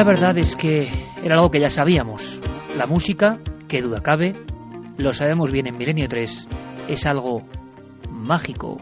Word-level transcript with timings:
La 0.00 0.06
verdad 0.06 0.38
es 0.38 0.56
que 0.56 0.88
era 1.22 1.34
algo 1.34 1.50
que 1.50 1.60
ya 1.60 1.68
sabíamos. 1.68 2.40
La 2.74 2.86
música, 2.86 3.38
que 3.68 3.82
duda 3.82 4.00
cabe, 4.00 4.34
lo 4.96 5.12
sabemos 5.12 5.50
bien 5.50 5.66
en 5.66 5.76
Milenio 5.76 6.08
3, 6.08 6.48
es 6.88 7.04
algo 7.04 7.42
mágico. 8.08 8.78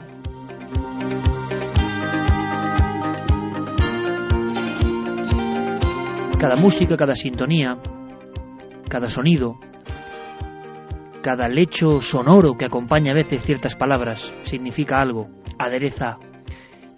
Cada 6.38 6.54
música, 6.54 6.96
cada 6.96 7.14
sintonía, 7.14 7.78
cada 8.88 9.08
sonido, 9.08 9.58
cada 11.20 11.48
lecho 11.48 12.00
sonoro 12.00 12.56
que 12.56 12.66
acompaña 12.66 13.10
a 13.10 13.16
veces 13.16 13.42
ciertas 13.42 13.74
palabras 13.74 14.32
significa 14.44 15.00
algo, 15.00 15.26
adereza, 15.58 16.20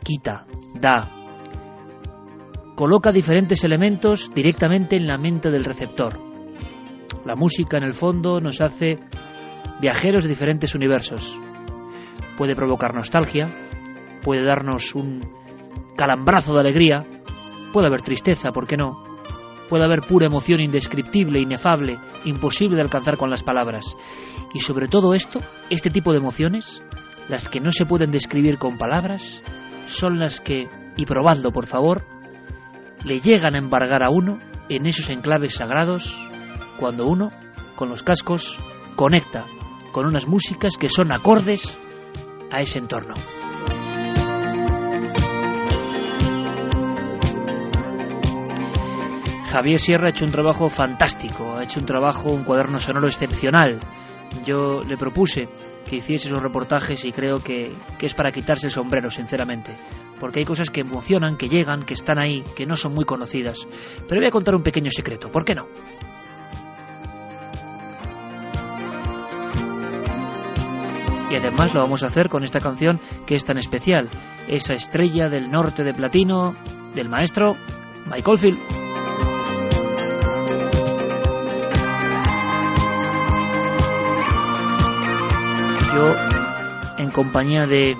quita, 0.05 0.45
da, 0.75 1.20
coloca 2.81 3.13
diferentes 3.13 3.63
elementos 3.63 4.33
directamente 4.35 4.97
en 4.97 5.07
la 5.07 5.19
mente 5.19 5.51
del 5.51 5.67
receptor. 5.67 6.19
La 7.27 7.37
música, 7.37 7.77
en 7.77 7.85
el 7.85 7.93
fondo, 7.93 8.41
nos 8.41 8.63
hace 8.63 8.99
viajeros 9.83 10.23
de 10.23 10.31
diferentes 10.31 10.75
universos. 10.75 11.39
Puede 12.39 12.57
provocar 12.57 12.95
nostalgia, 12.95 13.51
puede 14.23 14.47
darnos 14.47 14.95
un 14.95 15.21
calambrazo 15.95 16.55
de 16.55 16.61
alegría, 16.61 17.05
puede 17.75 17.89
haber 17.89 18.01
tristeza, 18.01 18.51
¿por 18.51 18.67
qué 18.67 18.79
no? 18.79 19.05
Puede 19.69 19.85
haber 19.85 20.01
pura 20.01 20.29
emoción 20.29 20.61
indescriptible, 20.61 21.39
inefable, 21.39 21.99
imposible 22.25 22.77
de 22.77 22.83
alcanzar 22.83 23.19
con 23.19 23.29
las 23.29 23.43
palabras. 23.43 23.95
Y 24.55 24.61
sobre 24.61 24.89
todo 24.89 25.13
esto, 25.13 25.41
este 25.69 25.91
tipo 25.91 26.13
de 26.13 26.19
emociones, 26.19 26.81
las 27.29 27.51
que 27.51 27.61
no 27.61 27.73
se 27.73 27.85
pueden 27.85 28.11
describir 28.11 28.57
con 28.57 28.79
palabras, 28.79 29.43
son 29.85 30.19
las 30.19 30.41
que, 30.41 30.67
y 30.97 31.05
probadlo 31.05 31.51
por 31.53 31.67
favor, 31.67 32.05
le 33.05 33.21
llegan 33.21 33.55
a 33.55 33.59
embargar 33.59 34.03
a 34.03 34.11
uno 34.11 34.39
en 34.69 34.87
esos 34.87 35.11
enclaves 35.11 35.55
sagrados 35.55 36.17
cuando 36.79 37.07
uno, 37.07 37.31
con 37.77 37.89
los 37.89 38.03
cascos, 38.03 38.59
conecta 38.97 39.47
con 39.93 40.07
unas 40.07 40.27
músicas 40.27 40.77
que 40.79 40.89
son 40.89 41.13
acordes 41.13 41.77
a 42.51 42.63
ese 42.63 42.79
entorno. 42.79 43.15
Javier 49.51 49.81
Sierra 49.81 50.07
ha 50.07 50.11
hecho 50.11 50.25
un 50.25 50.31
trabajo 50.31 50.69
fantástico, 50.69 51.57
ha 51.57 51.65
hecho 51.65 51.81
un 51.81 51.87
trabajo, 51.87 52.31
un 52.31 52.45
cuaderno 52.45 52.79
sonoro 52.79 53.09
excepcional. 53.09 53.81
Yo 54.45 54.83
le 54.83 54.97
propuse 54.97 55.49
que 55.89 55.97
hiciese 55.97 56.29
esos 56.29 56.43
reportajes 56.43 57.05
y 57.05 57.13
creo 57.13 57.43
que, 57.43 57.75
que, 57.99 58.07
es 58.07 58.15
para 58.15 58.31
quitarse 58.31 58.67
el 58.67 58.73
sombrero, 58.73 59.11
sinceramente. 59.11 59.77
Porque 60.19 60.41
hay 60.41 60.45
cosas 60.45 60.71
que 60.71 60.81
emocionan, 60.83 61.37
que 61.37 61.49
llegan, 61.49 61.85
que 61.85 61.95
están 61.95 62.19
ahí, 62.19 62.43
que 62.55 62.67
no 62.67 62.77
son 62.77 62.95
muy 62.95 63.05
conocidas. 63.05 63.67
Pero 64.09 64.21
voy 64.21 64.29
a 64.29 64.31
contar 64.31 64.55
un 64.55 64.63
pequeño 64.63 64.91
secreto, 64.91 65.31
¿por 65.31 65.45
qué 65.45 65.55
no? 65.55 65.67
Y 71.31 71.37
además 71.37 71.73
lo 71.73 71.81
vamos 71.81 72.03
a 72.03 72.07
hacer 72.07 72.29
con 72.29 72.43
esta 72.43 72.59
canción 72.59 73.01
que 73.25 73.37
es 73.37 73.45
tan 73.45 73.57
especial, 73.57 74.09
esa 74.49 74.75
estrella 74.75 75.29
del 75.29 75.51
norte 75.51 75.85
de 75.85 75.95
platino 75.95 76.55
del 76.95 77.09
maestro 77.09 77.55
Michael 78.11 78.39
Field. 78.39 78.80
En 87.11 87.13
compañía 87.13 87.67
de 87.67 87.97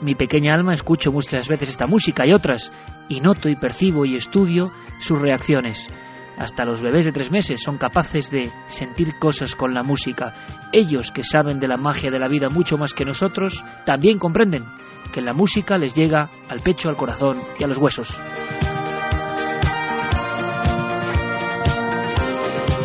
mi 0.00 0.14
pequeña 0.14 0.54
alma, 0.54 0.72
escucho 0.72 1.12
muchas 1.12 1.46
veces 1.46 1.68
esta 1.68 1.86
música 1.86 2.26
y 2.26 2.32
otras, 2.32 2.72
y 3.08 3.20
noto 3.20 3.50
y 3.50 3.56
percibo 3.56 4.06
y 4.06 4.16
estudio 4.16 4.72
sus 4.98 5.20
reacciones. 5.20 5.90
Hasta 6.38 6.64
los 6.64 6.82
bebés 6.82 7.04
de 7.04 7.12
tres 7.12 7.30
meses 7.30 7.62
son 7.62 7.76
capaces 7.76 8.30
de 8.30 8.50
sentir 8.66 9.18
cosas 9.18 9.54
con 9.54 9.74
la 9.74 9.82
música. 9.82 10.34
Ellos, 10.72 11.12
que 11.12 11.22
saben 11.22 11.60
de 11.60 11.68
la 11.68 11.76
magia 11.76 12.10
de 12.10 12.18
la 12.18 12.28
vida 12.28 12.48
mucho 12.48 12.78
más 12.78 12.94
que 12.94 13.04
nosotros, 13.04 13.62
también 13.84 14.18
comprenden 14.18 14.64
que 15.12 15.20
la 15.20 15.34
música 15.34 15.76
les 15.76 15.94
llega 15.94 16.30
al 16.48 16.60
pecho, 16.60 16.88
al 16.88 16.96
corazón 16.96 17.36
y 17.58 17.64
a 17.64 17.66
los 17.66 17.78
huesos. 17.78 18.18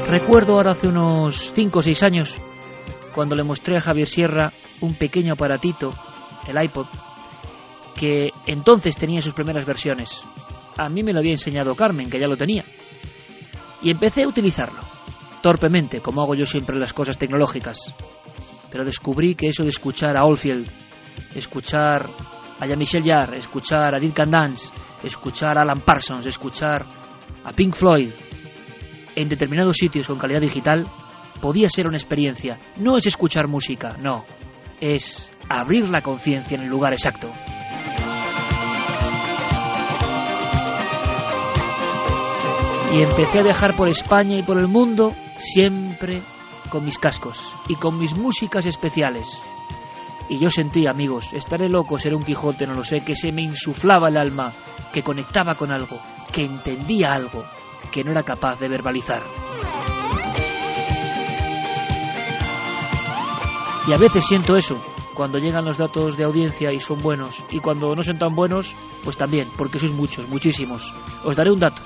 Recuerdo 0.09 0.55
ahora 0.55 0.71
hace 0.71 0.89
unos 0.89 1.53
cinco 1.53 1.79
o 1.79 1.81
seis 1.81 2.03
años 2.03 2.37
cuando 3.13 3.35
le 3.35 3.43
mostré 3.43 3.77
a 3.77 3.81
Javier 3.81 4.07
Sierra 4.07 4.53
un 4.81 4.95
pequeño 4.95 5.33
aparatito, 5.33 5.91
el 6.47 6.61
iPod, 6.61 6.87
que 7.95 8.29
entonces 8.47 8.97
tenía 8.97 9.21
sus 9.21 9.33
primeras 9.33 9.65
versiones. 9.65 10.23
A 10.77 10.89
mí 10.89 11.03
me 11.03 11.13
lo 11.13 11.19
había 11.19 11.31
enseñado 11.31 11.75
Carmen, 11.75 12.09
que 12.09 12.19
ya 12.19 12.27
lo 12.27 12.37
tenía. 12.37 12.65
Y 13.81 13.91
empecé 13.91 14.23
a 14.23 14.27
utilizarlo, 14.27 14.79
torpemente, 15.41 16.01
como 16.01 16.21
hago 16.21 16.35
yo 16.35 16.45
siempre 16.45 16.79
las 16.79 16.93
cosas 16.93 17.17
tecnológicas. 17.17 17.95
Pero 18.71 18.85
descubrí 18.85 19.35
que 19.35 19.47
eso 19.47 19.63
de 19.63 19.69
escuchar 19.69 20.17
a 20.17 20.23
Oldfield, 20.23 20.71
escuchar 21.35 22.07
a 22.59 22.65
Jean-Michel 22.65 23.03
Jarre, 23.03 23.37
escuchar 23.37 23.95
a 23.95 23.99
Dean 23.99 24.13
Candance, 24.13 24.71
escuchar 25.03 25.57
a 25.57 25.63
Alan 25.63 25.81
Parsons, 25.81 26.25
escuchar 26.25 26.85
a 27.43 27.51
Pink 27.53 27.73
Floyd, 27.73 28.11
en 29.15 29.27
determinados 29.27 29.77
sitios 29.77 30.07
con 30.07 30.17
calidad 30.17 30.41
digital, 30.41 30.87
podía 31.39 31.69
ser 31.69 31.87
una 31.87 31.97
experiencia. 31.97 32.59
No 32.77 32.97
es 32.97 33.07
escuchar 33.07 33.47
música, 33.47 33.95
no. 33.99 34.25
Es 34.79 35.31
abrir 35.49 35.89
la 35.89 36.01
conciencia 36.01 36.55
en 36.55 36.63
el 36.63 36.69
lugar 36.69 36.93
exacto. 36.93 37.29
Y 42.93 43.03
empecé 43.03 43.39
a 43.39 43.43
viajar 43.43 43.75
por 43.75 43.87
España 43.87 44.37
y 44.37 44.43
por 44.43 44.57
el 44.57 44.67
mundo 44.67 45.13
siempre 45.37 46.21
con 46.69 46.83
mis 46.83 46.97
cascos 46.97 47.55
y 47.69 47.75
con 47.75 47.97
mis 47.97 48.17
músicas 48.17 48.65
especiales. 48.65 49.41
Y 50.27 50.39
yo 50.39 50.49
sentí, 50.49 50.87
amigos, 50.87 51.33
estaré 51.33 51.69
loco, 51.69 51.99
ser 51.99 52.15
un 52.15 52.23
Quijote, 52.23 52.65
no 52.65 52.73
lo 52.73 52.83
sé, 52.83 53.01
que 53.01 53.15
se 53.15 53.31
me 53.31 53.41
insuflaba 53.41 54.09
el 54.09 54.17
alma, 54.17 54.53
que 54.93 55.03
conectaba 55.03 55.55
con 55.55 55.71
algo, 55.71 55.99
que 56.31 56.43
entendía 56.43 57.11
algo, 57.11 57.43
que 57.91 58.03
no 58.03 58.11
era 58.11 58.23
capaz 58.23 58.59
de 58.59 58.69
verbalizar. 58.69 59.21
Y 63.87 63.93
a 63.93 63.97
veces 63.97 64.25
siento 64.25 64.55
eso, 64.55 64.79
cuando 65.15 65.39
llegan 65.39 65.65
los 65.65 65.77
datos 65.77 66.15
de 66.15 66.23
audiencia 66.23 66.71
y 66.71 66.79
son 66.79 67.01
buenos, 67.01 67.43
y 67.49 67.59
cuando 67.59 67.95
no 67.95 68.03
son 68.03 68.19
tan 68.19 68.35
buenos, 68.35 68.75
pues 69.03 69.17
también, 69.17 69.47
porque 69.57 69.79
sois 69.79 69.91
muchos, 69.91 70.27
muchísimos. 70.29 70.93
Os 71.23 71.35
daré 71.35 71.51
un 71.51 71.59
dato. 71.59 71.81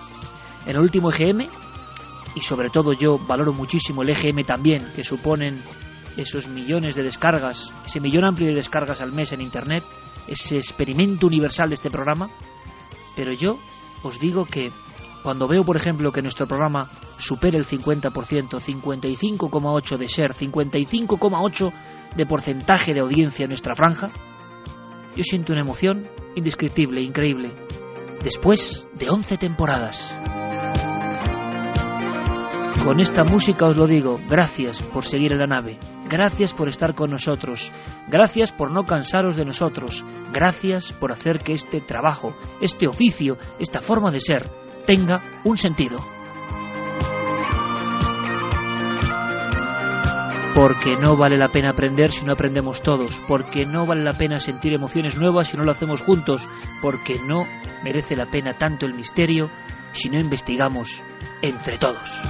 En 0.65 0.75
el 0.75 0.81
último 0.81 1.09
EGM, 1.09 1.47
y 2.35 2.41
sobre 2.41 2.69
todo 2.69 2.91
yo 2.91 3.17
valoro 3.17 3.53
muchísimo 3.53 4.01
el 4.01 4.09
EGM 4.09 4.43
también, 4.43 4.85
que 4.93 5.05
suponen 5.05 5.63
esos 6.17 6.49
millones 6.49 6.95
de 6.95 7.03
descargas, 7.03 7.71
ese 7.85 8.01
millón 8.01 8.25
amplio 8.25 8.49
de 8.49 8.55
descargas 8.55 8.99
al 8.99 9.13
mes 9.13 9.31
en 9.31 9.41
Internet, 9.41 9.83
ese 10.27 10.57
experimento 10.57 11.27
universal 11.27 11.69
de 11.69 11.75
este 11.75 11.89
programa, 11.89 12.29
pero 13.15 13.31
yo 13.31 13.57
os 14.03 14.19
digo 14.19 14.45
que 14.45 14.71
cuando 15.23 15.47
veo, 15.47 15.63
por 15.63 15.75
ejemplo, 15.75 16.11
que 16.11 16.21
nuestro 16.21 16.45
programa 16.45 16.91
supera 17.17 17.57
el 17.57 17.65
50%, 17.65 18.11
55,8 18.11 19.97
de 19.97 20.05
55,8 20.05 21.73
de 22.15 22.25
porcentaje 22.25 22.93
de 22.93 23.01
audiencia 23.01 23.43
en 23.43 23.49
nuestra 23.49 23.75
franja, 23.75 24.09
yo 25.15 25.23
siento 25.23 25.53
una 25.53 25.61
emoción 25.61 26.07
indescriptible, 26.35 27.01
increíble. 27.01 27.51
Después 28.23 28.87
de 28.93 29.09
11 29.09 29.37
temporadas. 29.37 30.13
Con 32.83 32.99
esta 32.99 33.23
música 33.23 33.65
os 33.65 33.77
lo 33.77 33.87
digo, 33.87 34.19
gracias 34.29 34.83
por 34.83 35.05
seguir 35.05 35.33
en 35.33 35.39
la 35.39 35.47
nave, 35.47 35.79
gracias 36.07 36.53
por 36.53 36.69
estar 36.69 36.93
con 36.93 37.09
nosotros, 37.09 37.71
gracias 38.07 38.51
por 38.51 38.69
no 38.69 38.85
cansaros 38.85 39.35
de 39.35 39.43
nosotros, 39.43 40.05
gracias 40.31 40.93
por 40.93 41.11
hacer 41.11 41.39
que 41.39 41.53
este 41.53 41.81
trabajo, 41.81 42.35
este 42.61 42.87
oficio, 42.87 43.37
esta 43.57 43.79
forma 43.79 44.11
de 44.11 44.21
ser, 44.21 44.51
tenga 44.85 45.23
un 45.43 45.57
sentido. 45.57 46.14
Porque 50.55 50.95
no 50.95 51.17
vale 51.17 51.37
la 51.37 51.49
pena 51.49 51.71
aprender 51.71 52.13
si 52.13 52.25
no 52.25 52.31
aprendemos 52.31 52.81
todos, 52.81 53.21
porque 53.27 53.65
no 53.65 53.85
vale 53.85 54.03
la 54.03 54.13
pena 54.13 54.39
sentir 54.39 54.73
emociones 54.73 55.17
nuevas 55.17 55.49
si 55.49 55.57
no 55.57 55.65
lo 55.65 55.71
hacemos 55.71 56.01
juntos, 56.01 56.47
porque 56.81 57.19
no 57.19 57.45
merece 57.83 58.15
la 58.15 58.27
pena 58.27 58.53
tanto 58.57 58.85
el 58.85 58.93
misterio 58.93 59.51
si 59.91 60.09
no 60.09 60.17
investigamos 60.17 61.03
entre 61.41 61.77
todos. 61.77 62.21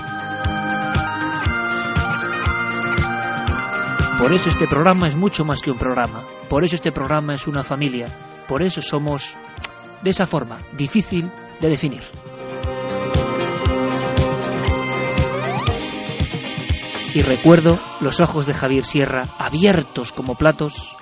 Por 4.18 4.34
eso 4.34 4.50
este 4.50 4.66
programa 4.66 5.08
es 5.08 5.16
mucho 5.16 5.46
más 5.46 5.62
que 5.62 5.70
un 5.70 5.78
programa, 5.78 6.24
por 6.50 6.64
eso 6.64 6.76
este 6.76 6.92
programa 6.92 7.36
es 7.36 7.46
una 7.46 7.62
familia, 7.62 8.08
por 8.48 8.64
eso 8.64 8.82
somos 8.82 9.38
de 10.02 10.10
esa 10.10 10.26
forma, 10.26 10.62
difícil 10.76 11.30
de 11.62 11.70
definir. 11.70 12.02
Y 17.16 17.22
recuerdo 17.22 17.80
los 18.02 18.20
ojos 18.20 18.46
de 18.46 18.54
Javier 18.54 18.84
Sierra 18.84 19.22
abiertos 19.40 20.12
como 20.12 20.36
platos 20.36 20.98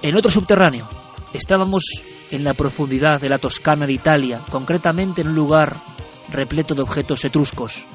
en 0.00 0.16
otro 0.16 0.30
subterráneo. 0.30 0.88
Estábamos 1.32 1.82
en 2.30 2.44
la 2.44 2.54
profundidad 2.54 3.20
de 3.20 3.28
la 3.28 3.38
Toscana 3.38 3.86
de 3.86 3.92
Italia, 3.92 4.42
concretamente 4.48 5.22
en 5.22 5.30
un 5.30 5.34
lugar 5.34 5.82
repleto 6.30 6.76
de 6.76 6.82
objetos 6.82 7.24
etruscos. 7.24 7.88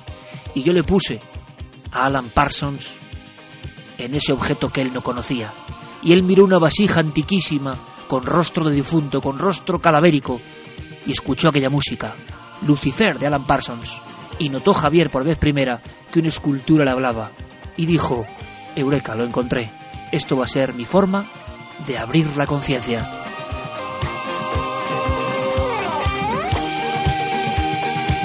Y 0.55 0.63
yo 0.63 0.73
le 0.73 0.83
puse 0.83 1.21
a 1.93 2.07
Alan 2.07 2.31
Parsons 2.31 2.97
en 3.97 4.13
ese 4.13 4.33
objeto 4.33 4.67
que 4.67 4.81
él 4.81 4.91
no 4.93 5.01
conocía. 5.01 5.53
Y 6.03 6.11
él 6.11 6.23
miró 6.23 6.43
una 6.43 6.59
vasija 6.59 6.99
antiquísima, 6.99 8.03
con 8.09 8.23
rostro 8.23 8.67
de 8.67 8.75
difunto, 8.75 9.21
con 9.21 9.39
rostro 9.39 9.79
cadavérico, 9.79 10.41
y 11.07 11.11
escuchó 11.11 11.47
aquella 11.47 11.69
música, 11.69 12.13
Lucifer 12.67 13.17
de 13.17 13.27
Alan 13.27 13.45
Parsons, 13.45 14.01
y 14.39 14.49
notó 14.49 14.73
Javier 14.73 15.09
por 15.09 15.23
vez 15.23 15.37
primera 15.37 15.81
que 16.11 16.19
una 16.19 16.29
escultura 16.29 16.85
le 16.85 16.91
hablaba, 16.91 17.31
y 17.77 17.85
dijo, 17.85 18.25
Eureka, 18.75 19.15
lo 19.15 19.25
encontré, 19.25 19.71
esto 20.11 20.35
va 20.35 20.45
a 20.45 20.47
ser 20.47 20.73
mi 20.73 20.85
forma 20.85 21.29
de 21.85 21.97
abrir 21.97 22.35
la 22.37 22.45
conciencia. 22.45 23.09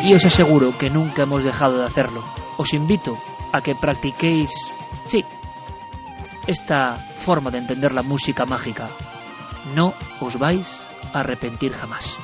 Y 0.04 0.14
os 0.14 0.24
aseguro 0.24 0.76
que 0.78 0.88
nunca 0.88 1.24
hemos 1.24 1.42
dejado 1.42 1.78
de 1.78 1.84
hacerlo. 1.84 2.22
Os 2.58 2.72
invito 2.74 3.18
a 3.52 3.60
que 3.60 3.74
practiquéis, 3.74 4.50
sí, 5.06 5.24
esta 6.46 6.96
forma 7.16 7.50
de 7.50 7.58
entender 7.58 7.92
la 7.92 8.02
música 8.02 8.44
mágica. 8.44 8.90
No 9.74 9.94
os 10.20 10.38
vais 10.38 10.80
a 11.12 11.20
arrepentir 11.20 11.72
jamás. 11.72 12.16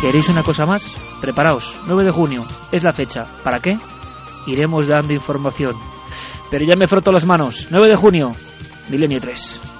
¿Queréis 0.00 0.28
una 0.28 0.42
cosa 0.42 0.66
más? 0.66 0.94
Preparaos, 1.20 1.76
9 1.86 2.04
de 2.04 2.10
junio, 2.10 2.44
es 2.70 2.84
la 2.84 2.92
fecha. 2.92 3.24
¿Para 3.42 3.60
qué? 3.60 3.78
Iremos 4.46 4.86
dando 4.86 5.14
información. 5.14 5.74
Pero 6.50 6.64
ya 6.64 6.76
me 6.76 6.86
froto 6.86 7.10
las 7.10 7.24
manos. 7.24 7.68
9 7.70 7.88
de 7.88 7.96
junio, 7.96 8.32
Milenio 8.90 9.20
3. 9.20 9.75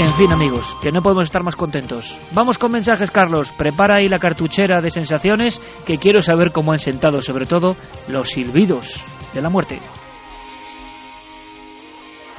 En 0.00 0.14
fin, 0.14 0.32
amigos, 0.32 0.74
que 0.80 0.90
no 0.90 1.02
podemos 1.02 1.26
estar 1.26 1.42
más 1.42 1.56
contentos. 1.56 2.18
Vamos 2.32 2.56
con 2.56 2.72
mensajes, 2.72 3.10
Carlos. 3.10 3.52
Prepara 3.52 3.96
ahí 3.98 4.08
la 4.08 4.18
cartuchera 4.18 4.80
de 4.80 4.88
sensaciones 4.88 5.60
que 5.84 5.98
quiero 5.98 6.22
saber 6.22 6.52
cómo 6.52 6.72
han 6.72 6.78
sentado, 6.78 7.20
sobre 7.20 7.44
todo, 7.44 7.76
los 8.08 8.30
silbidos 8.30 9.04
de 9.34 9.42
la 9.42 9.50
muerte. 9.50 9.78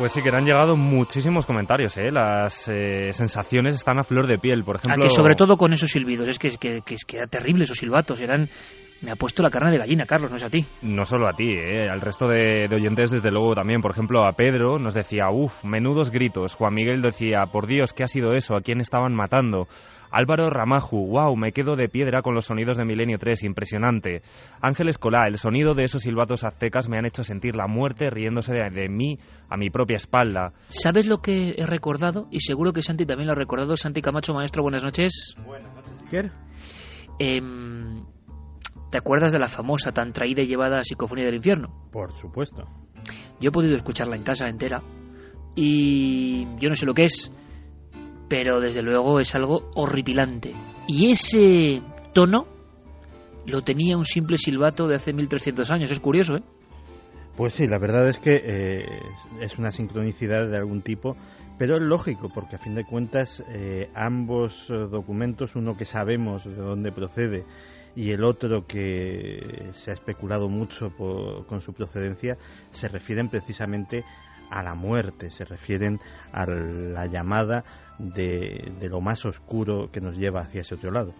Pues 0.01 0.13
sí, 0.13 0.21
que 0.23 0.29
han 0.29 0.45
llegado 0.45 0.75
muchísimos 0.75 1.45
comentarios, 1.45 1.95
¿eh? 1.95 2.09
Las 2.09 2.67
eh, 2.69 3.13
sensaciones 3.13 3.75
están 3.75 3.99
a 3.99 4.03
flor 4.03 4.25
de 4.25 4.39
piel, 4.39 4.63
por 4.63 4.77
ejemplo... 4.77 4.99
A 4.99 5.07
que 5.07 5.11
sobre 5.11 5.35
todo 5.35 5.57
con 5.57 5.73
esos 5.73 5.91
silbidos, 5.91 6.27
es 6.27 6.39
que, 6.39 6.49
que, 6.59 6.81
que, 6.83 6.95
que 7.05 7.17
era 7.17 7.27
terrible 7.27 7.65
esos 7.65 7.77
silbatos, 7.77 8.19
eran 8.19 8.49
me 9.01 9.11
ha 9.11 9.15
puesto 9.15 9.43
la 9.43 9.51
carne 9.51 9.69
de 9.69 9.77
gallina, 9.77 10.07
Carlos, 10.07 10.31
no 10.31 10.37
es 10.37 10.43
a 10.43 10.49
ti. 10.49 10.65
No 10.81 11.05
solo 11.05 11.27
a 11.27 11.33
ti, 11.33 11.51
¿eh? 11.51 11.87
al 11.87 12.01
resto 12.01 12.27
de, 12.27 12.67
de, 12.67 12.75
oyentes 12.75 13.11
desde 13.11 13.29
luego 13.29 13.53
también. 13.53 13.81
Por 13.81 13.91
ejemplo, 13.91 14.25
a 14.25 14.33
Pedro 14.33 14.79
nos 14.79 14.95
decía, 14.95 15.29
uff, 15.31 15.63
menudos 15.63 16.09
gritos. 16.09 16.55
Juan 16.55 16.73
Miguel 16.73 17.03
decía, 17.03 17.45
por 17.51 17.67
Dios, 17.67 17.93
¿qué 17.93 18.03
ha 18.03 18.07
sido 18.07 18.33
eso? 18.33 18.55
¿A 18.55 18.61
quién 18.61 18.81
estaban 18.81 19.13
matando? 19.13 19.67
Álvaro 20.11 20.49
Ramaju, 20.49 21.07
wow, 21.07 21.35
me 21.35 21.51
quedo 21.51 21.75
de 21.75 21.87
piedra 21.87 22.21
con 22.21 22.35
los 22.35 22.45
sonidos 22.45 22.77
de 22.77 22.85
Milenio 22.85 23.17
3, 23.17 23.43
impresionante. 23.43 24.21
Ángel 24.61 24.89
Escolá, 24.89 25.27
el 25.27 25.37
sonido 25.37 25.73
de 25.73 25.83
esos 25.83 26.03
silbatos 26.03 26.43
aztecas 26.43 26.89
me 26.89 26.97
han 26.97 27.05
hecho 27.05 27.23
sentir 27.23 27.55
la 27.55 27.67
muerte 27.67 28.09
riéndose 28.09 28.53
de, 28.53 28.69
de, 28.69 28.89
mí 28.89 29.17
a 29.49 29.57
mi 29.57 29.69
propia 29.69 29.95
espalda. 29.95 30.53
¿Sabes 30.69 31.07
lo 31.07 31.21
que 31.21 31.55
he 31.57 31.65
recordado? 31.65 32.27
Y 32.29 32.41
seguro 32.41 32.73
que 32.73 32.81
Santi 32.81 33.05
también 33.05 33.27
lo 33.27 33.33
ha 33.33 33.37
recordado. 33.37 33.77
Santi 33.77 34.01
Camacho, 34.01 34.33
maestro, 34.33 34.63
buenas 34.63 34.83
noches. 34.83 35.35
Buenas 35.45 35.73
noches, 35.73 36.09
¿Qué? 36.09 36.29
Eh, 37.19 37.41
¿Te 38.91 38.97
acuerdas 38.97 39.31
de 39.31 39.39
la 39.39 39.47
famosa, 39.47 39.91
tan 39.91 40.11
traída 40.11 40.41
y 40.41 40.47
llevada 40.47 40.83
Psicofonía 40.83 41.25
del 41.25 41.35
Infierno? 41.35 41.73
Por 41.91 42.11
supuesto. 42.11 42.65
Yo 43.39 43.49
he 43.49 43.51
podido 43.51 43.75
escucharla 43.75 44.17
en 44.17 44.23
casa 44.23 44.49
entera 44.49 44.81
y 45.55 46.45
yo 46.59 46.69
no 46.69 46.75
sé 46.75 46.85
lo 46.85 46.93
que 46.93 47.05
es, 47.05 47.31
pero 48.31 48.61
desde 48.61 48.81
luego 48.81 49.19
es 49.19 49.35
algo 49.35 49.69
horripilante. 49.75 50.53
Y 50.87 51.11
ese 51.11 51.81
tono 52.13 52.47
lo 53.45 53.61
tenía 53.61 53.97
un 53.97 54.05
simple 54.05 54.37
silbato 54.37 54.87
de 54.87 54.95
hace 54.95 55.11
1300 55.11 55.69
años, 55.69 55.91
es 55.91 55.99
curioso, 55.99 56.37
¿eh? 56.37 56.43
Pues 57.35 57.55
sí, 57.55 57.67
la 57.67 57.77
verdad 57.77 58.07
es 58.07 58.19
que 58.19 58.41
eh, 58.41 58.85
es 59.41 59.57
una 59.57 59.73
sincronicidad 59.73 60.47
de 60.47 60.55
algún 60.55 60.81
tipo, 60.81 61.17
pero 61.57 61.75
es 61.75 61.81
lógico, 61.81 62.31
porque 62.33 62.55
a 62.55 62.59
fin 62.59 62.73
de 62.73 62.85
cuentas 62.85 63.43
eh, 63.49 63.89
ambos 63.95 64.67
documentos, 64.69 65.57
uno 65.57 65.75
que 65.75 65.83
sabemos 65.83 66.45
de 66.45 66.55
dónde 66.55 66.93
procede 66.93 67.43
y 67.97 68.11
el 68.11 68.23
otro 68.23 68.65
que 68.65 69.71
se 69.75 69.91
ha 69.91 69.93
especulado 69.93 70.47
mucho 70.47 70.89
por, 70.91 71.45
con 71.47 71.59
su 71.59 71.73
procedencia 71.73 72.37
se 72.69 72.87
refieren 72.87 73.27
precisamente 73.27 74.05
a 74.51 74.61
la 74.61 74.75
muerte, 74.75 75.31
se 75.31 75.45
refieren 75.45 75.99
a 76.33 76.45
la 76.45 77.07
llamada 77.07 77.63
de, 77.97 78.71
de, 78.79 78.89
lo 78.89 79.01
más 79.01 79.25
oscuro 79.25 79.89
que 79.91 80.01
nos 80.01 80.17
lleva 80.17 80.41
hacia 80.41 80.61
ese 80.61 80.75
otro 80.75 80.91
lado. 80.91 81.13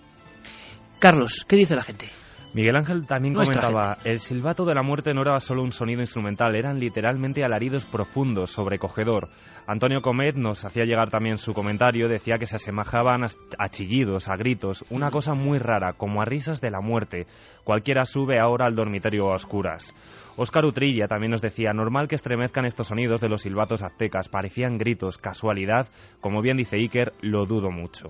Carlos, 1.00 1.46
¿qué 1.48 1.56
dice 1.56 1.76
la 1.76 1.82
gente? 1.82 2.06
Miguel 2.54 2.76
Ángel 2.76 3.08
también 3.08 3.34
Nuestra 3.34 3.62
comentaba, 3.62 3.96
gente. 3.96 4.12
el 4.12 4.20
silbato 4.20 4.66
de 4.66 4.76
la 4.76 4.82
muerte 4.84 5.14
no 5.14 5.22
era 5.22 5.40
solo 5.40 5.64
un 5.64 5.72
sonido 5.72 6.02
instrumental, 6.02 6.54
eran 6.54 6.80
literalmente 6.80 7.46
alaridos 7.46 7.86
profundos, 7.86 8.52
sobrecogedor. 8.52 9.30
Antonio 9.68 10.02
Comet 10.02 10.36
nos 10.36 10.66
hacía 10.66 10.84
llegar 10.84 11.10
también 11.10 11.38
su 11.38 11.54
comentario, 11.54 12.10
decía 12.10 12.36
que 12.38 12.46
se 12.48 12.58
asemejaban 12.58 13.24
a 13.24 13.70
chillidos, 13.70 14.28
a 14.28 14.36
gritos, 14.36 14.84
una 14.90 15.12
cosa 15.12 15.34
muy 15.34 15.60
rara, 15.60 15.94
como 15.94 16.22
a 16.22 16.26
risas 16.26 16.60
de 16.60 16.72
la 16.72 16.82
muerte. 16.82 17.26
Cualquiera 17.64 18.06
sube 18.06 18.38
ahora 18.38 18.66
al 18.66 18.76
dormitorio 18.76 19.32
a 19.32 19.36
oscuras. 19.36 19.96
Óscar 20.38 20.66
Utrilla 20.66 21.08
también 21.08 21.32
nos 21.32 21.42
decía, 21.42 21.74
normal 21.74 22.08
que 22.08 22.16
estremezcan 22.16 22.66
estos 22.66 22.88
sonidos 22.88 23.22
de 23.22 23.30
los 23.30 23.42
silbatos 23.42 23.84
aztecas, 23.84 24.30
parecían 24.30 24.78
gritos, 24.78 25.18
casualidad, 25.18 25.88
como 26.22 26.42
bien 26.42 26.58
dice 26.58 26.78
Iker, 26.78 27.14
lo 27.22 27.46
dudo 27.46 27.72
mucho. 27.72 28.08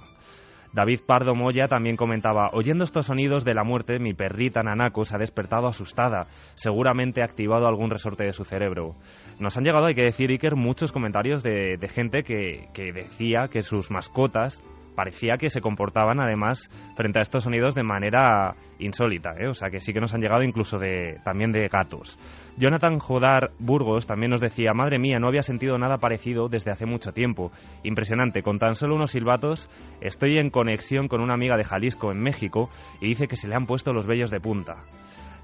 David 0.74 1.02
Pardo 1.06 1.36
Moya 1.36 1.68
también 1.68 1.98
comentaba, 1.98 2.50
oyendo 2.54 2.86
estos 2.86 3.08
sonidos 3.08 3.44
de 3.44 3.54
la 3.54 3.66
muerte, 3.66 4.00
mi 4.00 4.14
perrita 4.14 4.64
Nanako 4.64 5.04
se 5.04 5.16
ha 5.16 5.20
despertado 5.20 5.68
asustada, 5.68 6.28
seguramente 6.54 7.22
ha 7.22 7.26
activado 7.26 7.68
algún 7.68 7.90
resorte 7.90 8.24
de 8.24 8.32
su 8.32 8.46
cerebro. 8.46 8.96
Nos 9.40 9.58
han 9.58 9.66
llegado, 9.66 9.88
hay 9.88 9.96
que 9.96 10.04
decir, 10.06 10.30
Iker, 10.30 10.56
muchos 10.56 10.94
comentarios 10.94 11.44
de, 11.44 11.78
gente 11.94 12.24
que 12.24 12.94
decía 12.94 13.50
que 13.52 13.64
sus 13.64 13.92
mascotas 13.92 14.64
parecía 14.96 15.38
que 15.38 15.50
se 15.50 15.62
comportaban 15.62 16.20
además 16.20 16.70
frente 16.96 17.20
a 17.20 17.22
estos 17.22 17.44
sonidos 17.44 17.76
de 17.76 17.84
manera 17.84 18.56
insólita, 18.80 19.32
¿eh? 19.40 19.48
o 19.48 19.54
sea 19.54 19.70
que 19.70 19.80
sí 19.80 19.94
que 19.94 20.00
nos 20.00 20.14
han 20.14 20.22
llegado 20.22 20.44
incluso 20.44 20.78
de, 20.78 21.20
también 21.24 21.52
de 21.52 21.68
gatos. 21.68 22.18
Jonathan 22.58 23.00
Jodar 23.00 23.52
Burgos 23.60 24.08
también 24.08 24.32
nos 24.32 24.42
decía, 24.42 24.74
madre 24.74 25.00
mía, 25.00 25.20
no 25.20 25.28
había 25.28 25.44
sentido 25.44 25.78
nada 25.78 25.98
parecido 25.98 26.50
desde 26.50 26.72
hace 26.72 26.86
mucho 26.86 27.12
tiempo. 27.12 27.52
Impresionante, 27.84 28.44
con 28.44 28.60
tan 28.60 28.76
solo 28.76 28.96
unos 28.96 29.12
silbatos 29.12 29.70
estoy 30.02 30.38
en 30.38 30.50
conexión 30.50 31.08
con 31.08 31.22
una 31.22 31.34
amiga 31.34 31.58
de 31.58 31.64
Jalisco, 31.64 32.12
en 32.12 32.22
México, 32.22 32.70
y 33.00 33.08
dice 33.08 33.28
que 33.28 33.36
se 33.36 33.48
le 33.48 33.56
han 33.56 33.66
puesto 33.66 33.94
los 33.94 34.08
vellos 34.08 34.32
de 34.32 34.40
punta. 34.40 34.78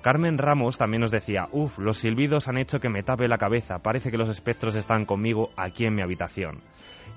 Carmen 0.01 0.37
Ramos 0.37 0.77
también 0.77 1.01
nos 1.01 1.11
decía, 1.11 1.47
uff, 1.51 1.79
los 1.79 1.97
silbidos 1.97 2.47
han 2.47 2.57
hecho 2.57 2.79
que 2.79 2.89
me 2.89 3.03
tape 3.03 3.27
la 3.27 3.37
cabeza, 3.37 3.79
parece 3.79 4.11
que 4.11 4.17
los 4.17 4.29
espectros 4.29 4.75
están 4.75 5.05
conmigo 5.05 5.49
aquí 5.57 5.85
en 5.85 5.95
mi 5.95 6.01
habitación. 6.01 6.61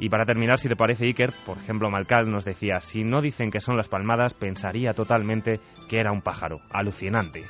Y 0.01 0.09
para 0.09 0.25
terminar, 0.25 0.59
si 0.59 0.69
te 0.69 0.77
parece, 0.77 1.05
Iker, 1.05 1.31
por 1.45 1.59
ejemplo, 1.59 1.91
Malcal 1.91 2.31
nos 2.31 2.45
decía, 2.45 2.81
si 2.81 3.05
no 3.05 3.21
dicen 3.21 3.51
que 3.51 3.61
son 3.61 3.77
las 3.77 3.89
palmadas, 3.89 4.33
pensaría 4.33 4.95
totalmente 4.95 5.61
que 5.89 6.01
era 6.01 6.11
un 6.11 6.23
pájaro. 6.23 6.61
Alucinante. 6.71 7.45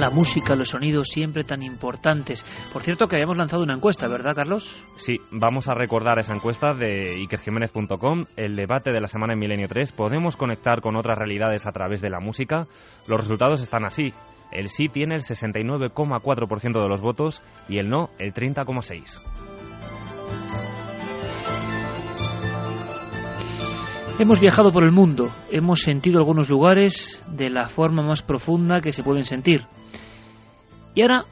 la 0.00 0.08
música, 0.08 0.56
los 0.56 0.70
sonidos 0.70 1.08
siempre 1.08 1.44
tan 1.44 1.62
importantes. 1.62 2.42
Por 2.72 2.82
cierto 2.82 3.06
que 3.06 3.16
habíamos 3.16 3.36
lanzado 3.36 3.62
una 3.62 3.74
encuesta, 3.74 4.08
¿verdad, 4.08 4.34
Carlos? 4.34 4.74
Sí, 4.96 5.18
vamos 5.30 5.68
a 5.68 5.74
recordar 5.74 6.18
esa 6.18 6.34
encuesta 6.34 6.72
de 6.72 7.20
ikerjiménez.com, 7.20 8.24
el 8.36 8.56
debate 8.56 8.92
de 8.92 9.00
la 9.00 9.08
semana 9.08 9.34
en 9.34 9.40
Milenio 9.40 9.68
3. 9.68 9.92
¿Podemos 9.92 10.38
conectar 10.38 10.80
con 10.80 10.96
otras 10.96 11.18
realidades 11.18 11.66
a 11.66 11.72
través 11.72 12.00
de 12.00 12.08
la 12.08 12.18
música? 12.18 12.66
Los 13.08 13.20
resultados 13.20 13.60
están 13.60 13.84
así. 13.84 14.14
El 14.52 14.68
sí 14.68 14.88
tiene 14.88 15.14
el 15.14 15.22
69,4% 15.22 16.82
de 16.82 16.88
los 16.88 17.00
votos 17.00 17.42
y 17.68 17.78
el 17.78 17.88
no 17.88 18.10
el 18.18 18.32
30,6%. 18.34 19.20
Hemos 24.18 24.38
viajado 24.38 24.70
por 24.70 24.84
el 24.84 24.92
mundo, 24.92 25.30
hemos 25.50 25.80
sentido 25.80 26.18
algunos 26.18 26.50
lugares 26.50 27.22
de 27.26 27.48
la 27.48 27.70
forma 27.70 28.02
más 28.02 28.20
profunda 28.20 28.82
que 28.82 28.92
se 28.92 29.02
pueden 29.02 29.24
sentir. 29.24 29.62
Y 30.94 31.00
ahora 31.00 31.24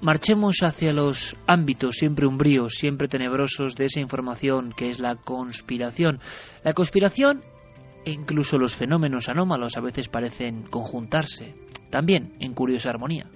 marchemos 0.00 0.60
hacia 0.62 0.94
los 0.94 1.36
ámbitos 1.46 1.96
siempre 1.96 2.26
umbríos, 2.26 2.76
siempre 2.76 3.08
tenebrosos 3.08 3.76
de 3.76 3.84
esa 3.84 4.00
información 4.00 4.72
que 4.74 4.88
es 4.88 5.00
la 5.00 5.16
conspiración. 5.16 6.20
La 6.64 6.72
conspiración 6.72 7.42
e 8.04 8.12
incluso 8.12 8.58
los 8.58 8.74
fenómenos 8.74 9.28
anómalos 9.28 9.76
a 9.76 9.80
veces 9.80 10.08
parecen 10.08 10.62
conjuntarse, 10.62 11.54
también 11.90 12.34
en 12.40 12.54
curiosa 12.54 12.90
armonía. 12.90 13.30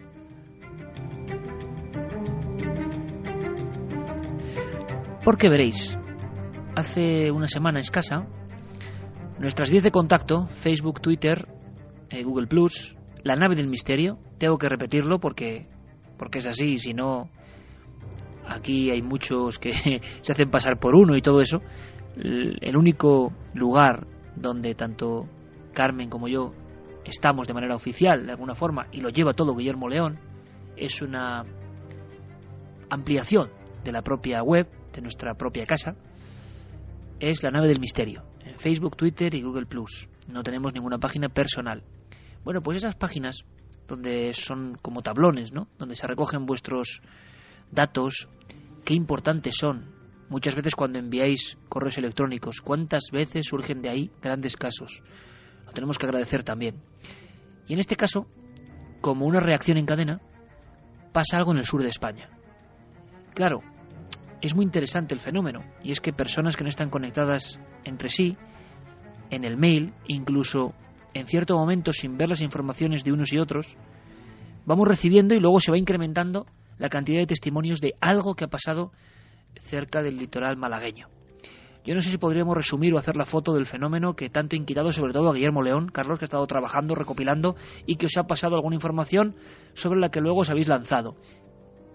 Porque 5.25 5.49
veréis, 5.49 5.99
hace 6.77 7.31
una 7.31 7.47
semana 7.47 7.81
escasa 7.81 8.27
Nuestras 9.39 9.69
vías 9.69 9.83
de 9.83 9.91
contacto, 9.91 10.47
Facebook, 10.47 11.01
Twitter, 11.01 11.49
eh, 12.09 12.23
Google 12.23 12.47
Plus, 12.47 12.97
la 13.25 13.35
nave 13.35 13.57
del 13.57 13.69
misterio, 13.69 14.19
tengo 14.39 14.59
que 14.59 14.69
repetirlo 14.69 15.19
porque, 15.19 15.67
porque 16.17 16.39
es 16.39 16.47
así, 16.47 16.79
si 16.79 16.95
no, 16.95 17.29
aquí 18.47 18.91
hay 18.91 19.03
muchos 19.03 19.59
que 19.59 19.73
se 20.23 20.33
hacen 20.33 20.51
pasar 20.51 20.79
por 20.79 20.95
uno 20.95 21.17
y 21.17 21.21
todo 21.21 21.41
eso. 21.41 21.61
El 22.17 22.77
único 22.77 23.33
lugar 23.55 24.07
donde 24.37 24.75
tanto 24.75 25.29
Carmen 25.73 26.09
como 26.09 26.29
yo 26.29 26.53
estamos 27.05 27.47
de 27.47 27.55
manera 27.55 27.77
oficial, 27.77 28.27
de 28.27 28.33
alguna 28.33 28.55
forma, 28.55 28.87
y 28.93 29.01
lo 29.01 29.11
lleva 29.11 29.35
todo 29.35 29.55
Guillermo 29.55 29.89
León, 29.89 30.19
es 30.77 31.03
una 31.03 31.45
ampliación 32.91 33.51
de 33.83 33.93
la 33.93 34.03
propia 34.03 34.43
web, 34.43 34.69
de 34.93 35.03
nuestra 35.03 35.35
propia 35.35 35.65
casa, 35.65 35.95
es 37.21 37.43
la 37.43 37.51
nave 37.51 37.69
del 37.69 37.81
misterio. 37.81 38.23
Facebook, 38.57 38.97
Twitter 38.97 39.35
y 39.35 39.43
Google 39.43 39.67
Plus. 39.67 40.09
No 40.29 40.43
tenemos 40.43 40.75
ninguna 40.75 40.99
página 40.99 41.29
personal. 41.29 41.83
Bueno, 42.45 42.63
pues 42.63 42.79
esas 42.79 42.95
páginas 42.95 43.45
donde 43.89 44.33
son 44.35 44.79
como 44.81 45.03
tablones, 45.03 45.53
¿no? 45.53 45.69
Donde 45.79 45.97
se 45.97 46.07
recogen 46.07 46.47
vuestros 46.47 47.03
datos, 47.71 48.29
qué 48.85 48.95
importantes 48.95 49.57
son. 49.59 49.93
Muchas 50.29 50.55
veces 50.55 50.75
cuando 50.75 50.99
enviáis 50.99 51.59
correos 51.69 51.99
electrónicos, 51.99 52.61
cuántas 52.61 53.11
veces 53.13 53.47
surgen 53.47 53.83
de 53.83 53.91
ahí 53.91 54.11
grandes 54.23 54.57
casos. 54.57 55.03
Lo 55.67 55.73
tenemos 55.73 55.99
que 55.99 56.07
agradecer 56.07 56.43
también. 56.43 56.83
Y 57.67 57.75
en 57.75 57.81
este 57.81 57.97
caso, 57.97 58.27
como 59.01 59.27
una 59.27 59.41
reacción 59.41 59.77
en 59.77 59.87
cadena, 59.87 60.21
pasa 61.13 61.37
algo 61.37 61.53
en 61.53 61.59
el 61.59 61.67
sur 61.67 61.83
de 61.83 61.89
España. 61.89 62.29
Claro, 63.35 63.61
es 64.41 64.55
muy 64.55 64.65
interesante 64.65 65.15
el 65.15 65.21
fenómeno, 65.21 65.61
y 65.83 65.93
es 65.93 66.01
que 66.01 66.13
personas 66.13 66.57
que 66.57 66.65
no 66.65 66.69
están 66.69 66.91
conectadas 66.91 67.61
entre 67.85 68.09
sí, 68.09 68.37
en 69.31 69.45
el 69.45 69.57
mail, 69.57 69.93
incluso 70.07 70.75
en 71.15 71.27
cierto 71.27 71.57
momento 71.57 71.93
sin 71.93 72.17
ver 72.17 72.29
las 72.29 72.43
informaciones 72.43 73.05
de 73.05 73.13
unos 73.13 73.33
y 73.33 73.39
otros, 73.39 73.77
vamos 74.67 74.89
recibiendo 74.89 75.35
y 75.35 75.41
luego 75.41 75.61
se 75.61 75.71
va 75.71 75.79
incrementando 75.79 76.47
la 76.79 76.89
cantidad 76.89 77.21
de 77.21 77.27
testimonios 77.27 77.81
de 77.81 77.95
algo 78.01 78.35
que 78.35 78.45
ha 78.45 78.49
pasado 78.49 78.93
cerca 79.61 80.03
del 80.03 80.17
litoral 80.17 80.57
malagueño. 80.57 81.09
Yo 81.85 81.95
no 81.95 82.01
sé 82.01 82.11
si 82.11 82.17
podríamos 82.17 82.57
resumir 82.57 82.95
o 82.95 82.99
hacer 82.99 83.17
la 83.17 83.27
foto 83.27 83.53
del 83.53 83.67
fenómeno 83.67 84.17
que 84.17 84.31
tanto 84.31 84.57
ha 84.57 84.59
inquietado 84.59 84.91
sobre 84.91 85.13
todo 85.13 85.29
a 85.29 85.35
Guillermo 85.35 85.63
León, 85.63 85.89
Carlos, 85.89 86.19
que 86.19 86.25
ha 86.25 86.27
estado 86.27 86.47
trabajando, 86.47 86.95
recopilando 86.95 87.57
y 87.85 87.97
que 87.97 88.07
os 88.07 88.17
ha 88.17 88.27
pasado 88.27 88.57
alguna 88.57 88.77
información 88.77 89.37
sobre 89.75 90.01
la 90.01 90.11
que 90.11 90.21
luego 90.21 90.41
os 90.41 90.51
habéis 90.51 90.69
lanzado. 90.69 91.17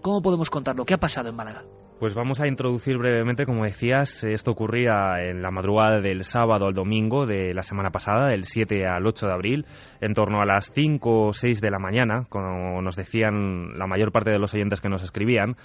¿Cómo 0.00 0.22
podemos 0.22 0.48
contarlo? 0.48 0.84
¿Qué 0.84 0.94
ha 0.94 0.98
pasado 0.98 1.28
en 1.28 1.34
Málaga? 1.34 1.64
Pues 2.00 2.14
vamos 2.14 2.40
a 2.40 2.46
introducir 2.46 2.96
brevemente, 2.96 3.44
como 3.44 3.64
decías, 3.64 4.24
esto 4.24 4.52
ocurría 4.52 5.20
en 5.22 5.42
la 5.42 5.50
madrugada 5.50 6.00
del 6.00 6.24
sábado 6.24 6.66
al 6.66 6.72
domingo 6.72 7.26
de 7.26 7.52
la 7.52 7.62
semana 7.62 7.90
pasada, 7.90 8.28
del 8.28 8.44
7 8.44 8.86
al 8.86 9.06
8 9.06 9.26
de 9.26 9.32
abril, 9.34 9.66
en 10.00 10.14
torno 10.14 10.40
a 10.40 10.46
las 10.46 10.72
5 10.72 11.26
o 11.26 11.32
6 11.34 11.60
de 11.60 11.70
la 11.70 11.78
mañana, 11.78 12.24
como 12.30 12.80
nos 12.80 12.96
decían 12.96 13.76
la 13.78 13.86
mayor 13.86 14.12
parte 14.12 14.30
de 14.30 14.38
los 14.38 14.54
oyentes 14.54 14.80
que 14.80 14.88
nos 14.88 15.02
escribían. 15.02 15.56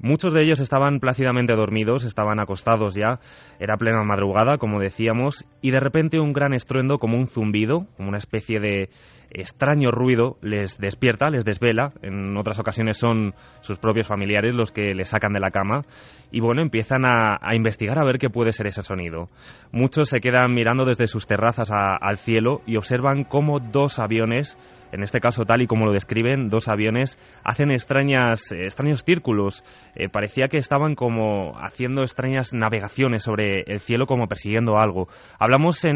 Muchos 0.00 0.32
de 0.32 0.42
ellos 0.42 0.60
estaban 0.60 1.00
plácidamente 1.00 1.54
dormidos, 1.54 2.04
estaban 2.04 2.38
acostados 2.38 2.94
ya, 2.94 3.18
era 3.58 3.76
plena 3.76 4.02
madrugada, 4.04 4.56
como 4.56 4.78
decíamos, 4.80 5.44
y 5.60 5.72
de 5.72 5.80
repente 5.80 6.20
un 6.20 6.32
gran 6.32 6.54
estruendo 6.54 6.98
como 6.98 7.16
un 7.16 7.26
zumbido, 7.26 7.86
como 7.96 8.08
una 8.08 8.18
especie 8.18 8.60
de 8.60 8.90
extraño 9.30 9.90
ruido, 9.90 10.36
les 10.40 10.78
despierta, 10.78 11.28
les 11.28 11.44
desvela, 11.44 11.92
en 12.02 12.36
otras 12.36 12.58
ocasiones 12.58 12.96
son 12.96 13.34
sus 13.60 13.78
propios 13.78 14.06
familiares 14.06 14.54
los 14.54 14.72
que 14.72 14.94
les 14.94 15.10
sacan 15.10 15.32
de 15.32 15.40
la 15.40 15.50
cama, 15.50 15.82
y 16.30 16.40
bueno, 16.40 16.62
empiezan 16.62 17.04
a, 17.04 17.38
investigar 17.54 17.98
a 17.98 18.04
ver 18.04 18.18
qué 18.18 18.30
puede 18.30 18.52
ser 18.52 18.66
ese 18.66 18.82
sonido. 18.82 19.28
Muchos 19.72 20.08
se 20.08 20.20
quedan 20.20 20.54
mirando 20.54 20.84
desde 20.84 21.06
sus 21.06 21.26
terrazas 21.26 21.70
al 21.72 22.16
cielo 22.16 22.62
y 22.66 22.76
observan 22.76 23.24
cómo 23.24 23.58
dos 23.60 23.98
aviones 23.98 24.56
en 24.92 25.02
este 25.02 25.20
caso 25.20 25.44
tal 25.44 25.62
y 25.62 25.66
como 25.66 25.86
lo 25.86 25.92
describen, 25.92 26.48
dos 26.48 26.68
aviones 26.68 27.18
hacen 27.44 27.70
extrañas, 27.70 28.52
extraños 28.52 29.02
círculos. 29.04 29.64
Eh, 29.94 30.08
parecía 30.08 30.48
que 30.48 30.58
estaban 30.58 30.94
como 30.94 31.58
haciendo 31.58 32.02
extrañas 32.02 32.54
navegaciones 32.54 33.22
sobre 33.22 33.62
el 33.62 33.80
cielo 33.80 34.06
como 34.06 34.26
persiguiendo 34.26 34.78
algo. 34.78 35.08
Hablamos 35.38 35.84
eh, 35.84 35.90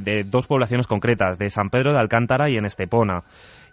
de 0.00 0.24
dos 0.26 0.46
poblaciones 0.46 0.86
concretas, 0.86 1.38
de 1.38 1.48
San 1.48 1.70
Pedro 1.70 1.92
de 1.92 1.98
Alcántara 1.98 2.50
y 2.50 2.56
en 2.56 2.64
Estepona. 2.64 3.22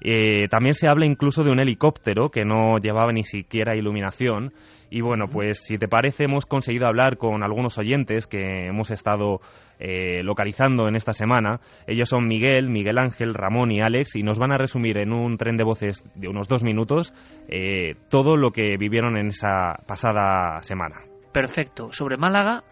Eh, 0.01 0.47
también 0.49 0.73
se 0.73 0.87
habla 0.87 1.05
incluso 1.05 1.43
de 1.43 1.51
un 1.51 1.59
helicóptero 1.59 2.29
que 2.29 2.45
no 2.45 2.77
llevaba 2.77 3.11
ni 3.11 3.23
siquiera 3.23 3.75
iluminación 3.75 4.53
y 4.91 5.01
bueno, 5.01 5.27
pues 5.27 5.59
si 5.65 5.77
te 5.77 5.87
parece, 5.87 6.23
hemos 6.23 6.45
conseguido 6.45 6.87
hablar 6.87 7.17
con 7.17 7.43
algunos 7.43 7.77
oyentes 7.77 8.25
que 8.25 8.67
hemos 8.67 8.89
estado 8.91 9.39
eh, 9.79 10.21
localizando 10.23 10.87
en 10.87 10.95
esta 10.95 11.13
semana. 11.13 11.59
Ellos 11.87 12.09
son 12.09 12.27
Miguel, 12.27 12.69
Miguel 12.69 12.97
Ángel, 12.97 13.33
Ramón 13.33 13.71
y 13.71 13.81
Alex 13.81 14.15
y 14.15 14.23
nos 14.23 14.37
van 14.37 14.51
a 14.51 14.57
resumir 14.57 14.97
en 14.97 15.13
un 15.13 15.37
tren 15.37 15.55
de 15.55 15.63
voces 15.63 16.03
de 16.15 16.27
unos 16.27 16.47
dos 16.47 16.63
minutos 16.63 17.13
eh, 17.47 17.95
todo 18.09 18.35
lo 18.35 18.51
que 18.51 18.77
vivieron 18.77 19.17
en 19.17 19.27
esa 19.27 19.75
pasada 19.87 20.61
semana. 20.61 20.97
Perfecto. 21.31 21.91
Sobre 21.91 22.17
Málaga, 22.17 22.63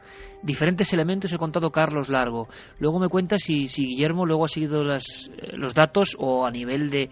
diferentes 0.41 0.91
elementos 0.91 1.31
he 1.31 1.37
contado 1.37 1.71
Carlos 1.71 2.09
Largo. 2.09 2.47
Luego 2.79 2.99
me 2.99 3.07
cuenta 3.07 3.37
si, 3.37 3.67
si 3.67 3.85
Guillermo 3.85 4.25
luego 4.25 4.45
ha 4.45 4.49
seguido 4.49 4.83
las, 4.83 5.29
eh, 5.37 5.55
los 5.55 5.73
datos 5.73 6.15
o 6.19 6.45
a 6.45 6.51
nivel 6.51 6.89
de 6.89 7.09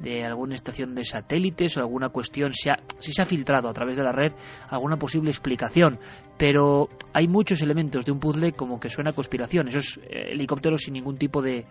de 0.00 0.24
alguna 0.24 0.54
estación 0.54 0.94
de 0.94 1.04
satélites 1.04 1.76
o 1.76 1.80
alguna 1.80 2.08
cuestión, 2.08 2.52
si, 2.52 2.70
si 2.98 3.12
se 3.12 3.22
ha 3.22 3.26
filtrado 3.26 3.68
a 3.68 3.72
través 3.72 3.96
de 3.96 4.02
la 4.02 4.12
red 4.12 4.32
alguna 4.68 4.96
posible 4.96 5.30
explicación, 5.30 5.98
pero 6.38 6.88
hay 7.12 7.28
muchos 7.28 7.60
elementos 7.62 8.04
de 8.04 8.12
un 8.12 8.20
puzzle 8.20 8.52
como 8.52 8.80
que 8.80 8.88
suena 8.88 9.10
a 9.10 9.12
conspiración, 9.12 9.68
esos 9.68 9.98
eh, 9.98 10.32
helicópteros 10.32 10.82
sin 10.82 10.94
ningún 10.94 11.18
tipo 11.18 11.42
de, 11.42 11.66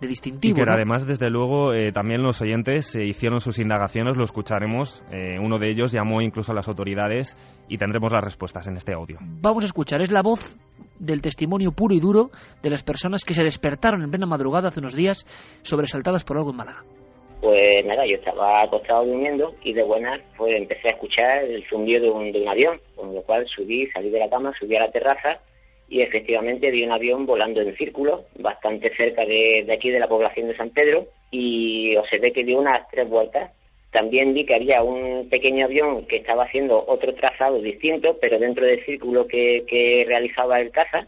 de 0.00 0.08
distintivo. 0.08 0.60
Y 0.60 0.64
que 0.64 0.70
además, 0.70 1.06
desde 1.06 1.30
luego, 1.30 1.72
eh, 1.72 1.92
también 1.92 2.22
los 2.22 2.40
oyentes 2.40 2.96
hicieron 2.96 3.40
sus 3.40 3.58
indagaciones, 3.58 4.16
lo 4.16 4.24
escucharemos. 4.24 5.02
Eh, 5.10 5.38
uno 5.38 5.58
de 5.58 5.70
ellos 5.70 5.92
llamó 5.92 6.20
incluso 6.20 6.52
a 6.52 6.54
las 6.54 6.68
autoridades 6.68 7.36
y 7.68 7.76
tendremos 7.78 8.12
las 8.12 8.24
respuestas 8.24 8.66
en 8.66 8.76
este 8.76 8.92
audio. 8.94 9.18
Vamos 9.20 9.64
a 9.64 9.66
escuchar, 9.66 10.00
es 10.02 10.10
la 10.10 10.22
voz 10.22 10.56
del 10.98 11.20
testimonio 11.20 11.72
puro 11.72 11.94
y 11.94 12.00
duro 12.00 12.30
de 12.62 12.70
las 12.70 12.82
personas 12.82 13.24
que 13.24 13.34
se 13.34 13.42
despertaron 13.42 14.02
en 14.02 14.10
plena 14.10 14.26
madrugada 14.26 14.68
hace 14.68 14.80
unos 14.80 14.94
días 14.94 15.26
sobresaltadas 15.62 16.24
por 16.24 16.38
algo 16.38 16.50
en 16.50 16.56
Málaga. 16.56 16.84
Pues 17.46 17.86
nada, 17.86 18.04
yo 18.06 18.16
estaba 18.16 18.62
acostado 18.62 19.04
durmiendo 19.04 19.54
y 19.62 19.72
de 19.72 19.84
buenas 19.84 20.20
pues 20.36 20.56
empecé 20.56 20.88
a 20.88 20.90
escuchar 20.90 21.44
el 21.44 21.64
zumbido 21.68 22.02
de 22.02 22.10
un, 22.10 22.32
de 22.32 22.42
un 22.42 22.48
avión, 22.48 22.80
con 22.96 23.14
lo 23.14 23.22
cual 23.22 23.46
subí, 23.46 23.86
salí 23.92 24.10
de 24.10 24.18
la 24.18 24.28
cama, 24.28 24.52
subí 24.58 24.74
a 24.74 24.80
la 24.80 24.90
terraza 24.90 25.38
y 25.88 26.02
efectivamente 26.02 26.72
vi 26.72 26.82
un 26.82 26.90
avión 26.90 27.24
volando 27.24 27.60
en 27.60 27.76
círculo, 27.76 28.24
bastante 28.36 28.92
cerca 28.96 29.24
de, 29.24 29.62
de 29.64 29.72
aquí 29.72 29.90
de 29.90 30.00
la 30.00 30.08
población 30.08 30.48
de 30.48 30.56
San 30.56 30.70
Pedro 30.70 31.06
y 31.30 31.94
observé 31.94 32.32
que 32.32 32.42
dio 32.42 32.58
unas 32.58 32.88
tres 32.90 33.08
vueltas. 33.08 33.52
También 33.92 34.34
vi 34.34 34.44
que 34.44 34.56
había 34.56 34.82
un 34.82 35.28
pequeño 35.28 35.66
avión 35.66 36.04
que 36.06 36.16
estaba 36.16 36.46
haciendo 36.46 36.84
otro 36.84 37.14
trazado 37.14 37.60
distinto, 37.60 38.18
pero 38.20 38.40
dentro 38.40 38.66
del 38.66 38.84
círculo 38.84 39.28
que, 39.28 39.62
que 39.68 40.04
realizaba 40.04 40.60
el 40.60 40.72
caza 40.72 41.06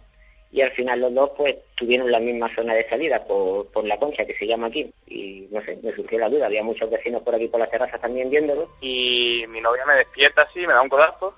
y 0.51 0.63
al 0.63 0.71
final 0.73 1.01
los 1.01 1.15
dos 1.15 1.31
pues 1.37 1.57
tuvieron 1.77 2.11
la 2.11 2.21
misma 2.21 2.55
zona 2.55 2.75
de 2.75 2.89
salida 2.89 3.25
por, 3.25 3.71
por 3.71 3.85
la 3.85 3.99
concha 3.99 4.25
que 4.25 4.37
se 4.37 4.47
llama 4.47 4.69
aquí. 4.69 4.91
Y 5.07 5.47
no 5.51 5.61
sé, 5.63 5.79
me 5.83 5.95
surgió 5.95 6.19
la 6.19 6.29
duda, 6.29 6.47
había 6.47 6.63
muchos 6.63 6.91
vecinos 6.91 7.23
por 7.23 7.35
aquí 7.35 7.49
por 7.49 7.61
las 7.61 7.71
terrazas 7.71 8.01
también 8.01 8.31
viéndolo. 8.31 8.69
Y 8.81 9.45
mi 9.49 9.61
novia 9.61 9.85
me 9.87 9.95
despierta 9.95 10.43
así, 10.43 10.61
me 10.61 10.73
da 10.73 10.83
un 10.83 10.89
codazo 10.89 11.35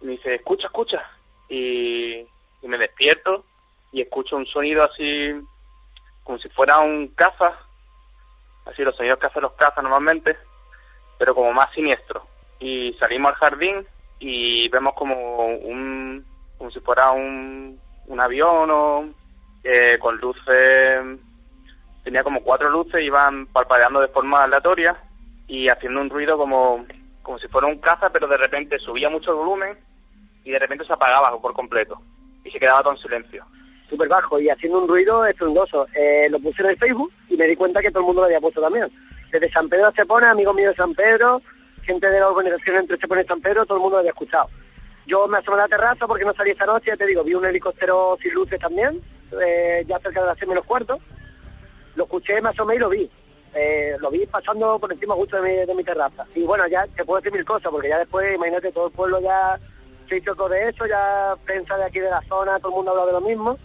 y 0.00 0.06
me 0.06 0.12
dice 0.12 0.36
escucha, 0.36 0.66
escucha 0.66 1.02
y, 1.48 2.20
y 2.62 2.68
me 2.68 2.78
despierto 2.78 3.44
y 3.92 4.02
escucho 4.02 4.36
un 4.36 4.46
sonido 4.46 4.84
así 4.84 5.32
como 6.22 6.38
si 6.38 6.48
fuera 6.50 6.78
un 6.78 7.08
caza. 7.08 7.58
Así 8.66 8.82
los 8.82 8.96
sonidos 8.96 9.18
que 9.18 9.26
hacen 9.26 9.42
los 9.42 9.52
cazas 9.52 9.82
normalmente 9.82 10.36
pero 11.18 11.34
como 11.34 11.52
más 11.52 11.72
siniestro. 11.72 12.26
Y 12.60 12.92
salimos 12.94 13.32
al 13.32 13.38
jardín 13.38 13.86
y 14.18 14.68
vemos 14.68 14.94
como 14.94 15.46
un, 15.46 16.24
como 16.58 16.70
si 16.70 16.80
fuera 16.80 17.10
un, 17.10 17.78
un 18.06 18.20
avión 18.20 18.70
o 18.70 19.04
eh, 19.62 19.98
con 19.98 20.16
luces, 20.18 21.18
tenía 22.04 22.22
como 22.22 22.42
cuatro 22.42 22.70
luces, 22.70 23.02
iban 23.02 23.46
parpadeando 23.46 24.00
de 24.00 24.08
forma 24.08 24.44
aleatoria 24.44 24.96
y 25.46 25.68
haciendo 25.68 26.00
un 26.00 26.10
ruido 26.10 26.36
como, 26.36 26.84
como 27.22 27.38
si 27.38 27.48
fuera 27.48 27.66
un 27.66 27.78
caza, 27.78 28.10
pero 28.10 28.28
de 28.28 28.36
repente 28.36 28.78
subía 28.78 29.08
mucho 29.08 29.30
el 29.30 29.38
volumen 29.38 29.78
y 30.44 30.50
de 30.50 30.58
repente 30.58 30.84
se 30.84 30.92
apagaba 30.92 31.40
por 31.40 31.54
completo 31.54 32.00
y 32.44 32.50
se 32.50 32.60
quedaba 32.60 32.82
todo 32.82 32.92
en 32.92 32.98
silencio. 32.98 33.44
Súper 33.88 34.08
bajo 34.08 34.38
y 34.38 34.48
haciendo 34.48 34.80
un 34.80 34.88
ruido 34.88 35.24
estruendoso. 35.26 35.86
Eh, 35.94 36.28
lo 36.30 36.38
puse 36.40 36.62
en 36.62 36.70
el 36.70 36.78
Facebook 36.78 37.12
y 37.28 37.36
me 37.36 37.46
di 37.46 37.56
cuenta 37.56 37.80
que 37.80 37.90
todo 37.90 38.00
el 38.00 38.06
mundo 38.06 38.22
lo 38.22 38.26
había 38.26 38.40
puesto 38.40 38.60
también. 38.60 38.90
Desde 39.30 39.50
San 39.50 39.68
Pedro 39.68 39.92
se 39.92 40.04
pone, 40.04 40.26
amigos 40.26 40.54
míos 40.54 40.70
de 40.70 40.82
San 40.82 40.94
Pedro, 40.94 41.40
gente 41.82 42.06
de 42.08 42.20
la 42.20 42.28
organización 42.28 42.76
entre 42.76 42.96
Estepona 42.96 43.22
y 43.22 43.26
San 43.26 43.40
Pedro, 43.40 43.66
todo 43.66 43.78
el 43.78 43.82
mundo 43.82 43.96
lo 43.96 44.00
había 44.00 44.10
escuchado. 44.10 44.48
Yo 45.06 45.26
me 45.28 45.38
asomé 45.38 45.58
a 45.58 45.62
la 45.62 45.68
terraza 45.68 46.06
porque 46.06 46.24
no 46.24 46.32
salí 46.34 46.50
esta 46.50 46.66
noche, 46.66 46.96
te 46.96 47.06
digo, 47.06 47.22
vi 47.22 47.34
un 47.34 47.44
helicóptero 47.44 48.16
sin 48.22 48.32
luces 48.32 48.58
también, 48.58 49.00
eh, 49.44 49.84
ya 49.86 49.98
cerca 49.98 50.20
de 50.20 50.26
las 50.26 50.38
seis 50.38 50.48
menos 50.48 50.64
cuarto. 50.64 50.98
Lo 51.96 52.04
escuché, 52.04 52.40
me 52.40 52.48
asomé 52.48 52.76
y 52.76 52.78
lo 52.78 52.88
vi. 52.88 53.10
Eh, 53.54 53.96
lo 54.00 54.10
vi 54.10 54.26
pasando 54.26 54.78
por 54.80 54.92
encima 54.92 55.14
justo 55.14 55.40
de 55.40 55.42
mi, 55.42 55.66
de 55.66 55.74
mi 55.74 55.84
terraza. 55.84 56.26
Y 56.34 56.42
bueno, 56.42 56.66
ya 56.66 56.86
te 56.96 57.04
puedo 57.04 57.20
decir 57.20 57.32
mil 57.32 57.44
cosas, 57.44 57.70
porque 57.70 57.88
ya 57.88 57.98
después, 57.98 58.34
imagínate, 58.34 58.72
todo 58.72 58.88
el 58.88 58.92
pueblo 58.92 59.20
ya 59.20 59.58
se 60.08 60.16
hizo 60.16 60.48
de 60.48 60.68
eso, 60.68 60.86
ya 60.86 61.34
prensa 61.44 61.76
de 61.76 61.84
aquí 61.84 62.00
de 62.00 62.10
la 62.10 62.22
zona, 62.22 62.58
todo 62.58 62.70
el 62.70 62.76
mundo 62.76 62.90
habla 62.90 63.06
de 63.06 63.12
lo 63.12 63.20
mismo. 63.20 63.58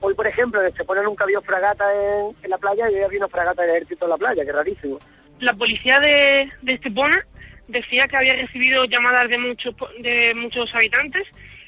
Hoy, 0.00 0.14
por 0.14 0.26
ejemplo, 0.26 0.60
se 0.76 0.84
pone 0.84 1.02
nunca 1.02 1.26
vio 1.26 1.40
fragata 1.42 1.84
en, 1.92 2.36
en 2.42 2.50
la 2.50 2.58
playa 2.58 2.90
y 2.90 2.94
hoy 2.94 3.02
había 3.02 3.18
una 3.18 3.28
fragata 3.28 3.62
del 3.62 3.76
ejército 3.76 4.06
en 4.06 4.10
la 4.10 4.16
playa, 4.16 4.44
que 4.44 4.52
rarísimo. 4.52 4.98
La 5.40 5.52
policía 5.54 5.98
de, 6.00 6.50
de 6.62 6.72
Estepona 6.74 7.26
decía 7.68 8.06
que 8.08 8.16
había 8.16 8.34
recibido 8.34 8.84
llamadas 8.84 9.28
de 9.28 9.38
muchos 9.38 9.74
de 10.00 10.34
muchos 10.34 10.74
habitantes 10.74 11.26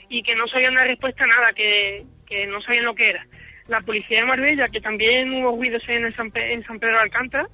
y 0.08 0.22
que 0.22 0.34
no 0.34 0.46
sabían 0.46 0.74
dar 0.74 0.86
respuesta 0.86 1.24
a 1.24 1.26
nada, 1.26 1.52
que, 1.52 2.04
que 2.26 2.46
no 2.46 2.60
sabían 2.60 2.84
lo 2.84 2.94
que 2.94 3.10
era. 3.10 3.26
La 3.68 3.80
policía 3.80 4.20
de 4.20 4.26
Marbella, 4.26 4.68
que 4.68 4.80
también 4.80 5.32
hubo 5.34 5.56
ruidos 5.56 5.82
en, 5.88 6.04
el 6.04 6.14
San, 6.14 6.30
en 6.34 6.62
San 6.64 6.78
Pedro 6.78 6.96
de 6.96 7.02
Alcántara, 7.02 7.46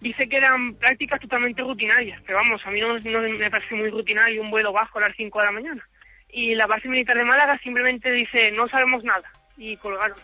dice 0.00 0.28
que 0.28 0.36
eran 0.36 0.74
prácticas 0.76 1.20
totalmente 1.20 1.62
rutinarias, 1.62 2.22
pero 2.24 2.38
vamos, 2.38 2.64
a 2.64 2.70
mí 2.70 2.80
no, 2.80 2.98
no 2.98 3.20
me 3.20 3.50
parece 3.50 3.74
muy 3.74 3.90
rutinario 3.90 4.40
un 4.40 4.50
vuelo 4.50 4.72
bajo 4.72 4.98
a 4.98 5.02
las 5.02 5.16
5 5.16 5.38
de 5.38 5.44
la 5.44 5.52
mañana. 5.52 5.88
Y 6.30 6.54
la 6.54 6.66
base 6.66 6.88
militar 6.88 7.16
de 7.16 7.24
Málaga 7.24 7.58
simplemente 7.58 8.10
dice, 8.10 8.50
no 8.52 8.66
sabemos 8.68 9.04
nada, 9.04 9.30
y 9.56 9.76
colgaron. 9.76 10.16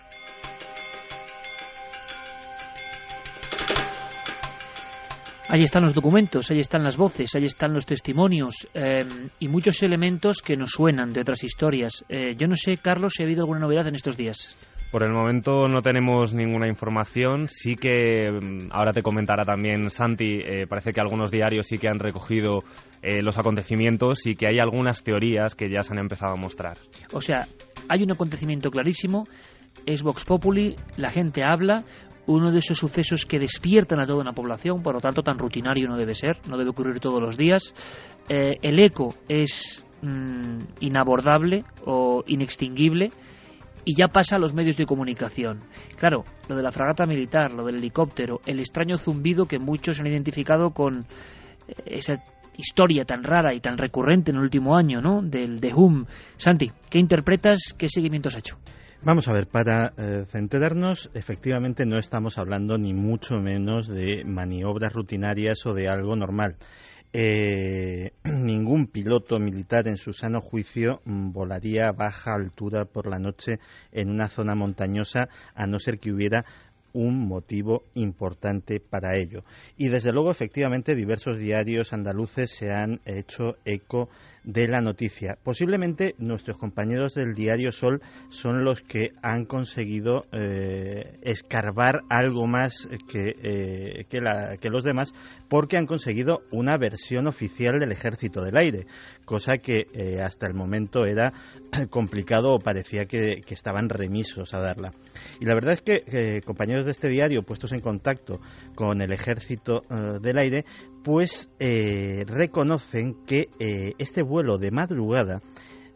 Ahí 5.48 5.62
están 5.62 5.82
los 5.82 5.94
documentos, 5.94 6.50
ahí 6.50 6.58
están 6.58 6.82
las 6.82 6.96
voces, 6.96 7.34
ahí 7.34 7.44
están 7.44 7.74
los 7.74 7.84
testimonios 7.84 8.66
eh, 8.72 9.04
y 9.38 9.48
muchos 9.48 9.82
elementos 9.82 10.40
que 10.40 10.56
nos 10.56 10.70
suenan 10.70 11.12
de 11.12 11.20
otras 11.20 11.44
historias. 11.44 12.04
Eh, 12.08 12.34
yo 12.36 12.46
no 12.48 12.56
sé, 12.56 12.78
Carlos, 12.78 13.12
si 13.14 13.22
ha 13.22 13.26
habido 13.26 13.42
alguna 13.42 13.60
novedad 13.60 13.86
en 13.86 13.94
estos 13.94 14.16
días. 14.16 14.56
Por 14.94 15.02
el 15.02 15.10
momento 15.10 15.66
no 15.66 15.82
tenemos 15.82 16.34
ninguna 16.34 16.68
información. 16.68 17.48
Sí 17.48 17.74
que 17.74 18.30
mm, 18.30 18.68
ahora 18.70 18.92
te 18.92 19.02
comentará 19.02 19.44
también 19.44 19.90
Santi. 19.90 20.38
Eh, 20.38 20.68
parece 20.68 20.92
que 20.92 21.00
algunos 21.00 21.32
diarios 21.32 21.66
sí 21.66 21.78
que 21.78 21.88
han 21.88 21.98
recogido 21.98 22.60
eh, 23.02 23.20
los 23.20 23.36
acontecimientos 23.36 24.24
y 24.24 24.36
que 24.36 24.46
hay 24.46 24.60
algunas 24.60 25.02
teorías 25.02 25.56
que 25.56 25.68
ya 25.68 25.82
se 25.82 25.94
han 25.94 25.98
empezado 25.98 26.34
a 26.34 26.36
mostrar. 26.36 26.78
O 27.12 27.20
sea, 27.20 27.40
hay 27.88 28.04
un 28.04 28.12
acontecimiento 28.12 28.70
clarísimo. 28.70 29.24
Es 29.84 30.04
Vox 30.04 30.24
Populi, 30.24 30.76
la 30.96 31.10
gente 31.10 31.42
habla, 31.42 31.82
uno 32.26 32.50
de 32.50 32.58
esos 32.58 32.78
sucesos 32.78 33.26
que 33.26 33.38
despiertan 33.38 34.00
a 34.00 34.06
toda 34.06 34.20
una 34.20 34.32
población, 34.32 34.82
por 34.82 34.94
lo 34.94 35.00
tanto 35.00 35.22
tan 35.22 35.38
rutinario 35.38 35.88
no 35.88 35.96
debe 35.96 36.14
ser, 36.14 36.38
no 36.48 36.56
debe 36.56 36.70
ocurrir 36.70 37.00
todos 37.00 37.20
los 37.20 37.36
días. 37.36 37.74
Eh, 38.28 38.54
el 38.62 38.78
eco 38.78 39.14
es 39.28 39.84
mm, 40.02 40.58
inabordable 40.80 41.64
o 41.84 42.24
inextinguible 42.26 43.10
y 43.84 43.94
ya 43.94 44.08
pasa 44.08 44.36
a 44.36 44.38
los 44.38 44.54
medios 44.54 44.76
de 44.76 44.86
comunicación. 44.86 45.60
Claro, 45.96 46.24
lo 46.48 46.56
de 46.56 46.62
la 46.62 46.72
fragata 46.72 47.06
militar, 47.06 47.52
lo 47.52 47.64
del 47.64 47.76
helicóptero, 47.76 48.40
el 48.46 48.58
extraño 48.58 48.96
zumbido 48.96 49.46
que 49.46 49.58
muchos 49.58 50.00
han 50.00 50.06
identificado 50.06 50.70
con 50.70 51.06
eh, 51.68 51.74
esa 51.86 52.24
historia 52.56 53.04
tan 53.04 53.22
rara 53.22 53.52
y 53.52 53.60
tan 53.60 53.76
recurrente 53.76 54.30
en 54.30 54.36
el 54.38 54.44
último 54.44 54.76
año, 54.76 55.00
¿no? 55.00 55.20
Del 55.22 55.60
de 55.60 55.74
Hum. 55.74 56.06
Santi, 56.36 56.70
¿qué 56.88 56.98
interpretas? 56.98 57.74
¿Qué 57.76 57.88
seguimiento 57.88 58.28
has 58.28 58.36
hecho? 58.36 58.56
Vamos 59.04 59.28
a 59.28 59.34
ver, 59.34 59.48
para 59.48 59.92
eh, 59.98 60.24
centrarnos, 60.30 61.10
efectivamente 61.12 61.84
no 61.84 61.98
estamos 61.98 62.38
hablando 62.38 62.78
ni 62.78 62.94
mucho 62.94 63.38
menos 63.38 63.86
de 63.86 64.24
maniobras 64.24 64.94
rutinarias 64.94 65.66
o 65.66 65.74
de 65.74 65.90
algo 65.90 66.16
normal. 66.16 66.56
Eh, 67.12 68.12
ningún 68.24 68.86
piloto 68.86 69.38
militar 69.38 69.88
en 69.88 69.98
su 69.98 70.14
sano 70.14 70.40
juicio 70.40 71.02
mm, 71.04 71.32
volaría 71.32 71.88
a 71.88 71.92
baja 71.92 72.34
altura 72.34 72.86
por 72.86 73.06
la 73.06 73.18
noche 73.18 73.60
en 73.92 74.08
una 74.08 74.28
zona 74.28 74.54
montañosa 74.54 75.28
a 75.54 75.66
no 75.66 75.78
ser 75.78 75.98
que 75.98 76.10
hubiera 76.10 76.46
un 76.94 77.28
motivo 77.28 77.82
importante 77.92 78.80
para 78.80 79.16
ello. 79.16 79.44
Y 79.76 79.88
desde 79.88 80.12
luego, 80.12 80.30
efectivamente, 80.30 80.94
diversos 80.94 81.36
diarios 81.36 81.92
andaluces 81.92 82.52
se 82.52 82.72
han 82.72 83.02
hecho 83.04 83.58
eco 83.66 84.08
de 84.44 84.68
la 84.68 84.80
noticia. 84.80 85.38
Posiblemente 85.42 86.14
nuestros 86.18 86.58
compañeros 86.58 87.14
del 87.14 87.34
diario 87.34 87.72
Sol 87.72 88.02
son 88.28 88.64
los 88.64 88.82
que 88.82 89.12
han 89.22 89.46
conseguido 89.46 90.26
eh, 90.32 91.18
escarbar 91.22 92.02
algo 92.10 92.46
más 92.46 92.86
que, 93.08 93.34
eh, 93.42 94.04
que, 94.08 94.20
la, 94.20 94.56
que, 94.58 94.68
los 94.68 94.84
demás 94.84 95.12
porque 95.48 95.76
han 95.76 95.86
conseguido 95.86 96.42
una 96.52 96.76
versión 96.76 97.26
oficial 97.26 97.78
del 97.78 97.92
Ejército 97.92 98.42
del 98.42 98.56
Aire, 98.56 98.86
cosa 99.24 99.54
que 99.56 99.86
eh, 99.94 100.20
hasta 100.20 100.46
el 100.46 100.54
momento 100.54 101.06
era 101.06 101.32
complicado 101.90 102.52
o 102.52 102.58
parecía 102.58 103.06
que, 103.06 103.40
que, 103.46 103.54
estaban 103.54 103.88
remisos 103.88 104.52
a 104.52 104.60
darla. 104.60 104.92
Y 105.40 105.46
la 105.46 105.54
verdad 105.54 105.72
es 105.72 105.82
que 105.82 106.42
compañeros 106.44 106.84
de 106.84 106.90
este 106.90 107.08
diario 107.08 107.44
puestos 107.44 107.72
en 107.72 107.80
contacto 107.80 108.40
con 108.74 109.00
el 109.00 109.12
Ejército 109.12 109.82
del 110.20 110.38
Aire 110.38 110.64
pues 111.04 111.48
reconocen 112.26 113.14
que 113.26 113.48
este 113.98 114.22
vuelo 114.22 114.58
de 114.58 114.72
madrugada 114.72 115.42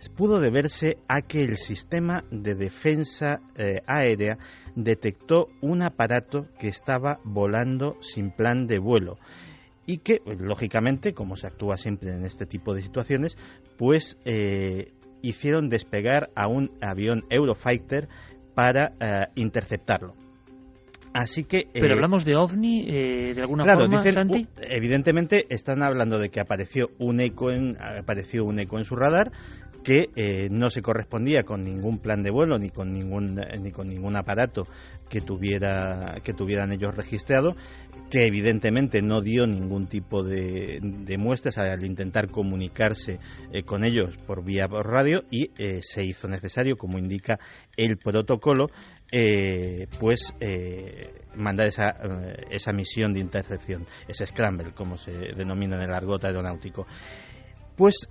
pudo 0.08 0.38
deberse 0.38 0.98
a 1.08 1.22
que 1.22 1.42
el 1.42 1.56
sistema 1.56 2.22
de 2.30 2.54
defensa 2.54 3.40
eh, 3.56 3.82
aérea 3.86 4.38
detectó 4.76 5.48
un 5.60 5.82
aparato 5.82 6.46
que 6.60 6.68
estaba 6.68 7.18
volando 7.24 7.96
sin 8.00 8.30
plan 8.30 8.68
de 8.68 8.78
vuelo 8.78 9.18
y 9.86 9.98
que, 9.98 10.20
pues, 10.24 10.38
lógicamente, 10.40 11.14
como 11.14 11.34
se 11.36 11.48
actúa 11.48 11.76
siempre 11.76 12.10
en 12.12 12.24
este 12.24 12.46
tipo 12.46 12.74
de 12.74 12.82
situaciones, 12.82 13.36
pues 13.76 14.18
eh, 14.24 14.92
hicieron 15.22 15.68
despegar 15.68 16.30
a 16.36 16.46
un 16.46 16.70
avión 16.80 17.22
Eurofighter 17.30 18.08
para 18.54 18.92
eh, 19.00 19.26
interceptarlo. 19.34 20.14
Así 21.12 21.44
que, 21.44 21.68
Pero 21.72 21.94
hablamos 21.94 22.24
de 22.24 22.36
ovni 22.36 22.86
eh, 22.88 23.34
de 23.34 23.40
alguna 23.40 23.64
forma, 23.64 24.02
Santi? 24.12 24.46
evidentemente 24.60 25.46
están 25.48 25.82
hablando 25.82 26.18
de 26.18 26.30
que 26.30 26.40
apareció 26.40 26.90
un 26.98 27.20
eco 27.20 27.50
en 27.50 27.76
apareció 27.80 28.44
un 28.44 28.58
eco 28.60 28.78
en 28.78 28.84
su 28.84 28.96
radar 28.96 29.32
que 29.84 30.10
eh, 30.16 30.48
no 30.50 30.70
se 30.70 30.82
correspondía 30.82 31.44
con 31.44 31.62
ningún 31.62 31.98
plan 31.98 32.20
de 32.20 32.30
vuelo 32.30 32.58
ni 32.58 32.68
con 32.68 32.92
ningún 32.92 33.40
ni 33.62 33.70
con 33.70 33.88
ningún 33.88 34.16
aparato 34.16 34.66
que 35.08 35.20
tuviera 35.20 36.16
que 36.22 36.34
tuvieran 36.34 36.72
ellos 36.72 36.94
registrado 36.94 37.54
que 38.10 38.26
evidentemente 38.26 39.02
no 39.02 39.20
dio 39.20 39.46
ningún 39.46 39.86
tipo 39.86 40.22
de, 40.22 40.80
muestras 41.18 41.58
al 41.58 41.84
intentar 41.84 42.28
comunicarse 42.28 43.18
eh, 43.52 43.62
con 43.62 43.84
ellos 43.84 44.16
por 44.26 44.44
vía 44.44 44.68
por 44.68 44.86
radio 44.86 45.24
y 45.30 45.50
se 45.82 46.04
hizo 46.04 46.28
necesario 46.28 46.76
como 46.76 46.98
indica 46.98 47.38
el 47.76 47.96
protocolo 47.98 48.68
eh, 49.10 49.86
pues 49.98 50.34
eh, 50.38 51.22
mandar 51.34 51.68
esa, 51.68 51.88
eh, 51.88 52.44
esa 52.50 52.72
misión 52.72 53.14
de 53.14 53.20
intercepción, 53.20 53.86
ese 54.06 54.26
scramble, 54.26 54.72
como 54.72 54.98
se 54.98 55.12
denomina 55.34 55.76
en 55.76 55.82
el 55.82 55.94
argot 55.94 56.24
aeronáutico. 56.24 56.86
Pues 57.74 58.08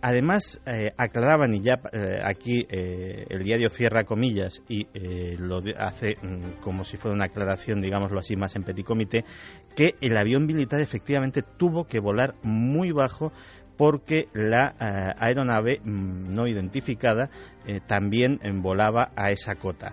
además 0.00 0.60
aclaraban, 0.96 1.52
y 1.54 1.60
ya 1.60 1.80
aquí 2.24 2.64
el 2.70 3.42
diario 3.42 3.68
cierra 3.68 4.04
comillas 4.04 4.62
y 4.68 4.86
lo 5.38 5.60
hace 5.76 6.18
mm, 6.22 6.60
como 6.60 6.84
si 6.84 6.98
fuera 6.98 7.16
una 7.16 7.24
aclaración, 7.24 7.80
digámoslo 7.80 8.20
así, 8.20 8.36
más 8.36 8.54
en 8.54 8.62
petit 8.62 8.86
comité, 8.86 9.24
que 9.74 9.96
el 10.00 10.16
avión 10.16 10.46
militar 10.46 10.80
efectivamente 10.80 11.42
tuvo 11.42 11.88
que 11.88 11.98
volar 11.98 12.36
muy 12.44 12.92
bajo 12.92 13.32
porque 13.76 14.28
la 14.32 14.74
eh, 14.80 15.14
aeronave 15.18 15.80
mm, 15.82 16.34
no 16.34 16.46
identificada 16.46 17.30
eh, 17.66 17.80
también 17.86 18.38
volaba 18.62 19.12
a 19.16 19.30
esa 19.30 19.54
cota. 19.54 19.92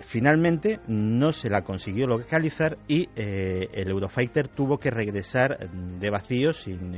Finalmente 0.00 0.80
no 0.88 1.32
se 1.32 1.50
la 1.50 1.62
consiguió 1.62 2.06
localizar 2.06 2.78
y 2.88 3.08
eh, 3.14 3.68
el 3.72 3.90
Eurofighter 3.90 4.48
tuvo 4.48 4.78
que 4.78 4.90
regresar 4.90 5.70
de 5.70 6.10
vacío, 6.10 6.52
sin, 6.52 6.90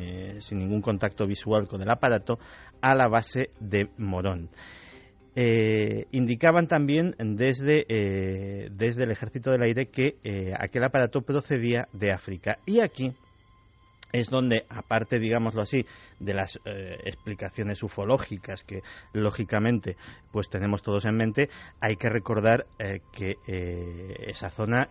ningún 0.52 0.80
contacto 0.80 1.26
visual 1.26 1.68
con 1.68 1.82
el 1.82 1.90
aparato, 1.90 2.38
a 2.80 2.94
la 2.94 3.08
base 3.08 3.50
de 3.60 3.90
Morón. 3.98 4.48
indicaban 5.34 6.66
también 6.66 7.14
desde, 7.18 7.84
desde 8.72 9.04
el 9.04 9.10
Ejército 9.10 9.50
del 9.50 9.62
Aire 9.62 9.86
que 9.86 10.16
aquel 10.58 10.84
aparato 10.84 11.20
procedía 11.20 11.88
de 11.92 12.12
África. 12.12 12.60
Y 12.64 12.80
aquí 12.80 13.12
es 14.12 14.28
donde, 14.28 14.66
aparte, 14.68 15.18
digámoslo 15.18 15.62
así, 15.62 15.86
de 16.20 16.34
las 16.34 16.60
eh, 16.64 16.98
explicaciones 17.04 17.82
ufológicas 17.82 18.62
que, 18.62 18.82
lógicamente, 19.14 19.96
pues 20.30 20.50
tenemos 20.50 20.82
todos 20.82 21.06
en 21.06 21.16
mente, 21.16 21.48
hay 21.80 21.96
que 21.96 22.10
recordar 22.10 22.66
eh, 22.78 23.00
que 23.10 23.38
eh, 23.46 24.14
esa 24.26 24.50
zona 24.50 24.90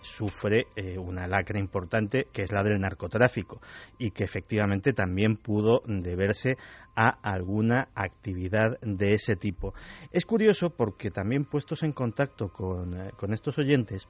sufre 0.00 0.66
una 0.98 1.26
lacra 1.26 1.58
importante, 1.58 2.28
que 2.32 2.42
es 2.42 2.52
la 2.52 2.62
del 2.62 2.80
narcotráfico, 2.80 3.60
y 3.98 4.10
que 4.10 4.24
efectivamente 4.24 4.92
también 4.92 5.36
pudo 5.36 5.82
deberse 5.86 6.56
a 6.94 7.08
alguna 7.08 7.88
actividad 7.94 8.78
de 8.80 9.14
ese 9.14 9.36
tipo. 9.36 9.74
Es 10.12 10.24
curioso 10.24 10.70
porque 10.70 11.10
también 11.10 11.44
puestos 11.44 11.82
en 11.82 11.92
contacto 11.92 12.48
con, 12.48 13.10
con 13.16 13.32
estos 13.32 13.58
oyentes, 13.58 14.06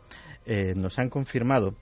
nos 0.77 0.99
han 0.99 1.09
confirmado 1.09 1.75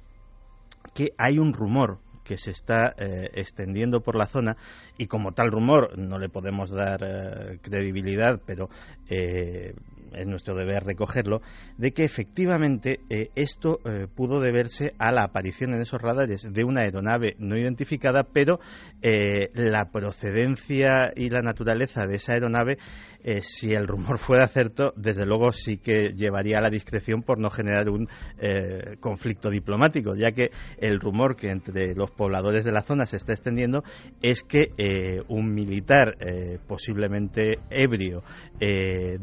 que 0.94 1.10
hay 1.18 1.38
un 1.38 1.52
rumor 1.52 1.98
que 2.24 2.38
se 2.38 2.50
está 2.50 2.94
eh, 2.98 3.30
extendiendo 3.34 4.00
por 4.00 4.16
la 4.16 4.26
zona 4.26 4.56
y 4.98 5.06
como 5.06 5.32
tal 5.32 5.52
rumor 5.52 5.96
no 5.98 6.18
le 6.18 6.28
podemos 6.28 6.70
dar 6.70 7.02
eh, 7.02 7.58
credibilidad, 7.60 8.40
pero 8.44 8.70
eh, 9.08 9.74
es 10.12 10.26
nuestro 10.26 10.54
deber 10.54 10.84
recogerlo, 10.84 11.42
de 11.76 11.92
que 11.92 12.04
efectivamente 12.04 13.00
esto 13.34 13.80
pudo 14.14 14.38
deberse 14.38 14.94
a 14.96 15.10
la 15.10 15.24
aparición 15.24 15.74
en 15.74 15.82
esos 15.82 16.00
radares 16.00 16.52
de 16.52 16.62
una 16.62 16.82
aeronave 16.82 17.34
no 17.40 17.58
identificada, 17.58 18.22
pero 18.22 18.60
la 19.02 19.90
procedencia 19.90 21.10
y 21.16 21.30
la 21.30 21.42
naturaleza 21.42 22.06
de 22.06 22.14
esa 22.14 22.34
aeronave 22.34 22.78
eh, 23.26 23.40
si 23.42 23.72
el 23.72 23.88
rumor 23.88 24.18
fuera 24.20 24.46
cierto, 24.48 24.92
desde 24.96 25.24
luego 25.24 25.50
sí 25.52 25.78
que 25.78 26.12
llevaría 26.14 26.58
a 26.58 26.60
la 26.60 26.68
discreción 26.68 27.22
por 27.22 27.38
no 27.38 27.48
generar 27.48 27.88
un 27.88 28.06
eh, 28.38 28.96
conflicto 29.00 29.48
diplomático, 29.48 30.14
ya 30.14 30.32
que 30.32 30.50
el 30.78 31.00
rumor 31.00 31.34
que 31.34 31.50
entre 31.50 31.94
los 31.94 32.10
pobladores 32.10 32.64
de 32.64 32.72
la 32.72 32.82
zona 32.82 33.06
se 33.06 33.16
está 33.16 33.32
extendiendo 33.32 33.82
es 34.20 34.42
que 34.42 34.72
eh, 34.76 35.22
un 35.28 35.54
militar 35.54 36.16
posiblemente 36.66 37.60
ebrio 37.70 38.22
de 38.58 39.22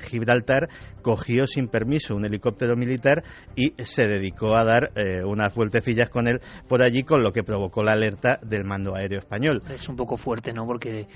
Gibraltar 0.00 0.68
cogió 1.02 1.46
sin 1.46 1.68
permiso 1.68 2.16
un 2.16 2.24
helicóptero 2.24 2.74
militar 2.76 3.22
y 3.54 3.74
se 3.78 4.08
dedicó 4.08 4.56
a 4.56 4.64
dar 4.64 4.92
unas 5.26 5.54
vueltecillas 5.54 6.10
con 6.10 6.26
él 6.28 6.40
por 6.68 6.82
allí, 6.82 7.02
con 7.04 7.22
lo 7.22 7.32
que 7.32 7.42
provocó 7.42 7.82
la 7.82 7.92
alerta 7.92 8.38
del 8.42 8.64
mando 8.64 8.94
aéreo 8.94 9.18
español. 9.18 9.62
Es 9.70 9.88
un 9.88 9.96
poco 9.96 10.16
fuerte, 10.16 10.52
¿no? 10.52 10.66
Porque 10.66 11.06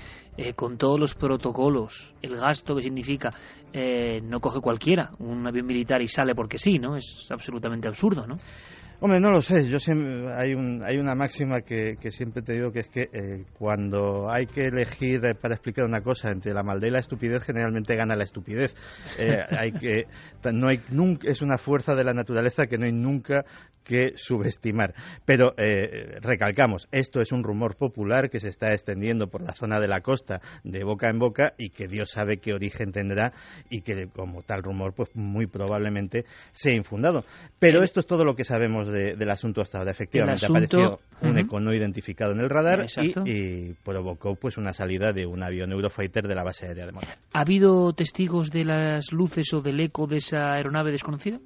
con 0.55 0.77
todos 0.77 0.99
los 0.99 1.15
protocolos, 1.25 2.13
el 2.21 2.37
gasto 2.37 2.75
que 2.75 2.83
significa, 2.83 3.33
eh, 3.73 4.21
no 4.21 4.39
coge 4.39 4.59
cualquiera 4.59 5.09
un 5.19 5.45
avión 5.47 5.65
militar 5.65 6.01
y 6.01 6.07
sale 6.07 6.35
porque 6.35 6.59
sí, 6.59 6.77
¿no? 6.77 6.95
Es 6.95 7.27
absolutamente 7.31 7.87
absurdo, 7.87 8.27
¿no? 8.27 8.35
Hombre, 9.05 9.19
no 9.19 9.29
lo 9.29 9.43
sé. 9.43 9.69
Yo 9.69 9.79
siempre, 9.79 10.33
hay, 10.33 10.55
un, 10.55 10.81
hay 10.83 10.97
una 10.97 11.13
máxima 11.13 11.61
que, 11.61 11.95
siempre 12.09 12.41
te 12.41 12.53
digo 12.53 12.71
que 12.71 12.79
es 12.79 12.89
que 12.89 13.01
eh, 13.13 13.45
cuando 13.55 14.31
hay 14.33 14.47
que 14.47 14.65
elegir 14.65 15.21
para 15.39 15.53
explicar 15.53 15.85
una 15.85 16.01
cosa 16.01 16.31
entre 16.31 16.55
la 16.55 16.63
maldad 16.63 16.87
y 16.87 16.89
la 16.89 17.01
estupidez, 17.01 17.43
generalmente 17.43 17.95
gana 17.95 18.15
la 18.15 18.23
estupidez. 18.23 18.73
Eh, 19.17 19.45
hay 19.49 19.71
que, 19.71 20.07
no 20.51 20.67
hay, 20.67 20.81
nunca, 20.89 21.29
es 21.29 21.41
una 21.41 21.57
fuerza 21.57 21.95
de 21.95 22.03
la 22.03 22.13
naturaleza 22.13 22.65
que 22.65 22.77
no 22.77 22.85
hay 22.85 22.91
nunca 22.91 23.45
que 23.85 24.13
subestimar. 24.17 24.93
Pero 25.23 25.53
eh, 25.57 26.17
recalcamos, 26.19 26.89
esto 26.91 27.21
es 27.21 27.31
un 27.31 27.43
rumor 27.43 27.77
popular 27.77 28.29
que 28.29 28.41
se 28.41 28.49
está 28.49 28.73
extendiendo 28.73 29.29
por 29.29 29.41
la 29.41 29.53
zona 29.53 29.79
de 29.79 29.87
la 29.87 30.01
costa 30.01 30.41
de 30.63 30.83
boca 30.83 31.09
en 31.09 31.19
boca 31.19 31.53
y 31.57 31.69
que 31.69 31.87
Dios 31.87 32.09
sabe 32.09 32.37
qué 32.37 32.53
origen 32.53 32.91
tendrá 32.91 33.31
y 33.69 33.81
que 33.81 34.07
como 34.07 34.41
tal 34.41 34.63
rumor 34.63 34.93
pues 34.93 35.15
muy 35.15 35.45
probablemente 35.45 36.25
sea 36.51 36.73
infundado. 36.73 37.23
Pero 37.59 37.83
esto 37.83 37.99
es 37.99 38.07
todo 38.07 38.25
lo 38.25 38.35
que 38.35 38.43
sabemos 38.43 38.87
del 38.95 39.29
asunto 39.29 39.61
hasta 39.61 39.77
ahora. 39.77 39.91
Efectivamente 39.91 40.45
apareció 40.45 40.99
un 41.21 41.37
eco 41.37 41.59
no 41.59 41.73
identificado 41.73 42.31
en 42.31 42.39
el 42.39 42.49
radar 42.49 42.85
y, 43.25 43.73
provocó 43.83 44.35
pues 44.35 44.57
una 44.57 44.73
salida 44.73 45.13
de 45.13 45.25
un 45.25 45.43
avión 45.43 45.71
Eurofighter 45.71 46.27
de 46.27 46.35
la 46.35 46.43
base 46.43 46.67
aérea 46.67 46.85
de 46.85 46.91
Mónaco. 46.91 47.13
¿Ha 47.33 47.41
habido 47.41 47.93
testigos 47.93 48.51
de 48.51 48.65
las 48.65 49.11
luces 49.11 49.53
o 49.53 49.61
del 49.61 49.79
eco 49.79 50.07
de 50.07 50.17
esa 50.17 50.53
aeronave 50.53 50.91
desconocida? 50.91 51.39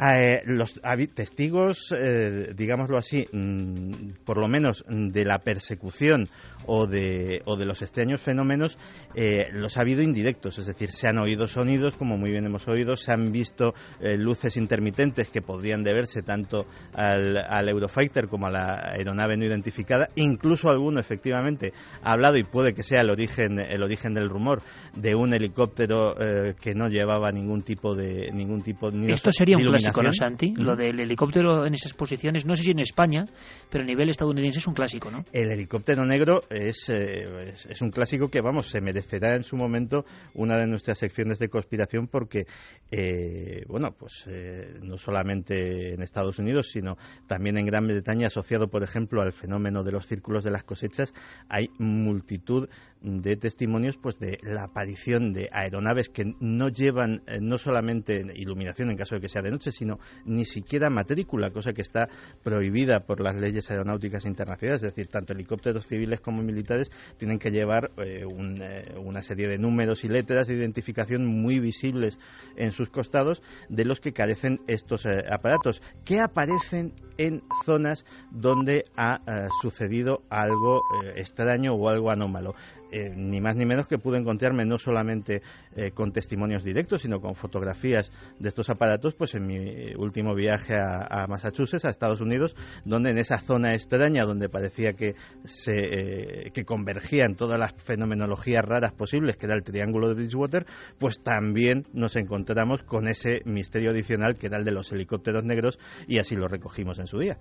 Eh, 0.00 0.40
los 0.46 0.80
testigos, 1.14 1.94
eh, 1.94 2.54
digámoslo 2.56 2.96
así, 2.96 3.26
mm, 3.30 4.12
por 4.24 4.38
lo 4.38 4.48
menos 4.48 4.82
de 4.88 5.26
la 5.26 5.40
persecución 5.40 6.30
o 6.64 6.86
de, 6.86 7.42
o 7.44 7.56
de 7.56 7.66
los 7.66 7.82
extraños 7.82 8.22
fenómenos, 8.22 8.78
eh, 9.14 9.48
los 9.52 9.76
ha 9.76 9.82
habido 9.82 10.00
indirectos, 10.00 10.58
es 10.58 10.66
decir, 10.66 10.90
se 10.90 11.06
han 11.06 11.18
oído 11.18 11.48
sonidos, 11.48 11.96
como 11.96 12.16
muy 12.16 12.30
bien 12.30 12.46
hemos 12.46 12.66
oído, 12.66 12.96
se 12.96 13.12
han 13.12 13.30
visto 13.30 13.74
luces 14.00 14.56
intermitentes 14.56 15.28
que 15.28 15.42
podrían 15.42 15.82
deberse 15.82 16.22
tanto 16.22 16.66
al, 16.94 17.36
al, 17.36 17.68
Eurofighter 17.68 18.28
como 18.28 18.46
a 18.46 18.50
la 18.50 18.92
aeronave 18.92 19.36
no 19.36 19.44
identificada, 19.44 20.08
incluso 20.16 20.70
alguno 20.70 21.00
efectivamente 21.00 21.72
ha 22.02 22.12
hablado 22.12 22.36
y 22.38 22.44
puede 22.44 22.74
que 22.74 22.82
sea 22.82 23.00
el 23.00 23.10
origen, 23.10 23.58
el 23.58 23.82
origen 23.82 24.14
del 24.14 24.28
rumor 24.28 24.62
de 24.94 25.14
un 25.14 25.34
helicóptero 25.34 26.14
que 26.60 26.74
no 26.74 26.88
llevaba 26.88 27.32
ningún 27.32 27.62
tipo 27.62 27.94
de 27.94 28.30
ningún 28.32 28.62
tipo 28.62 28.90
Esto 28.90 29.32
sería 29.32 29.56
un 29.56 29.64
clásico, 29.92 30.02
¿no, 30.02 30.12
Santi? 30.12 30.54
Lo 30.56 30.76
del 30.76 31.00
helicóptero 31.00 31.66
en 31.66 31.74
esas 31.74 31.92
posiciones, 31.92 32.46
no 32.46 32.56
sé 32.56 32.64
si 32.64 32.70
en 32.70 32.80
España, 32.80 33.24
pero 33.70 33.84
a 33.84 33.86
nivel 33.86 34.08
estadounidense 34.08 34.58
es 34.58 34.66
un 34.66 34.74
clásico, 34.74 35.10
¿no? 35.10 35.24
El 35.32 35.50
helicóptero 35.50 36.04
negro 36.04 36.42
es, 36.50 36.88
eh, 36.88 37.54
es, 37.68 37.80
un 37.82 37.90
clásico 37.90 38.28
que, 38.28 38.40
vamos, 38.40 38.68
se 38.68 38.80
merecerá 38.80 39.34
en 39.34 39.42
su 39.42 39.56
momento 39.56 40.04
una 40.34 40.58
de 40.58 40.66
nuestras 40.66 40.98
secciones 40.98 41.38
de 41.38 41.48
conspiración 41.48 42.08
porque, 42.08 42.46
eh, 42.90 43.64
bueno, 43.68 43.92
pues 43.92 44.24
eh, 44.28 44.78
no 44.82 44.96
solamente 44.96 45.94
en 45.94 46.02
Estados 46.02 46.38
Unidos, 46.38 46.70
sino 46.70 46.96
también 47.26 47.58
en 47.58 47.66
Gran 47.66 47.86
Bretaña, 47.86 48.28
asociado, 48.28 48.68
por 48.68 48.82
ejemplo, 48.82 49.22
al 49.22 49.32
fenómeno 49.32 49.82
de 49.82 49.92
los 49.92 50.06
círculos 50.06 50.44
de 50.44 50.50
las 50.50 50.64
cosechas, 50.64 51.12
hay 51.48 51.70
multitud 51.78 52.68
de 53.02 53.36
testimonios 53.36 53.96
pues 53.96 54.18
de 54.18 54.38
la 54.42 54.64
aparición 54.64 55.32
de 55.32 55.48
aeronaves 55.52 56.08
que 56.08 56.34
no 56.40 56.68
llevan 56.68 57.22
no 57.40 57.58
solamente 57.58 58.24
iluminación 58.34 58.90
en 58.90 58.96
caso 58.96 59.14
de 59.14 59.20
que 59.20 59.28
sea 59.28 59.42
de 59.42 59.50
noche, 59.50 59.72
sino 59.72 59.98
ni 60.24 60.44
siquiera 60.44 60.90
matrícula, 60.90 61.50
cosa 61.50 61.72
que 61.72 61.82
está 61.82 62.08
prohibida 62.42 63.00
por 63.00 63.20
las 63.20 63.36
leyes 63.36 63.70
aeronáuticas 63.70 64.24
internacionales, 64.24 64.82
es 64.82 64.94
decir, 64.94 65.08
tanto 65.08 65.32
helicópteros 65.32 65.86
civiles 65.86 66.20
como 66.20 66.42
militares 66.42 66.90
tienen 67.16 67.38
que 67.38 67.50
llevar 67.50 67.90
eh, 67.98 68.24
eh, 68.24 68.94
una 68.98 69.22
serie 69.22 69.48
de 69.48 69.58
números 69.58 70.04
y 70.04 70.08
letras 70.08 70.46
de 70.46 70.54
identificación 70.54 71.26
muy 71.26 71.58
visibles 71.58 72.18
en 72.56 72.72
sus 72.72 72.90
costados 72.90 73.42
de 73.68 73.84
los 73.84 74.00
que 74.00 74.12
carecen 74.12 74.60
estos 74.66 75.06
eh, 75.06 75.24
aparatos, 75.30 75.82
que 76.04 76.20
aparecen 76.20 76.94
en 77.18 77.42
zonas 77.64 78.04
donde 78.30 78.84
ha 78.96 79.20
sucedido 79.60 80.22
algo 80.30 80.80
extraño 81.16 81.74
o 81.74 81.88
algo 81.88 82.10
anómalo. 82.10 82.54
Eh, 82.92 83.12
ni 83.14 83.40
más 83.40 83.54
ni 83.54 83.64
menos 83.64 83.86
que 83.86 83.98
pude 83.98 84.18
encontrarme 84.18 84.64
no 84.64 84.76
solamente 84.78 85.42
eh, 85.76 85.92
con 85.92 86.12
testimonios 86.12 86.64
directos, 86.64 87.02
sino 87.02 87.20
con 87.20 87.36
fotografías 87.36 88.10
de 88.38 88.48
estos 88.48 88.68
aparatos, 88.68 89.14
pues 89.14 89.34
en 89.34 89.46
mi 89.46 89.94
último 89.94 90.34
viaje 90.34 90.74
a, 90.76 91.26
Massachusetts, 91.28 91.84
a 91.84 91.90
Estados 91.90 92.20
Unidos, 92.20 92.56
donde 92.84 93.10
en 93.10 93.18
esa 93.18 93.38
zona 93.38 93.74
extraña 93.74 94.24
donde 94.24 94.48
parecía 94.48 94.94
que 94.94 95.14
se 95.44 96.46
eh, 96.46 96.50
que 96.52 96.64
convergían 96.64 97.36
todas 97.36 97.60
las 97.60 97.74
fenomenologías 97.74 98.64
raras 98.64 98.92
posibles, 98.92 99.36
que 99.36 99.46
era 99.46 99.54
el 99.54 99.62
triángulo 99.62 100.08
de 100.08 100.14
Bridgewater, 100.14 100.66
pues 100.98 101.22
también 101.22 101.86
nos 101.92 102.16
encontramos 102.16 102.82
con 102.82 103.06
ese 103.06 103.42
misterio 103.44 103.90
adicional 103.90 104.34
que 104.34 104.46
era 104.46 104.58
el 104.58 104.64
de 104.64 104.72
los 104.72 104.90
helicópteros 104.92 105.44
negros 105.44 105.78
y 106.08 106.18
así 106.18 106.34
lo 106.34 106.48
recogimos 106.48 106.98
en 106.98 107.06
su 107.06 107.18
día. 107.18 107.38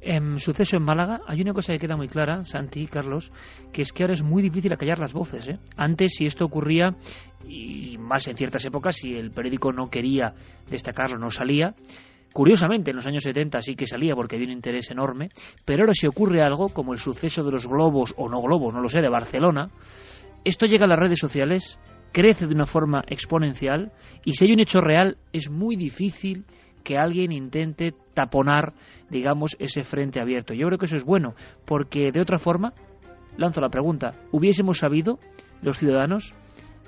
En 0.00 0.40
suceso 0.40 0.76
en 0.76 0.82
Málaga 0.82 1.20
hay 1.28 1.40
una 1.42 1.52
cosa 1.52 1.72
que 1.72 1.78
queda 1.78 1.96
muy 1.96 2.08
clara, 2.08 2.42
Santi, 2.42 2.88
Carlos, 2.88 3.30
que 3.72 3.82
es 3.82 3.92
que 3.92 4.02
ahora 4.02 4.14
es 4.14 4.22
muy 4.22 4.42
difícil 4.42 4.71
acallar 4.74 4.98
las 4.98 5.12
voces. 5.12 5.48
¿eh? 5.48 5.58
Antes, 5.76 6.14
si 6.14 6.26
esto 6.26 6.44
ocurría, 6.44 6.94
y 7.46 7.96
más 7.98 8.26
en 8.28 8.36
ciertas 8.36 8.64
épocas, 8.64 8.96
si 8.96 9.14
el 9.14 9.30
periódico 9.30 9.72
no 9.72 9.88
quería 9.88 10.34
destacarlo, 10.70 11.18
no 11.18 11.30
salía. 11.30 11.74
Curiosamente, 12.32 12.90
en 12.90 12.96
los 12.96 13.06
años 13.06 13.22
70 13.24 13.60
sí 13.60 13.74
que 13.74 13.86
salía 13.86 14.14
porque 14.14 14.36
había 14.36 14.48
un 14.48 14.54
interés 14.54 14.90
enorme, 14.90 15.28
pero 15.64 15.82
ahora 15.82 15.92
si 15.94 16.06
ocurre 16.06 16.42
algo, 16.42 16.68
como 16.68 16.92
el 16.92 16.98
suceso 16.98 17.44
de 17.44 17.52
los 17.52 17.66
globos 17.66 18.14
o 18.16 18.28
no 18.28 18.40
globos, 18.40 18.72
no 18.72 18.80
lo 18.80 18.88
sé, 18.88 19.02
de 19.02 19.10
Barcelona, 19.10 19.66
esto 20.44 20.66
llega 20.66 20.86
a 20.86 20.88
las 20.88 20.98
redes 20.98 21.18
sociales, 21.18 21.78
crece 22.10 22.46
de 22.46 22.54
una 22.54 22.66
forma 22.66 23.04
exponencial 23.06 23.92
y 24.24 24.32
si 24.32 24.46
hay 24.46 24.52
un 24.52 24.60
hecho 24.60 24.80
real 24.80 25.18
es 25.32 25.50
muy 25.50 25.76
difícil 25.76 26.44
que 26.82 26.96
alguien 26.96 27.32
intente 27.32 27.94
taponar, 28.14 28.72
digamos, 29.08 29.56
ese 29.58 29.82
frente 29.82 30.20
abierto. 30.20 30.54
Yo 30.54 30.66
creo 30.66 30.78
que 30.78 30.86
eso 30.86 30.96
es 30.96 31.04
bueno, 31.04 31.34
porque 31.64 32.10
de 32.12 32.20
otra 32.20 32.38
forma, 32.38 32.72
lanzo 33.36 33.60
la 33.60 33.68
pregunta, 33.68 34.14
¿hubiésemos 34.30 34.78
sabido 34.78 35.18
los 35.62 35.78
ciudadanos 35.78 36.34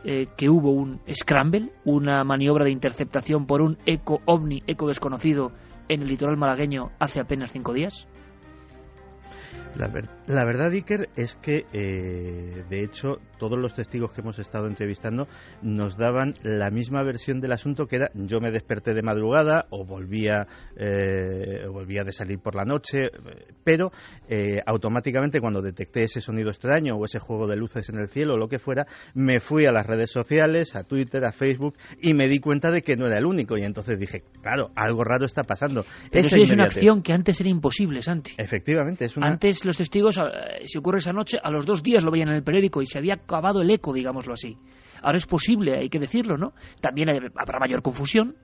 eh, 0.04 0.26
que 0.36 0.50
hubo 0.50 0.70
un 0.70 1.00
scramble, 1.12 1.70
una 1.84 2.24
maniobra 2.24 2.64
de 2.64 2.70
interceptación 2.70 3.46
por 3.46 3.62
un 3.62 3.78
eco 3.86 4.20
ovni, 4.26 4.62
eco 4.66 4.88
desconocido, 4.88 5.52
en 5.88 6.02
el 6.02 6.08
litoral 6.08 6.36
malagueño 6.36 6.90
hace 6.98 7.20
apenas 7.20 7.52
cinco 7.52 7.72
días? 7.72 8.06
La, 9.76 9.88
verdad, 9.88 10.12
Iker, 10.26 11.08
es 11.16 11.36
que, 11.36 11.66
eh, 11.72 12.64
de 12.68 12.82
hecho, 12.82 13.18
todos 13.38 13.58
los 13.58 13.74
testigos 13.74 14.12
que 14.12 14.22
hemos 14.22 14.38
estado 14.38 14.66
entrevistando 14.66 15.28
nos 15.60 15.96
daban 15.96 16.34
la 16.42 16.70
misma 16.70 17.02
versión 17.02 17.40
del 17.40 17.52
asunto 17.52 17.86
que 17.86 17.96
era 17.96 18.10
yo 18.14 18.40
me 18.40 18.50
desperté 18.50 18.94
de 18.94 19.02
madrugada 19.02 19.66
o 19.70 19.84
volvía, 19.84 20.46
eh, 20.76 21.66
volvía 21.70 22.04
de 22.04 22.12
salir 22.12 22.38
por 22.38 22.54
la 22.54 22.64
noche, 22.64 23.10
pero 23.64 23.92
eh, 24.28 24.60
automáticamente 24.64 25.40
cuando 25.40 25.60
detecté 25.60 26.04
ese 26.04 26.20
sonido 26.20 26.50
extraño 26.50 26.96
o 26.96 27.04
ese 27.04 27.18
juego 27.18 27.46
de 27.46 27.56
luces 27.56 27.88
en 27.90 27.98
el 27.98 28.08
cielo 28.08 28.34
o 28.34 28.38
lo 28.38 28.48
que 28.48 28.58
fuera, 28.58 28.86
me 29.14 29.40
fui 29.40 29.66
a 29.66 29.72
las 29.72 29.86
redes 29.86 30.10
sociales, 30.10 30.74
a 30.74 30.84
Twitter, 30.84 31.24
a 31.24 31.32
Facebook 31.32 31.76
y 32.00 32.14
me 32.14 32.28
di 32.28 32.38
cuenta 32.38 32.70
de 32.70 32.82
que 32.82 32.96
no 32.96 33.06
era 33.06 33.18
el 33.18 33.26
único 33.26 33.58
y 33.58 33.62
entonces 33.62 33.98
dije, 33.98 34.24
claro, 34.42 34.70
algo 34.74 35.04
raro 35.04 35.26
está 35.26 35.44
pasando. 35.44 35.84
Pero 36.10 36.28
es 36.28 36.50
una 36.50 36.64
acción 36.64 37.02
que 37.02 37.12
antes 37.12 37.40
era 37.40 37.50
imposible, 37.50 38.00
Santi. 38.00 38.32
Efectivamente, 38.38 39.04
es 39.04 39.16
una... 39.16 39.28
Antes 39.28 39.64
los 39.64 39.76
testigos, 39.76 40.13
eh, 40.18 40.64
si 40.64 40.78
ocurre 40.78 40.98
esa 40.98 41.12
noche, 41.12 41.38
a 41.42 41.50
los 41.50 41.66
dos 41.66 41.82
días 41.82 42.04
lo 42.04 42.10
veían 42.10 42.28
en 42.28 42.36
el 42.36 42.44
periódico 42.44 42.82
y 42.82 42.86
se 42.86 42.98
había 42.98 43.14
acabado 43.14 43.60
el 43.62 43.70
eco, 43.70 43.92
digámoslo 43.92 44.34
así. 44.34 44.56
Ahora 45.02 45.16
es 45.16 45.26
posible, 45.26 45.76
hay 45.76 45.88
que 45.88 45.98
decirlo, 45.98 46.36
¿no? 46.38 46.52
También 46.80 47.08
habrá 47.10 47.58
mayor 47.58 47.82
confusión, 47.82 48.36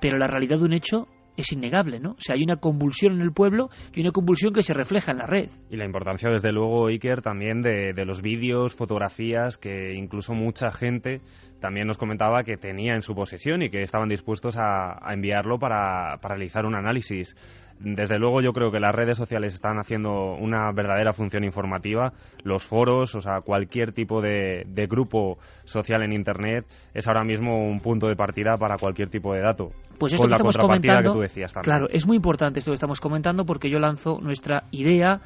pero 0.00 0.18
la 0.18 0.26
realidad 0.26 0.58
de 0.58 0.64
un 0.64 0.72
hecho 0.72 1.08
es 1.36 1.52
innegable, 1.52 2.00
¿no? 2.00 2.12
O 2.12 2.20
sea, 2.20 2.34
hay 2.34 2.42
una 2.42 2.56
convulsión 2.56 3.14
en 3.14 3.20
el 3.20 3.32
pueblo 3.32 3.68
y 3.94 4.00
una 4.00 4.10
convulsión 4.10 4.52
que 4.52 4.62
se 4.62 4.74
refleja 4.74 5.12
en 5.12 5.18
la 5.18 5.26
red. 5.26 5.50
Y 5.70 5.76
la 5.76 5.84
importancia, 5.84 6.30
desde 6.30 6.52
luego, 6.52 6.86
Iker, 6.86 7.20
también 7.20 7.60
de, 7.60 7.92
de 7.94 8.04
los 8.04 8.22
vídeos, 8.22 8.74
fotografías 8.74 9.58
que 9.58 9.94
incluso 9.94 10.32
mucha 10.32 10.70
gente 10.70 11.20
también 11.60 11.86
nos 11.86 11.98
comentaba 11.98 12.42
que 12.42 12.56
tenía 12.56 12.94
en 12.94 13.02
su 13.02 13.14
posesión 13.14 13.62
y 13.62 13.70
que 13.70 13.82
estaban 13.82 14.08
dispuestos 14.08 14.56
a, 14.58 15.12
enviarlo 15.12 15.58
para, 15.58 16.18
para 16.20 16.36
realizar 16.36 16.66
un 16.66 16.74
análisis 16.74 17.34
desde 17.78 18.18
luego 18.18 18.40
yo 18.40 18.52
creo 18.52 18.70
que 18.70 18.80
las 18.80 18.94
redes 18.94 19.18
sociales 19.18 19.54
están 19.54 19.78
haciendo 19.78 20.34
una 20.34 20.72
verdadera 20.72 21.12
función 21.12 21.44
informativa. 21.44 22.12
Los 22.42 22.64
foros, 22.64 23.14
o 23.14 23.20
sea, 23.20 23.40
cualquier 23.40 23.92
tipo 23.92 24.20
de, 24.20 24.64
grupo 24.88 25.38
social 25.64 26.02
en 26.02 26.12
Internet 26.12 26.66
es 26.94 27.06
ahora 27.08 27.24
mismo 27.24 27.66
un 27.66 27.80
punto 27.80 28.08
de 28.08 28.16
partida 28.16 28.56
para 28.56 28.76
cualquier 28.76 29.10
tipo 29.10 29.34
de 29.34 29.40
dato. 29.40 29.70
Pues 29.98 30.12
esto 30.12 30.26
que 30.26 30.32
estamos 30.32 30.56
comentando, 30.56 31.10
que 31.10 31.16
tú 31.16 31.20
decías 31.20 31.52
también. 31.52 31.64
Claro, 31.64 31.88
es 31.90 32.06
muy 32.06 32.16
importante 32.16 32.60
esto 32.60 32.70
que 32.70 32.76
estamos 32.76 33.00
comentando 33.00 33.44
porque 33.44 33.70
yo 33.70 33.78
lanzo 33.78 34.18
nuestra 34.20 34.64
idea 34.70 35.20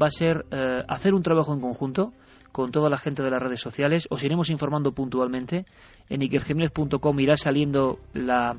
va 0.00 0.06
a 0.06 0.10
ser 0.10 0.44
eh, 0.50 0.82
hacer 0.88 1.14
un 1.14 1.22
trabajo 1.22 1.52
en 1.52 1.60
conjunto 1.60 2.12
con 2.52 2.70
toda 2.70 2.88
la 2.88 2.98
gente 2.98 3.22
de 3.22 3.30
las 3.30 3.42
redes 3.42 3.60
sociales. 3.60 4.06
Os 4.10 4.22
iremos 4.22 4.50
informando 4.50 4.92
puntualmente. 4.92 5.64
En 6.08 6.22
ikerjiménez.com 6.22 7.20
irá 7.20 7.36
saliendo 7.36 7.98
la 8.12 8.56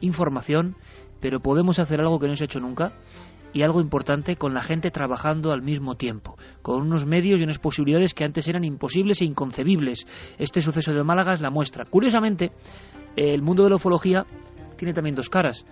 información 0.00 0.76
pero 1.22 1.40
podemos 1.40 1.78
hacer 1.78 2.00
algo 2.00 2.18
que 2.18 2.26
no 2.26 2.34
se 2.36 2.44
ha 2.44 2.46
hecho 2.46 2.60
nunca 2.60 2.92
y 3.54 3.62
algo 3.62 3.80
importante 3.80 4.34
con 4.36 4.54
la 4.54 4.60
gente 4.60 4.90
trabajando 4.90 5.52
al 5.52 5.62
mismo 5.62 5.94
tiempo, 5.94 6.36
con 6.62 6.82
unos 6.82 7.06
medios 7.06 7.38
y 7.38 7.44
unas 7.44 7.58
posibilidades 7.58 8.12
que 8.12 8.24
antes 8.24 8.48
eran 8.48 8.64
imposibles 8.64 9.22
e 9.22 9.24
inconcebibles. 9.24 10.06
Este 10.38 10.60
suceso 10.60 10.92
de 10.92 11.04
Málaga 11.04 11.32
la 11.40 11.50
muestra. 11.50 11.84
Curiosamente, 11.84 12.50
el 13.14 13.42
mundo 13.42 13.62
de 13.62 13.70
la 13.70 13.76
ufología 13.76 14.26
tiene 14.76 14.94
también 14.94 15.14
dos 15.14 15.30
caras. 15.30 15.64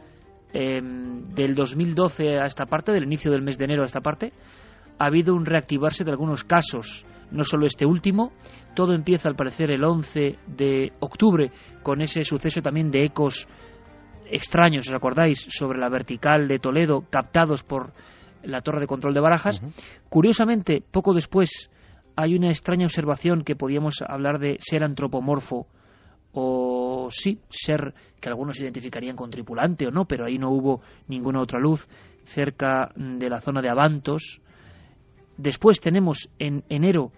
Em, 0.52 1.26
del 1.28 1.54
2012 1.54 2.38
a 2.38 2.46
esta 2.46 2.66
parte, 2.66 2.92
del 2.92 3.04
inicio 3.04 3.32
del 3.32 3.42
mes 3.42 3.58
de 3.58 3.64
enero 3.64 3.82
a 3.82 3.86
esta 3.86 4.00
parte, 4.00 4.32
ha 4.98 5.06
habido 5.06 5.34
un 5.34 5.46
reactivarse 5.46 6.04
de 6.04 6.10
algunos 6.10 6.44
casos, 6.44 7.06
no 7.30 7.44
solo 7.44 7.66
este 7.66 7.86
último, 7.86 8.32
todo 8.74 8.92
empieza 8.92 9.28
al 9.28 9.36
parecer 9.36 9.70
el 9.70 9.82
11 9.84 10.38
de 10.46 10.92
octubre 11.00 11.50
con 11.82 12.02
ese 12.02 12.22
suceso 12.24 12.60
también 12.60 12.90
de 12.90 13.04
ecos 13.04 13.48
extraños, 14.30 14.88
¿os 14.88 14.94
acordáis?, 14.94 15.46
sobre 15.50 15.78
la 15.78 15.88
vertical 15.88 16.48
de 16.48 16.58
Toledo, 16.58 17.04
captados 17.10 17.62
por 17.62 17.92
la 18.42 18.62
torre 18.62 18.80
de 18.80 18.86
control 18.86 19.14
de 19.14 19.20
Barajas. 19.20 19.60
Curiosamente, 20.08 20.82
poco 20.90 21.14
después 21.14 21.70
hay 22.16 22.34
una 22.34 22.48
extraña 22.48 22.86
observación 22.86 23.44
que 23.44 23.56
podíamos 23.56 24.02
hablar 24.06 24.38
de 24.38 24.56
ser 24.60 24.84
antropomorfo 24.84 25.66
o 26.32 27.08
sí, 27.10 27.40
ser 27.48 27.94
que 28.20 28.28
algunos 28.28 28.60
identificarían 28.60 29.16
con 29.16 29.30
tripulante 29.30 29.86
o 29.86 29.90
no, 29.90 30.04
pero 30.04 30.26
ahí 30.26 30.38
no 30.38 30.50
hubo 30.50 30.80
ninguna 31.08 31.40
otra 31.40 31.58
luz 31.58 31.88
cerca 32.24 32.92
de 32.94 33.28
la 33.28 33.40
zona 33.40 33.62
de 33.62 33.68
Avantos. 33.68 34.40
Después 35.36 35.80
tenemos 35.80 36.28
en 36.38 36.64
enero 36.68 37.12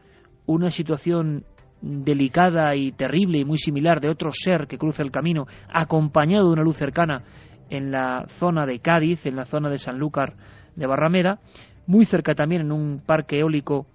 una 0.46 0.70
situación 0.70 1.44
delicada 1.82 2.74
y 2.76 2.92
terrible 2.92 3.38
y 3.38 3.44
muy 3.44 3.58
similar 3.58 4.00
de 4.00 4.08
otro 4.08 4.30
ser 4.32 4.66
que 4.66 4.78
cruza 4.78 5.02
el 5.02 5.10
camino, 5.10 5.46
acompañado 5.68 6.46
de 6.46 6.52
una 6.52 6.62
luz 6.62 6.76
cercana 6.76 7.24
en 7.68 7.90
la 7.90 8.26
zona 8.28 8.66
de 8.66 8.78
Cádiz, 8.78 9.26
en 9.26 9.36
la 9.36 9.44
zona 9.44 9.68
de 9.68 9.78
Sanlúcar 9.78 10.34
de 10.76 10.86
Barrameda, 10.86 11.40
muy 11.86 12.04
cerca 12.04 12.34
también 12.34 12.62
en 12.62 12.72
un 12.72 13.02
parque 13.04 13.38
eólico 13.38 13.86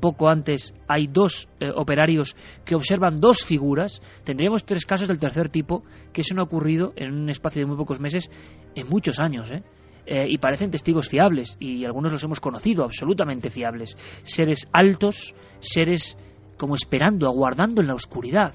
poco 0.00 0.28
antes 0.28 0.74
hay 0.88 1.06
dos 1.06 1.48
eh, 1.60 1.70
operarios 1.74 2.36
que 2.64 2.74
observan 2.74 3.16
dos 3.16 3.44
figuras, 3.44 4.02
tendríamos 4.24 4.64
tres 4.64 4.84
casos 4.84 5.08
del 5.08 5.18
tercer 5.18 5.48
tipo 5.48 5.84
que 6.12 6.20
eso 6.20 6.34
no 6.34 6.42
ha 6.42 6.44
ocurrido 6.44 6.92
en 6.96 7.12
un 7.12 7.30
espacio 7.30 7.60
de 7.60 7.66
muy 7.66 7.76
pocos 7.76 8.00
meses 8.00 8.30
en 8.74 8.88
muchos 8.88 9.18
años, 9.18 9.50
¿eh? 9.50 9.62
Eh, 10.08 10.26
y 10.28 10.38
parecen 10.38 10.70
testigos 10.70 11.08
fiables 11.08 11.56
y 11.58 11.84
algunos 11.84 12.12
los 12.12 12.22
hemos 12.22 12.38
conocido 12.38 12.84
absolutamente 12.84 13.50
fiables, 13.50 13.96
seres 14.22 14.68
altos, 14.72 15.34
seres 15.58 16.16
como 16.56 16.74
esperando, 16.74 17.26
aguardando 17.26 17.80
en 17.80 17.88
la 17.88 17.94
oscuridad, 17.94 18.54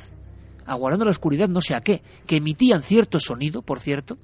aguardando 0.66 1.04
en 1.04 1.08
la 1.08 1.12
oscuridad 1.12 1.48
no 1.48 1.62
sé 1.62 1.76
a 1.76 1.82
qué, 1.82 2.02
que 2.26 2.38
emitían 2.38 2.82
cierto 2.82 3.20
sonido, 3.20 3.62
por 3.62 3.80
cierto, 3.80 4.18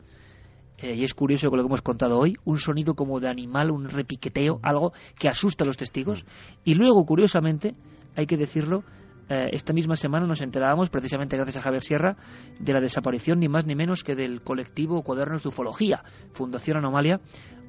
eh, 0.78 0.96
y 0.96 1.04
es 1.04 1.14
curioso 1.14 1.50
con 1.50 1.58
lo 1.58 1.64
que 1.64 1.68
hemos 1.68 1.82
contado 1.82 2.18
hoy, 2.18 2.36
un 2.46 2.60
sonido 2.60 2.94
como 2.94 3.20
de 3.20 3.30
animal, 3.30 3.72
un 3.72 3.90
repiqueteo, 3.90 4.60
algo 4.62 4.94
que 5.18 5.28
asusta 5.28 5.64
a 5.64 5.68
los 5.68 5.78
testigos, 5.78 6.26
y 6.64 6.76
luego, 6.76 7.06
curiosamente, 7.06 7.76
hay 8.16 8.28
que 8.28 8.38
decirlo, 8.38 8.84
eh, 9.30 9.50
esta 9.52 9.74
misma 9.74 9.96
semana 9.96 10.26
nos 10.26 10.42
enterábamos, 10.42 10.90
precisamente 10.90 11.36
gracias 11.36 11.58
a 11.58 11.62
Javier 11.62 11.84
Sierra, 11.84 12.16
de 12.60 12.74
la 12.74 12.80
desaparición 12.80 13.40
ni 13.40 13.48
más 13.48 13.66
ni 13.66 13.76
menos 13.76 14.04
que 14.04 14.16
del 14.16 14.42
colectivo 14.42 15.04
Cuadernos 15.04 15.44
de 15.44 15.50
Ufología, 15.50 16.04
Fundación 16.32 16.78
Anomalia 16.78 17.20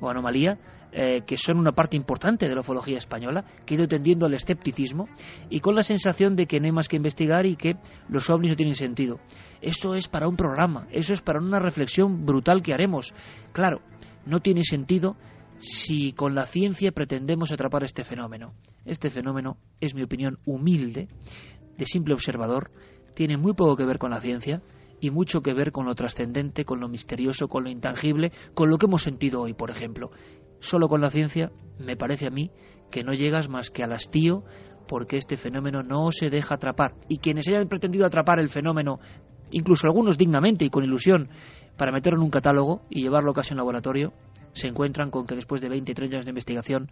o 0.01 0.09
Anomalía, 0.09 0.59
eh, 0.93 1.23
que 1.27 1.37
son 1.37 1.59
una 1.59 1.73
parte 1.73 1.97
importante 1.97 2.49
de 2.49 2.55
la 2.55 2.61
ufología 2.61 2.97
española, 2.97 3.45
que 3.67 3.75
ha 3.75 3.79
ido 3.79 3.89
tendiendo 3.89 4.27
al 4.27 4.35
escepticismo 4.35 5.09
y 5.51 5.61
con 5.61 5.75
la 5.75 5.83
sensación 5.83 6.35
de 6.35 6.47
que 6.47 6.61
no 6.61 6.67
hay 6.67 6.73
más 6.73 6.89
que 6.89 6.97
investigar 6.97 7.45
y 7.45 7.57
que 7.57 7.77
los 8.09 8.31
ovnis 8.31 8.53
no 8.53 8.57
tienen 8.57 8.75
sentido. 8.75 9.19
Eso 9.61 9.95
es 9.95 10.09
para 10.09 10.29
un 10.29 10.37
programa, 10.37 10.87
eso 10.91 11.13
es 11.13 11.21
para 11.21 11.41
una 11.41 11.59
reflexión 11.59 12.25
brutal 12.25 12.63
que 12.63 12.73
haremos. 12.73 13.13
Claro, 13.53 13.81
no 14.25 14.41
tiene 14.41 14.63
sentido 14.63 15.17
si 15.59 16.13
con 16.13 16.35
la 16.35 16.47
ciencia 16.47 16.93
pretendemos 16.93 17.53
atrapar 17.53 17.85
este 17.85 18.05
fenómeno. 18.05 18.55
Este 18.85 19.11
fenómeno, 19.11 19.59
es 19.81 19.95
mi 19.95 20.03
opinión 20.03 20.39
humilde, 20.47 21.09
de 21.77 21.87
simple 21.87 22.15
observador, 22.15 22.71
tiene 23.15 23.37
muy 23.37 23.55
poco 23.55 23.77
que 23.77 23.85
ver 23.85 23.99
con 23.99 24.11
la 24.11 24.21
ciencia 24.21 24.63
y 25.01 25.11
mucho 25.11 25.43
que 25.43 25.55
ver 25.55 25.73
con 25.73 25.87
lo 25.87 25.95
trascendente, 25.95 26.65
con 26.65 26.81
lo 26.81 26.89
misterioso, 26.89 27.49
con 27.49 27.65
lo 27.65 27.71
intangible, 27.71 28.33
con 28.55 28.71
lo 28.71 28.79
que 28.79 28.87
hemos 28.87 29.03
sentido 29.03 29.43
hoy, 29.43 29.55
por 29.55 29.71
ejemplo. 29.71 30.11
Solo 30.61 30.89
con 30.89 31.01
la 31.01 31.11
ciencia 31.11 31.53
me 31.79 31.97
parece 31.97 32.27
a 32.27 32.31
mí 32.31 32.51
que 32.91 33.05
no 33.05 33.13
llegas 33.13 33.49
más 33.49 33.71
que 33.71 33.85
al 33.85 33.93
hastío 33.93 34.45
porque 34.89 35.17
este 35.17 35.37
fenómeno 35.37 35.83
no 35.83 36.11
se 36.11 36.31
deja 36.31 36.55
atrapar. 36.55 36.95
Y 37.09 37.19
quienes 37.19 37.49
hayan 37.49 37.69
pretendido 37.69 38.07
atrapar 38.07 38.41
el 38.41 38.49
fenómeno, 38.49 38.99
incluso 39.51 39.87
algunos 39.87 40.17
dignamente 40.17 40.65
y 40.65 40.71
con 40.71 40.83
ilusión, 40.83 41.29
para 41.79 41.93
meterlo 41.93 42.19
en 42.19 42.25
un 42.25 42.31
catálogo 42.31 42.83
y 42.91 43.01
llevarlo 43.01 43.33
casi 43.33 43.53
a 43.53 43.55
un 43.55 43.59
laboratorio, 43.59 44.13
se 44.53 44.67
encuentran 44.69 45.11
con 45.11 45.27
que 45.27 45.35
después 45.35 45.63
de 45.63 45.71
20 45.71 45.91
y 45.91 45.95
30 45.95 46.17
años 46.17 46.25
de 46.27 46.31
investigación 46.31 46.91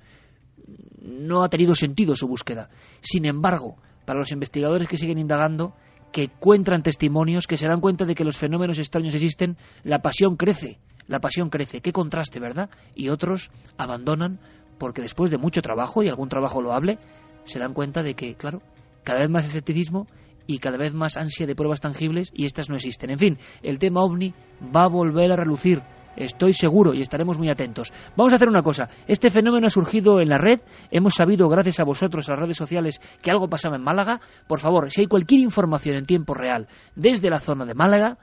no 1.03 1.43
ha 1.45 1.51
tenido 1.51 1.75
sentido 1.75 2.17
su 2.17 2.27
búsqueda. 2.27 2.71
Sin 3.03 3.27
embargo, 3.27 3.77
para 4.07 4.19
los 4.19 4.33
investigadores 4.33 4.89
que 4.89 4.97
siguen 4.97 5.19
indagando, 5.19 5.75
que 6.11 6.25
encuentran 6.25 6.83
testimonios, 6.83 7.47
que 7.47 7.59
se 7.59 7.67
dan 7.67 7.83
cuenta 7.83 8.07
de 8.07 8.15
que 8.15 8.25
los 8.25 8.39
fenómenos 8.39 8.79
extraños 8.79 9.13
existen, 9.13 9.59
la 9.83 10.01
pasión 10.01 10.37
crece 10.37 10.79
la 11.09 11.21
pasión 11.21 11.51
crece. 11.51 11.81
Qué 11.81 11.93
contraste, 11.93 12.41
¿verdad? 12.41 12.71
Y 12.95 13.09
otros 13.09 13.51
abandonan 13.79 14.41
porque 14.79 15.03
después 15.03 15.31
de 15.31 15.39
mucho 15.39 15.63
trabajo 15.63 16.03
y 16.03 16.09
algún 16.09 16.29
trabajo 16.29 16.61
loable, 16.61 16.99
se 17.45 17.59
dan 17.59 17.73
cuenta 17.73 18.03
de 18.03 18.15
que, 18.15 18.35
claro, 18.35 18.61
cada 19.05 19.21
vez 19.21 19.31
más 19.31 19.47
escepticismo 19.47 20.07
y 20.47 20.59
cada 20.59 20.77
vez 20.77 20.95
más 20.95 21.17
ansia 21.17 21.47
de 21.47 21.55
pruebas 21.55 21.81
tangibles 21.81 22.31
y 22.35 22.45
estas 22.45 22.69
no 22.69 22.77
existen. 22.77 23.11
En 23.11 23.19
fin, 23.19 23.39
el 23.63 23.79
tema 23.79 24.03
ovni 24.03 24.35
va 24.75 24.85
a 24.85 24.89
volver 24.89 25.33
a 25.33 25.37
relucir. 25.37 25.83
Estoy 26.17 26.55
seguro 26.55 26.95
y 26.95 27.03
estaremos 27.03 27.39
muy 27.39 27.51
atentos. 27.51 27.93
Vamos 28.17 28.33
a 28.33 28.37
hacer 28.37 28.49
una 28.49 28.63
cosa. 28.63 28.89
Este 29.07 29.31
fenómeno 29.31 29.67
ha 29.67 29.71
surgido 29.71 30.21
en 30.21 30.31
la 30.31 30.39
red. 30.39 30.61
Hemos 30.91 31.15
sabido, 31.15 31.49
gracias 31.49 31.79
a 31.81 31.85
vosotros, 31.85 32.27
a 32.29 32.33
las 32.33 32.41
redes 32.41 32.57
sociales, 32.57 33.01
que 33.21 33.31
algo 33.31 33.49
pasaba 33.49 33.77
en 33.77 33.83
Málaga. 33.83 34.21
Por 34.49 34.59
favor, 34.59 34.91
si 34.91 35.03
hay 35.03 35.07
cualquier 35.09 35.43
información 35.43 35.97
en 35.97 36.07
tiempo 36.07 36.33
real 36.33 36.69
desde 36.95 37.29
la 37.29 37.39
zona 37.39 37.67
de 37.67 37.75
Málaga, 37.75 38.17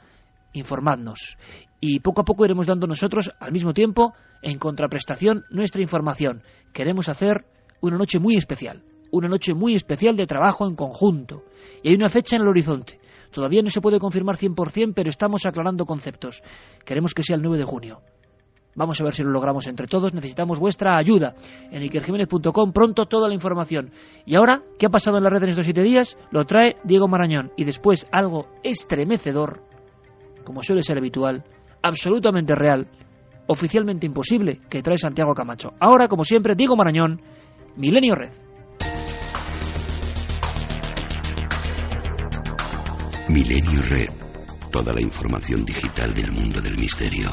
informadnos 0.53 1.37
y 1.79 1.99
poco 1.99 2.21
a 2.21 2.23
poco 2.23 2.45
iremos 2.45 2.65
dando 2.65 2.87
nosotros, 2.87 3.31
al 3.39 3.51
mismo 3.51 3.73
tiempo, 3.73 4.13
en 4.41 4.57
contraprestación, 4.57 5.43
nuestra 5.49 5.81
información. 5.81 6.41
Queremos 6.71 7.09
hacer 7.09 7.45
una 7.81 7.97
noche 7.97 8.19
muy 8.19 8.37
especial, 8.37 8.81
una 9.13 9.27
noche 9.27 9.53
muy 9.53 9.75
especial 9.75 10.15
de 10.15 10.25
trabajo 10.25 10.67
en 10.67 10.75
conjunto. 10.75 11.43
Y 11.83 11.89
hay 11.89 11.95
una 11.95 12.09
fecha 12.09 12.35
en 12.35 12.41
el 12.41 12.47
horizonte. 12.47 12.99
Todavía 13.31 13.61
no 13.61 13.69
se 13.69 13.79
puede 13.79 13.99
confirmar 13.99 14.37
100%, 14.37 14.93
pero 14.95 15.09
estamos 15.09 15.45
aclarando 15.45 15.85
conceptos. 15.85 16.41
Queremos 16.83 17.13
que 17.13 17.23
sea 17.23 17.35
el 17.35 17.41
9 17.43 17.59
de 17.59 17.63
junio. 17.63 18.01
Vamos 18.75 18.99
a 18.99 19.03
ver 19.03 19.13
si 19.13 19.23
lo 19.23 19.29
logramos 19.29 19.67
entre 19.67 19.85
todos. 19.85 20.15
Necesitamos 20.15 20.59
vuestra 20.59 20.97
ayuda. 20.97 21.35
En 21.71 21.83
ikerjiménez.com 21.83 22.73
pronto 22.73 23.05
toda 23.05 23.27
la 23.27 23.35
información. 23.35 23.91
Y 24.25 24.35
ahora, 24.35 24.63
¿qué 24.79 24.87
ha 24.87 24.89
pasado 24.89 25.17
en 25.17 25.23
la 25.23 25.29
red 25.29 25.43
en 25.43 25.49
estos 25.49 25.65
siete 25.65 25.83
días? 25.83 26.17
Lo 26.31 26.45
trae 26.45 26.77
Diego 26.83 27.07
Marañón. 27.07 27.51
Y 27.55 27.65
después 27.65 28.07
algo 28.11 28.47
estremecedor, 28.63 29.61
como 30.43 30.63
suele 30.63 30.81
ser 30.81 30.97
habitual, 30.97 31.43
absolutamente 31.83 32.55
real, 32.55 32.87
oficialmente 33.45 34.07
imposible, 34.07 34.57
que 34.69 34.81
trae 34.81 34.97
Santiago 34.97 35.35
Camacho. 35.35 35.73
Ahora, 35.79 36.07
como 36.07 36.23
siempre, 36.23 36.55
Diego 36.55 36.75
Marañón, 36.75 37.21
Milenio 37.75 38.15
Red. 38.15 38.52
Milenio 43.33 43.81
Red. 43.81 44.11
Toda 44.69 44.93
la 44.93 45.01
información 45.01 45.65
digital 45.65 46.13
del 46.13 46.31
mundo 46.31 46.61
del 46.61 46.77
misterio. 46.77 47.31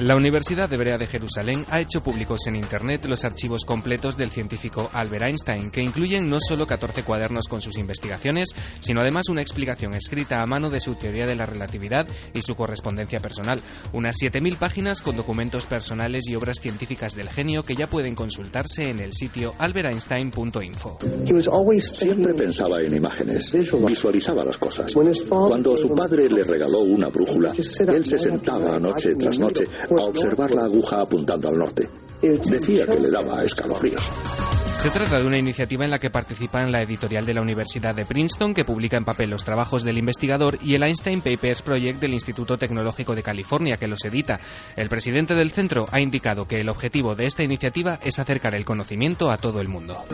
La 0.00 0.16
Universidad 0.16 0.72
Hebrea 0.72 0.98
de 0.98 1.06
Jerusalén 1.06 1.64
ha 1.70 1.78
hecho 1.80 2.02
públicos 2.02 2.48
en 2.48 2.56
Internet 2.56 3.04
los 3.04 3.24
archivos 3.24 3.64
completos 3.64 4.16
del 4.16 4.30
científico 4.30 4.90
Albert 4.92 5.26
Einstein, 5.26 5.70
que 5.70 5.82
incluyen 5.82 6.28
no 6.28 6.38
solo 6.40 6.66
14 6.66 7.04
cuadernos 7.04 7.46
con 7.46 7.60
sus 7.60 7.78
investigaciones, 7.78 8.48
sino 8.80 9.02
además 9.02 9.28
una 9.30 9.40
explicación 9.40 9.94
escrita 9.94 10.42
a 10.42 10.46
mano 10.46 10.68
de 10.68 10.80
su 10.80 10.96
teoría 10.96 11.26
de 11.26 11.36
la 11.36 11.46
relatividad 11.46 12.08
y 12.34 12.42
su 12.42 12.56
correspondencia 12.56 13.20
personal. 13.20 13.62
Unas 13.92 14.16
7.000 14.16 14.58
páginas 14.58 15.00
con 15.00 15.14
documentos 15.14 15.66
personales 15.66 16.24
y 16.28 16.34
obras 16.34 16.58
científicas 16.60 17.14
del 17.14 17.28
genio 17.28 17.62
que 17.62 17.76
ya 17.76 17.86
pueden 17.86 18.16
consultarse 18.16 18.90
en 18.90 18.98
el 18.98 19.12
sitio 19.12 19.54
alberteinstein.info. 19.58 20.98
Siempre 21.80 22.34
pensaba 22.34 22.82
en 22.82 22.94
imágenes, 22.94 23.52
visualizaba 23.86 24.44
las 24.44 24.58
cosas. 24.58 24.92
Cuando 24.92 25.76
su 25.76 25.94
padre 25.94 26.28
le 26.28 26.42
regaló 26.42 26.80
una 26.80 27.10
brújula, 27.10 27.52
él 27.52 28.04
se 28.04 28.18
sentaba 28.18 28.80
noche 28.80 29.14
tras 29.14 29.38
noche 29.38 29.68
a 29.90 30.04
observar 30.04 30.50
la 30.50 30.64
aguja 30.64 31.00
apuntando 31.00 31.48
al 31.48 31.58
norte. 31.58 31.88
Decía 32.22 32.86
que 32.86 33.00
le 33.00 33.10
daba 33.10 33.44
escalofríos. 33.44 34.10
Se 34.84 34.90
trata 34.90 35.16
de 35.16 35.26
una 35.26 35.38
iniciativa 35.38 35.86
en 35.86 35.90
la 35.90 35.98
que 35.98 36.10
participan 36.10 36.70
la 36.70 36.82
editorial 36.82 37.24
de 37.24 37.32
la 37.32 37.40
Universidad 37.40 37.94
de 37.94 38.04
Princeton, 38.04 38.52
que 38.52 38.64
publica 38.64 38.98
en 38.98 39.06
papel 39.06 39.30
los 39.30 39.42
trabajos 39.42 39.82
del 39.82 39.96
investigador, 39.96 40.58
y 40.62 40.74
el 40.74 40.82
Einstein 40.82 41.22
Papers 41.22 41.62
Project 41.62 42.00
del 42.00 42.12
Instituto 42.12 42.58
Tecnológico 42.58 43.14
de 43.14 43.22
California, 43.22 43.78
que 43.78 43.88
los 43.88 44.04
edita. 44.04 44.38
El 44.76 44.90
presidente 44.90 45.34
del 45.34 45.52
centro 45.52 45.86
ha 45.90 46.00
indicado 46.00 46.46
que 46.46 46.56
el 46.56 46.68
objetivo 46.68 47.14
de 47.14 47.24
esta 47.24 47.42
iniciativa 47.42 47.98
es 48.04 48.18
acercar 48.18 48.54
el 48.54 48.66
conocimiento 48.66 49.30
a 49.30 49.38
todo 49.38 49.62
el 49.62 49.68
mundo. 49.68 50.04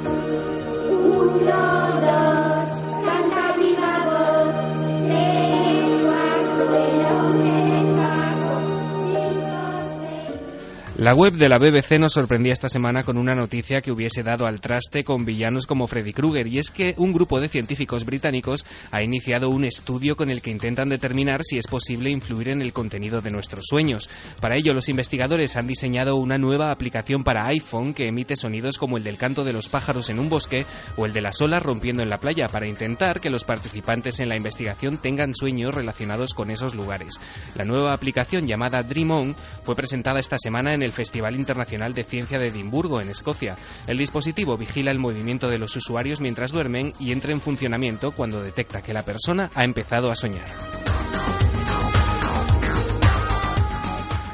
La 11.01 11.15
web 11.15 11.33
de 11.33 11.49
la 11.49 11.57
BBC 11.57 11.99
nos 11.99 12.13
sorprendía 12.13 12.53
esta 12.53 12.69
semana 12.69 13.03
con 13.03 13.17
una 13.17 13.35
noticia 13.35 13.81
que 13.81 13.91
hubiese 13.91 14.23
dado 14.23 14.45
al 14.45 14.61
traste 14.61 15.03
con 15.03 15.25
villanos 15.25 15.67
como 15.67 15.87
Freddy 15.87 16.13
Krueger, 16.13 16.47
y 16.47 16.59
es 16.59 16.71
que 16.71 16.93
un 16.99 17.15
grupo 17.15 17.41
de 17.41 17.49
científicos 17.49 18.05
británicos 18.05 18.67
ha 18.91 19.03
iniciado 19.03 19.49
un 19.49 19.65
estudio 19.65 20.15
con 20.15 20.31
el 20.31 20.43
que 20.43 20.51
intentan 20.51 20.91
determinar 20.91 21.43
si 21.43 21.57
es 21.57 21.69
posible 21.69 22.11
influir 22.11 22.51
en 22.51 22.61
el 22.61 22.75
contenido 22.75 23.23
de 23.23 23.31
nuestros 23.31 23.65
sueños. 23.67 24.11
Para 24.43 24.57
ello, 24.57 24.75
los 24.75 24.91
investigadores 24.91 25.57
han 25.57 25.67
diseñado 25.67 26.17
una 26.17 26.37
nueva 26.37 26.71
aplicación 26.71 27.25
para 27.25 27.47
iPhone 27.47 27.95
que 27.95 28.07
emite 28.07 28.37
sonidos 28.37 28.77
como 28.77 28.99
el 28.99 29.03
del 29.03 29.17
canto 29.17 29.43
de 29.43 29.55
los 29.55 29.71
pájaros 29.71 30.11
en 30.11 30.19
un 30.19 30.29
bosque 30.29 30.67
o 30.99 31.07
el 31.07 31.15
de 31.15 31.23
las 31.23 31.41
olas 31.41 31.63
rompiendo 31.63 32.03
en 32.03 32.11
la 32.11 32.19
playa, 32.19 32.47
para 32.49 32.69
intentar 32.69 33.23
que 33.23 33.31
los 33.31 33.45
participantes 33.45 34.21
en 34.21 34.29
la 34.29 34.37
investigación 34.37 34.99
tengan 34.99 35.35
sueños 35.35 35.73
relacionados 35.73 36.35
con 36.35 36.51
esos 36.51 36.75
lugares. 36.75 37.19
La 37.55 37.65
nueva 37.65 37.93
aplicación 37.93 38.47
llamada 38.47 38.83
Dream 38.83 39.11
On 39.13 39.37
fue 39.63 39.75
presentada 39.75 40.21
esta 40.21 40.37
semana 40.37 40.75
en 40.75 40.83
el 40.83 40.90
Festival 40.93 41.37
Internacional 41.37 41.93
de 41.93 42.03
Ciencia 42.03 42.39
de 42.39 42.49
Edimburgo, 42.49 43.01
en 43.01 43.11
Escocia. 43.11 43.57
El 43.87 43.99
dispositivo 43.99 44.57
vigila 44.57 44.91
el 44.91 44.99
movimiento 44.99 45.49
de 45.49 45.59
los 45.59 45.77
usuarios 45.77 46.21
mientras 46.21 46.53
duermen 46.53 46.93
y 46.99 47.13
entra 47.13 47.33
en 47.33 47.41
funcionamiento 47.41 48.13
cuando 48.13 48.43
detecta 48.43 48.83
que 48.83 48.93
la 48.93 49.03
persona 49.03 49.51
ha 49.55 49.65
empezado 49.65 50.11
a 50.11 50.15
soñar. 50.15 50.47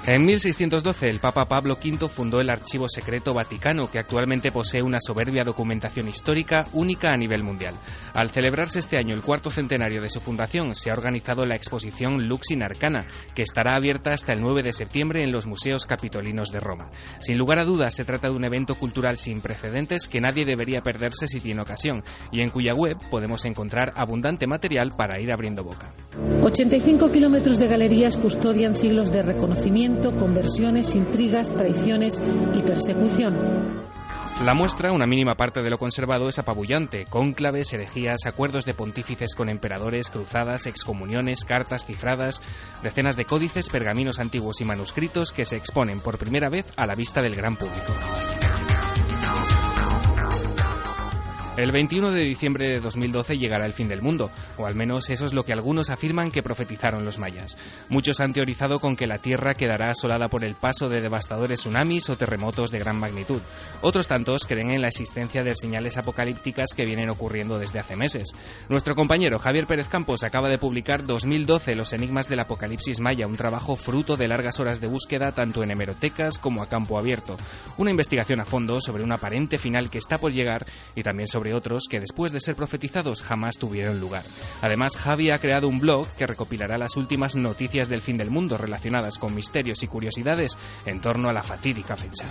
En 0.09 0.25
1612 0.25 1.09
el 1.09 1.19
Papa 1.19 1.47
Pablo 1.47 1.75
V 1.75 2.07
fundó 2.07 2.39
el 2.41 2.49
Archivo 2.49 2.89
Secreto 2.89 3.35
Vaticano, 3.35 3.91
que 3.91 3.99
actualmente 3.99 4.53
posee 4.53 4.81
una 4.81 5.01
soberbia 5.01 5.43
documentación 5.43 6.07
histórica 6.07 6.65
única 6.75 7.09
a 7.11 7.17
nivel 7.17 7.43
mundial. 7.43 7.75
Al 8.15 8.31
celebrarse 8.31 8.79
este 8.79 8.99
año 8.99 9.17
el 9.17 9.23
cuarto 9.23 9.51
centenario 9.51 10.01
de 10.01 10.09
su 10.09 10.21
fundación, 10.21 10.77
se 10.77 10.91
ha 10.91 10.93
organizado 10.93 11.45
la 11.45 11.57
exposición 11.57 12.29
Lux 12.29 12.53
in 12.53 12.63
Arcana, 12.63 13.09
que 13.35 13.43
estará 13.43 13.75
abierta 13.75 14.13
hasta 14.13 14.33
el 14.33 14.43
9 14.43 14.63
de 14.63 14.73
septiembre 14.73 15.25
en 15.25 15.33
los 15.33 15.49
Museos 15.49 15.87
Capitolinos 15.87 16.53
de 16.53 16.61
Roma. 16.61 16.93
Sin 17.19 17.37
lugar 17.37 17.59
a 17.59 17.65
dudas, 17.65 17.93
se 17.93 18.05
trata 18.05 18.29
de 18.29 18.37
un 18.37 18.45
evento 18.45 18.77
cultural 18.77 19.19
sin 19.19 19.41
precedentes 19.41 20.07
que 20.07 20.21
nadie 20.21 20.45
debería 20.45 20.83
perderse 20.83 21.27
si 21.27 21.41
tiene 21.41 21.63
ocasión, 21.63 22.05
y 22.31 22.43
en 22.43 22.51
cuya 22.51 22.75
web 22.75 22.97
podemos 23.11 23.45
encontrar 23.45 23.93
abundante 23.97 24.47
material 24.47 24.93
para 24.97 25.21
ir 25.21 25.33
abriendo 25.33 25.65
boca. 25.65 25.93
85 26.45 27.11
kilómetros 27.11 27.59
de 27.59 27.67
galerías 27.67 28.17
custodian 28.17 28.77
siglos 28.77 29.11
de 29.11 29.25
reconocimiento 29.25 29.96
conversiones, 30.01 30.95
intrigas, 30.95 31.55
traiciones 31.55 32.21
y 32.55 32.63
persecución. 32.63 33.85
La 34.45 34.53
muestra, 34.53 34.93
una 34.93 35.07
mínima 35.07 35.35
parte 35.35 35.63
de 35.63 35.71
lo 35.71 35.79
conservado, 35.79 36.29
es 36.29 36.39
apabullante. 36.39 37.07
Cónclaves, 37.09 37.73
herejías, 37.73 38.27
acuerdos 38.27 38.67
de 38.67 38.75
pontífices 38.75 39.35
con 39.35 39.49
emperadores, 39.49 40.11
cruzadas, 40.11 40.67
excomuniones, 40.67 41.47
cartas 41.47 41.87
cifradas, 41.87 42.43
decenas 42.83 43.17
de 43.17 43.25
códices, 43.25 43.71
pergaminos 43.71 44.19
antiguos 44.19 44.61
y 44.61 44.65
manuscritos 44.65 45.33
que 45.33 45.47
se 45.47 45.57
exponen 45.57 46.01
por 46.01 46.19
primera 46.19 46.51
vez 46.51 46.71
a 46.77 46.87
la 46.87 46.95
vista 46.95 47.23
del 47.23 47.35
gran 47.35 47.57
público. 47.57 47.95
El 51.57 51.73
21 51.73 52.13
de 52.13 52.21
diciembre 52.21 52.69
de 52.69 52.81
2012 52.81 53.39
llegará 53.39 53.65
el 53.65 53.73
fin 53.73 53.89
del 53.89 54.03
mundo, 54.03 54.31
o 54.59 54.67
al 54.67 54.75
menos 54.75 55.09
eso 55.09 55.25
es 55.25 55.33
lo 55.33 55.43
que 55.43 55.55
algunos 55.55 55.89
afirman 55.89 56.31
que 56.31 56.43
profetizaron 56.43 57.07
los 57.07 57.19
mayas. 57.19 57.57
Muchos 57.89 58.21
han 58.21 58.35
teorizado 58.35 58.79
con 58.79 58.95
que 58.95 59.07
la 59.07 59.17
Tierra 59.17 59.55
quedará 59.55 59.87
asolada 59.93 60.29
por 60.29 60.45
el 60.45 60.55
paso 60.55 60.91
de 60.91 61.01
devastadores 61.01 61.61
tsunamis 61.61 62.11
o 62.11 62.19
terremotos 62.19 62.71
de 62.71 62.79
gran 62.79 63.01
magnitud. 63.01 63.41
Otros 63.81 64.07
tantos 64.07 64.45
creen 64.45 64.71
en 64.71 64.83
la 64.83 64.89
existencia 64.89 65.43
de 65.43 65.55
señales 65.55 65.97
apocalípticas 65.97 66.75
que 66.77 66.85
vienen 66.85 67.09
ocurriendo 67.09 67.59
desde 67.59 67.79
hace 67.79 67.97
meses. 67.97 68.35
Nuestro 68.69 68.95
compañero 68.95 69.39
Javier 69.39 69.67
Pérez 69.67 69.89
Campos 69.89 70.25
acaba 70.25 70.51
de 70.51 70.59
publicar 70.59 71.07
2012 71.07 71.75
Los 71.75 71.95
enigmas 71.95 72.29
del 72.29 72.41
apocalipsis 72.41 73.01
maya, 73.01 73.27
un 73.27 73.33
trabajo 73.33 73.77
fruto 73.77 74.17
de 74.17 74.29
largas 74.29 74.61
horas 74.61 74.83
de 74.83 74.89
búsqueda 74.89 75.33
tanto 75.33 75.63
en 75.63 75.71
hemerotecas 75.71 76.39
como 76.39 76.63
a 76.63 76.69
campo 76.69 76.99
abierto. 76.99 77.39
Una 77.79 77.91
investigación 77.91 78.43
a 78.43 78.45
fondo 78.45 78.79
sobre 78.79 79.05
un 79.05 79.13
aparente 79.13 79.57
final 79.57 79.89
que 79.89 79.97
está 79.97 80.19
por 80.19 80.33
llegar 80.33 80.67
y 80.95 81.03
también 81.03 81.27
sobre 81.27 81.46
otros 81.55 81.85
que 81.89 82.01
después 82.01 82.33
de 82.33 82.41
ser 82.41 82.57
profetizados 82.57 83.23
jamás 83.23 83.59
tuvieron 83.59 84.01
lugar. 84.01 84.25
Además, 84.63 84.97
Javi 84.97 85.31
ha 85.31 85.39
creado 85.39 85.69
un 85.69 85.81
blog 85.81 86.07
que 86.17 86.27
recopilará 86.27 86.79
las 86.79 86.97
últimas 86.97 87.37
noticias 87.37 87.89
del 87.89 88.01
fin 88.01 88.19
del 88.19 88.31
mundo 88.31 88.57
relacionadas 88.59 89.19
con 89.19 89.35
misterios 89.35 89.83
y 89.83 89.87
curiosidades 89.87 90.59
en 90.85 91.01
torno 91.01 91.29
a 91.29 91.33
la 91.33 91.43
fatídica 91.43 91.97
fecha. 91.97 92.27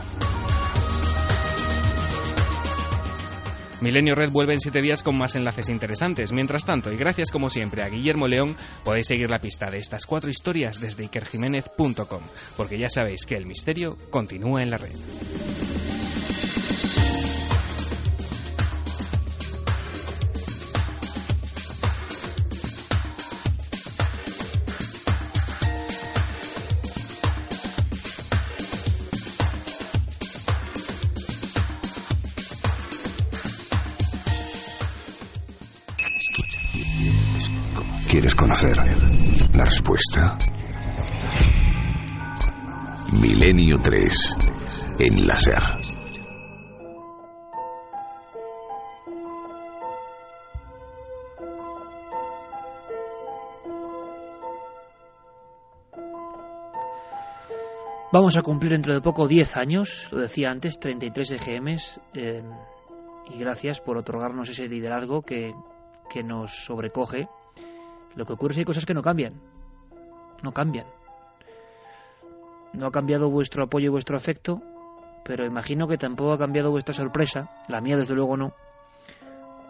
Milenio 3.82 4.16
Red 4.16 4.32
vuelve 4.32 4.54
en 4.54 4.60
siete 4.60 4.82
días 4.82 5.04
con 5.04 5.18
más 5.18 5.36
enlaces 5.36 5.70
interesantes. 5.70 6.32
Mientras 6.32 6.66
tanto, 6.66 6.92
y 6.92 6.96
gracias 6.96 7.30
como 7.30 7.50
siempre 7.50 7.84
a 7.84 7.90
Guillermo 7.90 8.28
León, 8.28 8.56
podéis 8.84 9.08
seguir 9.08 9.30
la 9.30 9.40
pista 9.40 9.70
de 9.70 9.80
estas 9.80 10.06
cuatro 10.06 10.30
historias 10.30 10.80
desde 10.80 11.04
ikerjiménez.com, 11.04 12.22
porque 12.58 12.80
ya 12.80 12.90
sabéis 12.90 13.26
que 13.26 13.36
el 13.36 13.46
misterio 13.46 13.98
continúa 14.10 14.64
en 14.64 14.72
la 14.72 14.78
red. 14.78 15.75
La 38.74 39.64
respuesta? 39.64 40.38
Milenio 43.22 43.78
3 43.82 44.38
en 45.00 45.28
la 45.28 45.36
SER. 45.36 45.64
Vamos 58.12 58.38
a 58.38 58.42
cumplir 58.42 58.72
dentro 58.72 58.94
de 58.94 59.02
poco 59.02 59.28
10 59.28 59.58
años, 59.58 60.08
lo 60.12 60.22
decía 60.22 60.50
antes, 60.50 60.80
33 60.80 61.32
EGMs, 61.34 62.00
eh, 62.14 62.42
y 63.30 63.38
gracias 63.38 63.82
por 63.82 63.98
otorgarnos 63.98 64.50
ese 64.50 64.68
liderazgo 64.68 65.22
que, 65.22 65.54
que 66.10 66.24
nos 66.24 66.64
sobrecoge. 66.66 67.28
Lo 68.16 68.26
que 68.26 68.34
ocurre 68.34 68.52
es 68.52 68.56
que 68.56 68.62
hay 68.62 68.66
cosas 68.66 68.86
que 68.86 68.94
no 68.94 69.02
cambian, 69.02 69.34
no 70.44 70.52
cambian. 70.52 70.86
no 72.74 72.88
ha 72.88 72.92
cambiado 72.92 73.30
vuestro 73.30 73.64
apoyo 73.64 73.88
y 73.88 73.90
vuestro 73.90 74.18
afecto, 74.18 74.62
pero 75.24 75.46
imagino 75.46 75.88
que 75.88 75.98
tampoco 75.98 76.34
ha 76.34 76.38
cambiado 76.38 76.72
vuestra 76.72 76.94
sorpresa, 76.94 77.50
la 77.68 77.82
mía 77.82 77.98
desde 77.98 78.16
luego 78.16 78.38
no, 78.38 78.54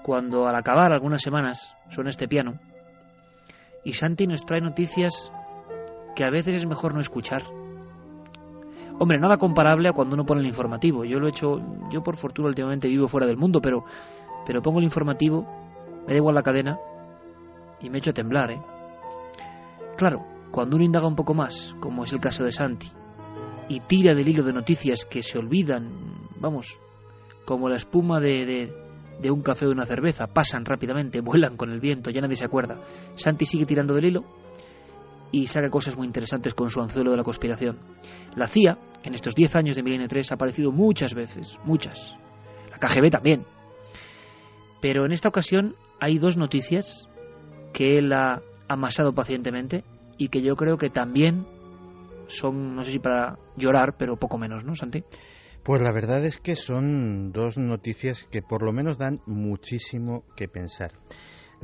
cuando 0.04 0.48
al 0.48 0.56
acabar 0.56 0.92
algunas 0.92 1.22
semanas 1.22 1.76
suena 1.90 2.10
este 2.10 2.28
piano 2.28 2.60
y 3.84 3.94
Santi 3.94 4.28
nos 4.28 4.46
trae 4.46 4.62
noticias 4.62 5.32
que 6.16 6.26
a 6.26 6.30
veces 6.30 6.56
es 6.56 6.66
mejor 6.66 6.94
no 6.94 7.00
escuchar. 7.00 7.44
Hombre, 8.98 9.20
nada 9.20 9.38
comparable 9.38 9.90
a 9.90 9.94
cuando 9.94 10.16
uno 10.16 10.26
pone 10.26 10.42
el 10.42 10.48
informativo. 10.48 11.06
Yo 11.06 11.20
lo 11.20 11.28
he 11.28 11.30
hecho, 11.30 11.60
yo 11.92 12.02
por 12.02 12.16
fortuna 12.16 12.48
últimamente 12.48 12.88
vivo 12.88 13.08
fuera 13.08 13.28
del 13.28 13.38
mundo, 13.38 13.62
pero, 13.62 13.84
pero 14.46 14.62
pongo 14.62 14.80
el 14.80 14.86
informativo, 14.86 15.46
me 16.08 16.14
da 16.14 16.18
igual 16.18 16.34
la 16.36 16.42
cadena 16.42 16.80
y 17.82 17.90
me 17.90 18.00
echo 18.00 18.12
a 18.12 18.14
temblar, 18.14 18.52
¿eh? 18.52 18.62
Claro, 19.98 20.26
cuando 20.52 20.76
uno 20.76 20.86
indaga 20.86 21.08
un 21.08 21.16
poco 21.16 21.34
más, 21.34 21.76
como 21.80 22.04
es 22.04 22.14
el 22.14 22.20
caso 22.20 22.44
de 22.44 22.52
Santi, 22.52 22.88
y 23.68 23.80
tira 23.82 24.14
del 24.14 24.28
hilo 24.28 24.44
de 24.44 24.54
noticias 24.54 25.06
que 25.06 25.24
se 25.24 25.38
olvidan, 25.38 25.90
vamos, 26.40 26.80
como 27.46 27.70
la 27.70 27.78
espuma 27.78 28.20
de, 28.20 28.72
de, 29.22 29.32
un 29.32 29.42
café 29.42 29.66
o 29.66 29.72
una 29.72 29.86
cerveza, 29.86 30.28
pasan 30.28 30.66
rápidamente, 30.66 31.22
vuelan 31.22 31.58
con 31.58 31.72
el 31.72 31.80
viento, 31.80 32.10
ya 32.10 32.22
nadie 32.22 32.36
se 32.36 32.46
acuerda. 32.46 32.80
Santi 33.16 33.46
sigue 33.46 33.66
tirando 33.66 33.94
del 33.94 34.06
hilo 34.06 34.24
y 35.32 35.48
saca 35.48 35.70
cosas 35.70 35.98
muy 35.98 36.08
interesantes 36.08 36.54
con 36.54 36.70
su 36.70 36.82
anzuelo 36.82 37.12
de 37.12 37.18
la 37.18 37.24
conspiración. 37.24 37.80
La 38.36 38.48
CIA, 38.48 38.78
en 39.04 39.16
estos 39.16 39.36
10 39.36 39.56
años 39.56 39.76
de 39.76 39.84
Milenio 39.84 40.08
3, 40.08 40.32
ha 40.32 40.36
aparecido 40.36 40.72
muchas 40.72 41.14
veces, 41.14 41.58
muchas. 41.64 42.18
La 42.70 42.78
KGB 42.78 43.10
también. 43.10 43.46
Pero 44.82 45.06
en 45.06 45.12
esta 45.12 45.30
ocasión 45.30 45.76
hay 46.00 46.20
dos 46.20 46.38
noticias 46.38 47.10
que 47.76 47.98
él 47.98 48.14
ha 48.14 48.42
amasado 48.70 49.14
pacientemente 49.14 49.84
y 50.18 50.30
que 50.30 50.42
yo 50.42 50.56
creo 50.56 50.78
que 50.78 50.90
también 50.90 51.46
son, 52.28 52.74
no 52.74 52.86
sé 52.86 52.92
si 52.92 53.00
para 53.00 53.38
llorar, 53.58 53.98
pero 53.98 54.16
poco 54.16 54.38
menos, 54.38 54.64
¿no, 54.64 54.76
Santi? 54.76 55.04
Pues 55.62 55.82
la 55.82 55.92
verdad 55.92 56.24
es 56.24 56.38
que 56.38 56.56
son 56.56 57.34
dos 57.34 57.58
noticias 57.58 58.26
que 58.32 58.42
por 58.42 58.64
lo 58.64 58.72
menos 58.72 58.98
dan 58.98 59.20
muchísimo 59.26 60.24
que 60.38 60.48
pensar. 60.48 60.94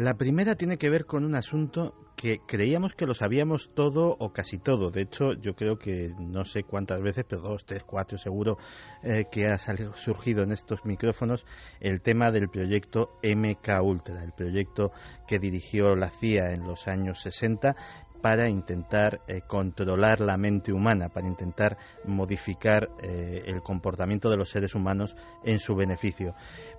La 0.01 0.15
primera 0.15 0.55
tiene 0.55 0.79
que 0.79 0.89
ver 0.89 1.05
con 1.05 1.23
un 1.23 1.35
asunto 1.35 1.93
que 2.15 2.39
creíamos 2.47 2.95
que 2.95 3.05
lo 3.05 3.13
sabíamos 3.13 3.69
todo 3.75 4.17
o 4.19 4.33
casi 4.33 4.57
todo. 4.57 4.89
De 4.89 5.01
hecho, 5.01 5.33
yo 5.33 5.55
creo 5.55 5.77
que 5.77 6.11
no 6.17 6.43
sé 6.43 6.63
cuántas 6.63 7.03
veces, 7.03 7.23
pero 7.29 7.43
dos, 7.43 7.65
tres, 7.67 7.83
cuatro 7.83 8.17
seguro 8.17 8.57
eh, 9.03 9.25
que 9.31 9.45
ha 9.45 9.59
surgido 9.59 10.41
en 10.41 10.53
estos 10.53 10.85
micrófonos 10.85 11.45
el 11.79 12.01
tema 12.01 12.31
del 12.31 12.49
proyecto 12.49 13.19
MK 13.21 13.79
Ultra, 13.83 14.23
el 14.23 14.31
proyecto 14.31 14.91
que 15.27 15.37
dirigió 15.37 15.95
la 15.95 16.09
CIA 16.09 16.53
en 16.53 16.63
los 16.63 16.87
años 16.87 17.21
60 17.21 17.75
para 18.21 18.49
intentar 18.49 19.21
eh, 19.27 19.41
controlar 19.45 20.21
la 20.21 20.37
mente 20.37 20.71
humana, 20.71 21.09
para 21.09 21.27
intentar 21.27 21.77
modificar 22.05 22.89
eh, 23.01 23.43
el 23.47 23.61
comportamiento 23.61 24.29
de 24.29 24.37
los 24.37 24.49
seres 24.49 24.75
humanos 24.75 25.15
en 25.43 25.59
su 25.59 25.75
beneficio. 25.75 26.33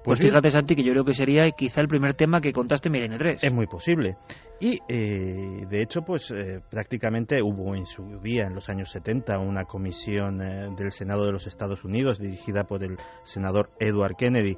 Pues, 0.04 0.18
pues 0.18 0.20
fíjate, 0.20 0.50
Santi, 0.50 0.74
que 0.74 0.84
yo 0.84 0.92
creo 0.92 1.04
que 1.04 1.14
sería 1.14 1.50
quizá 1.50 1.80
el 1.80 1.88
primer 1.88 2.14
tema 2.14 2.40
que 2.40 2.52
contaste 2.52 2.88
en 2.88 2.92
Milenio 2.92 3.18
3. 3.18 3.44
Es 3.44 3.52
muy 3.52 3.66
posible. 3.66 4.16
Y, 4.60 4.78
eh, 4.88 5.66
de 5.68 5.82
hecho, 5.82 6.02
pues 6.02 6.32
prácticamente 6.70 7.42
hubo 7.42 7.74
en 7.74 7.84
su 7.84 8.20
día, 8.20 8.46
en 8.46 8.54
los 8.54 8.68
años 8.68 8.90
70, 8.90 9.38
una 9.40 9.64
comisión 9.64 10.38
del 10.38 10.92
Senado 10.92 11.26
de 11.26 11.32
los 11.32 11.48
Estados 11.48 11.84
Unidos 11.84 12.20
dirigida 12.20 12.64
por 12.64 12.84
el 12.84 12.96
senador 13.24 13.70
Edward 13.80 14.14
Kennedy 14.16 14.56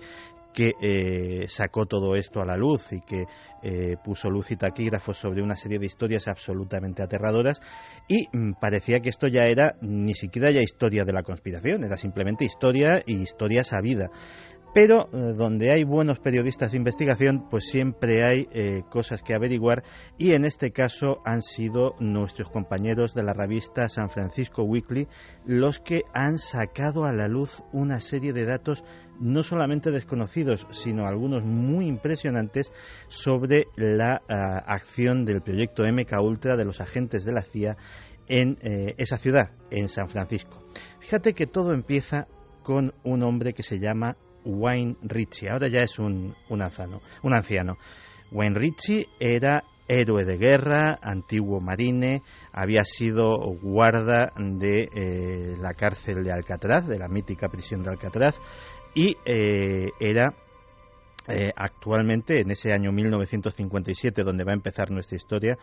que 0.55 0.73
eh, 0.81 1.47
sacó 1.49 1.85
todo 1.85 2.15
esto 2.15 2.41
a 2.41 2.47
la 2.47 2.57
luz 2.57 2.93
y 2.93 3.01
que 3.01 3.25
eh, 3.63 3.97
puso 4.03 4.31
luz 4.31 4.53
y 4.53 4.57
taquígrafos 4.57 5.19
sobre 5.19 5.43
una 5.43 5.57
serie 5.57 5.79
de 5.79 5.87
historias 5.87 6.29
absolutamente 6.29 7.03
aterradoras 7.03 7.61
y 8.09 8.29
mm, 8.33 8.53
parecía 8.61 9.01
que 9.01 9.11
esto 9.11 9.27
ya 9.27 9.43
era 9.43 9.77
ni 9.83 10.15
siquiera 10.15 10.51
ya 10.51 10.63
historia 10.63 11.05
de 11.05 11.13
la 11.13 11.25
conspiración, 11.25 11.85
era 11.85 11.97
simplemente 11.97 12.45
historia 12.45 13.03
y 13.05 13.17
historia 13.17 13.65
sabida. 13.65 14.11
Pero 14.73 15.09
eh, 15.13 15.35
donde 15.37 15.71
hay 15.71 15.85
buenos 15.85 16.19
periodistas 16.19 16.73
de 16.73 16.79
investigación, 16.79 17.49
pues 17.49 17.65
siempre 17.67 18.25
hay 18.25 18.47
cosas 18.91 19.23
que 19.23 19.35
averiguar 19.35 19.83
y 20.19 20.33
en 20.33 20.45
este 20.45 20.71
caso 20.71 21.19
han 21.25 21.43
sido 21.43 21.95
nuestros 22.01 22.51
compañeros 22.51 23.15
de 23.15 23.23
la 23.23 23.33
revista 23.33 23.89
San 23.89 24.11
Francisco 24.11 24.63
Weekly 24.63 25.09
los 25.47 25.81
que 25.81 26.03
han 26.13 26.39
sacado 26.39 27.05
a 27.05 27.13
la 27.13 27.29
luz 27.29 27.63
una 27.73 28.01
serie 28.01 28.33
de 28.33 28.45
datos 28.45 28.85
no 29.21 29.43
solamente 29.43 29.91
desconocidos, 29.91 30.67
sino 30.71 31.07
algunos 31.07 31.45
muy 31.45 31.87
impresionantes 31.87 32.73
sobre 33.09 33.67
la 33.77 34.23
ah, 34.29 34.59
acción 34.67 35.25
del 35.25 35.43
proyecto 35.43 35.85
MK 35.85 36.21
Ultra 36.21 36.57
de 36.57 36.65
los 36.65 36.81
agentes 36.81 37.25
de 37.25 37.33
la 37.33 37.43
CIA 37.43 37.77
en 38.29 38.59
eh, 38.63 38.95
esa 38.99 39.19
ciudad, 39.19 39.51
en 39.71 39.89
San 39.89 40.09
Francisco. 40.09 40.59
Fíjate 41.01 41.35
que 41.35 41.47
todo 41.47 41.73
empieza 41.73 42.27
con 42.63 42.95
un 43.05 43.23
hombre 43.23 43.53
que 43.53 43.63
se 43.63 43.79
llama 43.79 44.17
Wayne 44.45 44.97
Ritchie. 45.03 45.51
Ahora 45.51 45.69
ya 45.69 45.81
es 45.81 45.99
un, 45.99 46.35
un, 46.49 46.63
anciano, 46.63 47.01
un 47.23 47.35
anciano. 47.35 47.77
Wayne 48.33 48.59
Ritchie 48.59 49.07
era 49.21 49.65
héroe 49.87 50.25
de 50.25 50.39
guerra, 50.39 50.99
antiguo 51.03 51.61
marine, 51.61 52.23
había 52.53 52.85
sido 52.85 53.37
guarda 53.61 54.33
de 54.37 54.89
eh, 54.95 55.57
la 55.61 55.75
cárcel 55.75 56.25
de 56.25 56.33
Alcatraz, 56.33 56.87
de 56.87 56.99
la 56.99 57.09
mítica 57.09 57.49
prisión 57.49 57.83
de 57.83 57.91
Alcatraz, 57.91 58.41
y 58.95 59.17
eh, 59.25 59.91
era 59.99 60.35
eh, 61.27 61.53
actualmente, 61.57 62.41
en 62.41 62.51
ese 62.51 62.73
año 62.73 62.93
1957, 62.93 64.23
donde 64.23 64.45
va 64.45 64.53
a 64.53 64.55
empezar 64.55 64.91
nuestra 64.91 65.17
historia, 65.17 65.59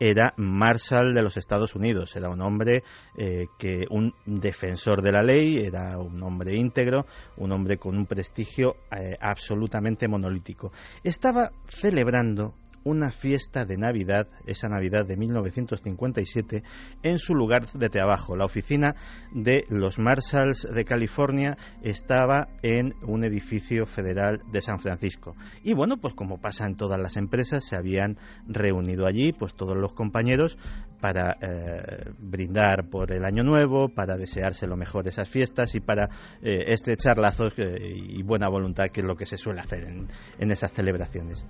era 0.00 0.34
Marshall 0.36 1.14
de 1.14 1.22
los 1.22 1.36
Estados 1.36 1.74
Unidos. 1.76 2.16
Era 2.16 2.28
un 2.28 2.40
hombre 2.40 2.82
eh, 3.16 3.46
que, 3.58 3.86
un 3.90 4.14
defensor 4.26 5.02
de 5.02 5.12
la 5.12 5.22
ley, 5.22 5.58
era 5.58 5.98
un 5.98 6.22
hombre 6.22 6.54
íntegro, 6.56 7.06
un 7.36 7.52
hombre 7.52 7.78
con 7.78 7.96
un 7.96 8.06
prestigio 8.06 8.76
absolutamente 9.20 10.08
monolítico. 10.08 10.72
Estaba 11.04 11.52
celebrando 11.68 12.54
una 12.84 13.10
fiesta 13.10 13.64
de 13.64 13.76
Navidad, 13.76 14.28
esa 14.46 14.68
Navidad 14.68 15.06
de 15.06 15.16
1957, 15.16 16.62
en 17.02 17.18
su 17.18 17.34
lugar 17.34 17.68
de 17.72 17.88
trabajo. 17.88 18.36
La 18.36 18.44
oficina 18.44 18.94
de 19.32 19.64
los 19.68 19.98
Marshalls 19.98 20.66
de 20.72 20.84
California 20.84 21.56
estaba 21.82 22.48
en 22.62 22.94
un 23.02 23.24
edificio 23.24 23.86
federal 23.86 24.40
de 24.50 24.60
San 24.60 24.80
Francisco. 24.80 25.34
Y 25.62 25.74
bueno, 25.74 25.96
pues 25.96 26.14
como 26.14 26.38
pasa 26.38 26.66
en 26.66 26.76
todas 26.76 27.00
las 27.00 27.16
empresas, 27.16 27.64
se 27.64 27.76
habían 27.76 28.18
reunido 28.46 29.06
allí, 29.06 29.32
pues 29.32 29.54
todos 29.54 29.76
los 29.76 29.94
compañeros, 29.94 30.56
para 31.00 31.36
eh, 31.40 32.12
brindar 32.18 32.88
por 32.88 33.12
el 33.12 33.24
año 33.24 33.42
nuevo, 33.42 33.88
para 33.88 34.16
desearse 34.16 34.66
lo 34.68 34.76
mejor 34.76 35.08
esas 35.08 35.28
fiestas 35.28 35.74
y 35.74 35.80
para 35.80 36.08
eh, 36.40 36.64
estrechar 36.68 37.18
lazos 37.18 37.54
eh, 37.58 37.76
y 37.92 38.22
buena 38.22 38.48
voluntad, 38.48 38.86
que 38.92 39.00
es 39.00 39.06
lo 39.06 39.16
que 39.16 39.26
se 39.26 39.36
suele 39.36 39.60
hacer 39.60 39.84
en 39.84 40.50
esas 40.50 40.72
celebraciones. 40.72 41.44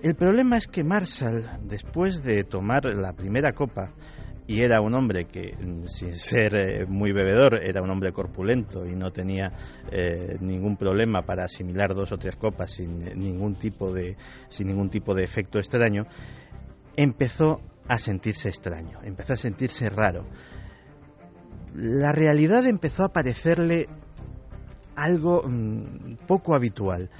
El 0.00 0.14
problema 0.14 0.56
es 0.56 0.68
que 0.68 0.84
Marshall, 0.84 1.58
después 1.64 2.22
de 2.22 2.44
tomar 2.44 2.84
la 2.84 3.14
primera 3.14 3.52
copa, 3.52 3.90
y 4.46 4.62
era 4.62 4.80
un 4.80 4.94
hombre 4.94 5.26
que, 5.26 5.56
mm, 5.60 5.86
sin 5.86 6.14
ser 6.14 6.54
eh, 6.54 6.86
muy 6.86 7.10
bebedor, 7.10 7.60
era 7.60 7.82
un 7.82 7.90
hombre 7.90 8.12
corpulento 8.12 8.86
y 8.86 8.94
no 8.94 9.10
tenía 9.12 9.52
eh, 9.90 10.38
ningún 10.40 10.76
problema 10.76 11.22
para 11.22 11.44
asimilar 11.44 11.94
dos 11.94 12.12
o 12.12 12.18
tres 12.18 12.36
copas 12.36 12.72
sin 12.72 13.08
eh, 13.08 13.14
ningún 13.16 13.56
tipo 13.56 13.92
de, 13.92 14.16
sin 14.48 14.68
ningún 14.68 14.88
tipo 14.88 15.14
de 15.14 15.24
efecto 15.24 15.58
extraño, 15.58 16.06
empezó 16.96 17.60
a 17.88 17.98
sentirse 17.98 18.48
extraño, 18.48 19.00
empezó 19.02 19.32
a 19.32 19.36
sentirse 19.36 19.90
raro. 19.90 20.24
La 21.74 22.12
realidad 22.12 22.64
empezó 22.66 23.04
a 23.04 23.12
parecerle 23.12 23.88
algo 24.94 25.42
mm, 25.42 26.18
poco 26.26 26.54
habitual 26.54 27.10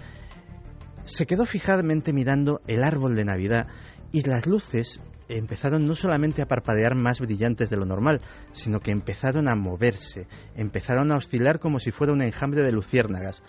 se 1.09 1.27
quedó 1.27 1.47
fijadamente 1.47 2.13
mirando 2.13 2.61
el 2.67 2.85
árbol 2.85 3.17
de 3.17 3.25
Navidad 3.25 3.67
y 4.13 4.23
las 4.23 4.47
luces 4.47 5.01
empezaron 5.29 5.87
no 5.87 5.95
solamente 5.95 6.43
a 6.43 6.47
parpadear 6.47 6.95
más 6.95 7.21
brillantes 7.21 7.71
de 7.71 7.77
lo 7.77 7.85
normal, 7.85 8.21
sino 8.53 8.81
que 8.81 8.91
empezaron 8.91 9.49
a 9.49 9.55
moverse, 9.55 10.27
empezaron 10.55 11.11
a 11.11 11.17
oscilar 11.17 11.61
como 11.61 11.81
si 11.81 11.91
fuera 11.91 12.13
un 12.13 12.23
enjambre 12.23 12.63
de 12.63 12.73
luciérnagas. 12.73 13.43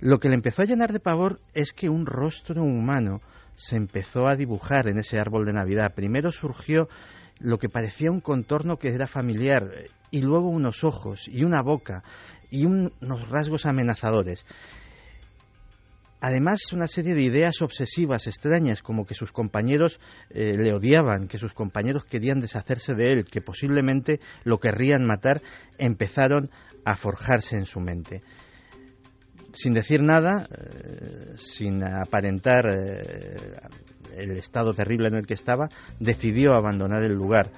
Lo 0.00 0.18
que 0.18 0.28
le 0.28 0.34
empezó 0.34 0.62
a 0.62 0.66
llenar 0.66 0.92
de 0.92 1.00
pavor 1.00 1.40
es 1.54 1.72
que 1.72 1.88
un 1.88 2.06
rostro 2.06 2.62
humano 2.62 3.20
se 3.54 3.76
empezó 3.76 4.26
a 4.26 4.36
dibujar 4.36 4.88
en 4.88 4.98
ese 4.98 5.18
árbol 5.18 5.44
de 5.44 5.52
Navidad. 5.52 5.94
Primero 5.94 6.32
surgió 6.32 6.88
lo 7.38 7.58
que 7.58 7.68
parecía 7.68 8.10
un 8.10 8.20
contorno 8.20 8.78
que 8.78 8.88
era 8.88 9.06
familiar, 9.06 9.70
y 10.12 10.20
luego 10.20 10.48
unos 10.48 10.84
ojos 10.84 11.26
y 11.26 11.42
una 11.42 11.62
boca 11.62 12.04
y 12.50 12.66
unos 12.66 13.28
rasgos 13.28 13.66
amenazadores. 13.66 14.44
Además, 16.24 16.72
una 16.72 16.86
serie 16.86 17.14
de 17.14 17.22
ideas 17.22 17.62
obsesivas, 17.62 18.28
extrañas, 18.28 18.80
como 18.80 19.04
que 19.04 19.12
sus 19.12 19.32
compañeros 19.32 19.98
eh, 20.30 20.56
le 20.56 20.72
odiaban, 20.72 21.26
que 21.26 21.36
sus 21.36 21.52
compañeros 21.52 22.04
querían 22.04 22.40
deshacerse 22.40 22.94
de 22.94 23.12
él, 23.12 23.24
que 23.24 23.40
posiblemente 23.40 24.20
lo 24.44 24.60
querrían 24.60 25.04
matar, 25.04 25.42
empezaron 25.78 26.48
a 26.84 26.94
forjarse 26.94 27.56
en 27.56 27.66
su 27.66 27.80
mente. 27.80 28.22
Sin 29.52 29.74
decir 29.74 30.00
nada, 30.00 30.46
eh, 30.48 31.34
sin 31.38 31.82
aparentar 31.82 32.68
eh, 32.68 33.58
el 34.16 34.30
estado 34.36 34.74
terrible 34.74 35.08
en 35.08 35.16
el 35.16 35.26
que 35.26 35.34
estaba, 35.34 35.70
decidió 35.98 36.54
abandonar 36.54 37.02
el 37.02 37.14
lugar. 37.14 37.50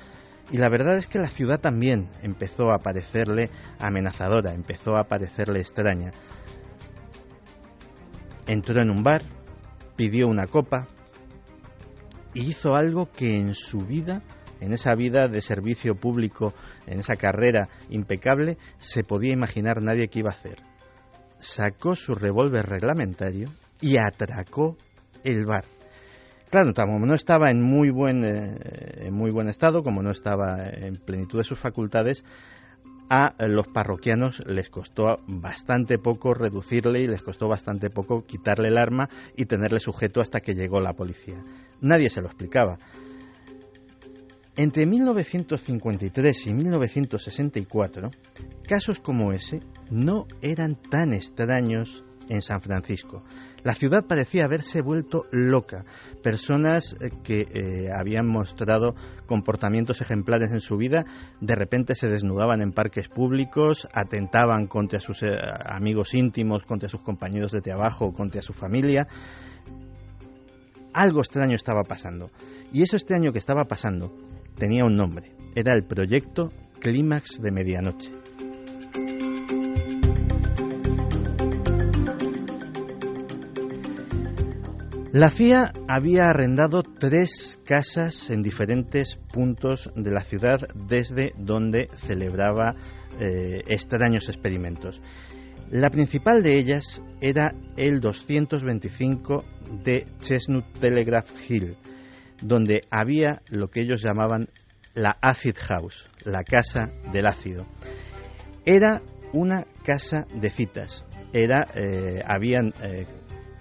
Y 0.50 0.56
la 0.56 0.70
verdad 0.70 0.96
es 0.96 1.06
que 1.06 1.18
la 1.18 1.28
ciudad 1.28 1.60
también 1.60 2.08
empezó 2.22 2.72
a 2.72 2.78
parecerle 2.78 3.50
amenazadora, 3.78 4.54
empezó 4.54 4.96
a 4.96 5.04
parecerle 5.04 5.60
extraña. 5.60 6.14
Entró 8.46 8.80
en 8.80 8.90
un 8.90 9.02
bar, 9.02 9.22
pidió 9.96 10.28
una 10.28 10.46
copa 10.46 10.88
y 12.34 12.50
hizo 12.50 12.74
algo 12.74 13.10
que 13.10 13.38
en 13.38 13.54
su 13.54 13.80
vida, 13.86 14.22
en 14.60 14.72
esa 14.72 14.94
vida 14.94 15.28
de 15.28 15.40
servicio 15.40 15.94
público, 15.94 16.52
en 16.86 17.00
esa 17.00 17.16
carrera 17.16 17.68
impecable, 17.88 18.58
se 18.78 19.04
podía 19.04 19.32
imaginar 19.32 19.82
nadie 19.82 20.08
que 20.08 20.18
iba 20.18 20.30
a 20.30 20.34
hacer. 20.34 20.58
Sacó 21.38 21.96
su 21.96 22.14
revólver 22.14 22.66
reglamentario 22.66 23.50
y 23.80 23.96
atracó 23.96 24.76
el 25.22 25.46
bar. 25.46 25.64
Claro, 26.50 26.72
no 26.72 27.14
estaba 27.14 27.50
en 27.50 27.62
muy 27.62 27.90
buen, 27.90 28.24
eh, 28.24 29.06
en 29.06 29.14
muy 29.14 29.30
buen 29.30 29.48
estado, 29.48 29.82
como 29.82 30.02
no 30.02 30.10
estaba 30.10 30.64
en 30.68 30.96
plenitud 30.96 31.38
de 31.38 31.44
sus 31.44 31.58
facultades, 31.58 32.24
a 33.08 33.34
los 33.46 33.68
parroquianos 33.68 34.42
les 34.46 34.70
costó 34.70 35.20
bastante 35.26 35.98
poco 35.98 36.34
reducirle 36.34 37.00
y 37.00 37.06
les 37.06 37.22
costó 37.22 37.48
bastante 37.48 37.90
poco 37.90 38.24
quitarle 38.24 38.68
el 38.68 38.78
arma 38.78 39.08
y 39.36 39.46
tenerle 39.46 39.80
sujeto 39.80 40.20
hasta 40.20 40.40
que 40.40 40.54
llegó 40.54 40.80
la 40.80 40.94
policía. 40.94 41.42
Nadie 41.80 42.10
se 42.10 42.20
lo 42.20 42.28
explicaba. 42.28 42.78
Entre 44.56 44.86
1953 44.86 46.46
y 46.46 46.52
1964, 46.52 48.10
casos 48.66 49.00
como 49.00 49.32
ese 49.32 49.60
no 49.90 50.26
eran 50.42 50.76
tan 50.76 51.12
extraños 51.12 52.04
en 52.28 52.40
San 52.40 52.62
Francisco. 52.62 53.24
La 53.64 53.74
ciudad 53.74 54.04
parecía 54.04 54.44
haberse 54.44 54.82
vuelto 54.82 55.26
loca. 55.32 55.86
Personas 56.22 56.96
eh, 57.00 57.10
que 57.22 57.46
eh, 57.50 57.88
habían 57.90 58.28
mostrado 58.28 58.94
comportamientos 59.26 60.02
ejemplares 60.02 60.52
en 60.52 60.60
su 60.60 60.76
vida, 60.76 61.06
de 61.40 61.56
repente 61.56 61.94
se 61.94 62.08
desnudaban 62.08 62.60
en 62.60 62.72
parques 62.72 63.08
públicos, 63.08 63.88
atentaban 63.94 64.66
contra 64.66 65.00
sus 65.00 65.22
eh, 65.22 65.38
amigos 65.64 66.12
íntimos, 66.12 66.66
contra 66.66 66.90
sus 66.90 67.00
compañeros 67.00 67.52
de 67.52 67.62
trabajo, 67.62 68.12
contra 68.12 68.42
su 68.42 68.52
familia. 68.52 69.08
Algo 70.92 71.20
extraño 71.20 71.56
estaba 71.56 71.84
pasando. 71.84 72.30
Y 72.70 72.82
eso 72.82 72.96
extraño 72.96 73.32
que 73.32 73.38
estaba 73.38 73.64
pasando 73.64 74.14
tenía 74.58 74.84
un 74.84 74.94
nombre. 74.94 75.34
Era 75.54 75.74
el 75.74 75.84
proyecto 75.84 76.52
Clímax 76.80 77.40
de 77.40 77.50
Medianoche. 77.50 78.23
La 85.14 85.30
CIA 85.30 85.72
había 85.86 86.28
arrendado 86.28 86.82
tres 86.82 87.60
casas 87.64 88.30
en 88.30 88.42
diferentes 88.42 89.14
puntos 89.32 89.92
de 89.94 90.10
la 90.10 90.22
ciudad 90.22 90.66
desde 90.74 91.32
donde 91.38 91.88
celebraba 92.04 92.74
eh, 93.20 93.62
extraños 93.68 94.28
experimentos. 94.28 95.00
La 95.70 95.90
principal 95.90 96.42
de 96.42 96.58
ellas 96.58 97.00
era 97.20 97.54
el 97.76 98.00
225 98.00 99.44
de 99.84 100.08
Chestnut 100.18 100.64
Telegraph 100.80 101.30
Hill, 101.48 101.76
donde 102.42 102.82
había 102.90 103.40
lo 103.46 103.68
que 103.70 103.82
ellos 103.82 104.02
llamaban 104.02 104.48
la 104.94 105.16
Acid 105.22 105.54
House, 105.58 106.08
la 106.24 106.42
casa 106.42 106.90
del 107.12 107.28
ácido. 107.28 107.68
Era 108.64 109.00
una 109.32 109.64
casa 109.84 110.26
de 110.34 110.50
citas. 110.50 111.04
Era, 111.32 111.68
eh, 111.76 112.20
habían 112.26 112.74
eh, 112.82 113.06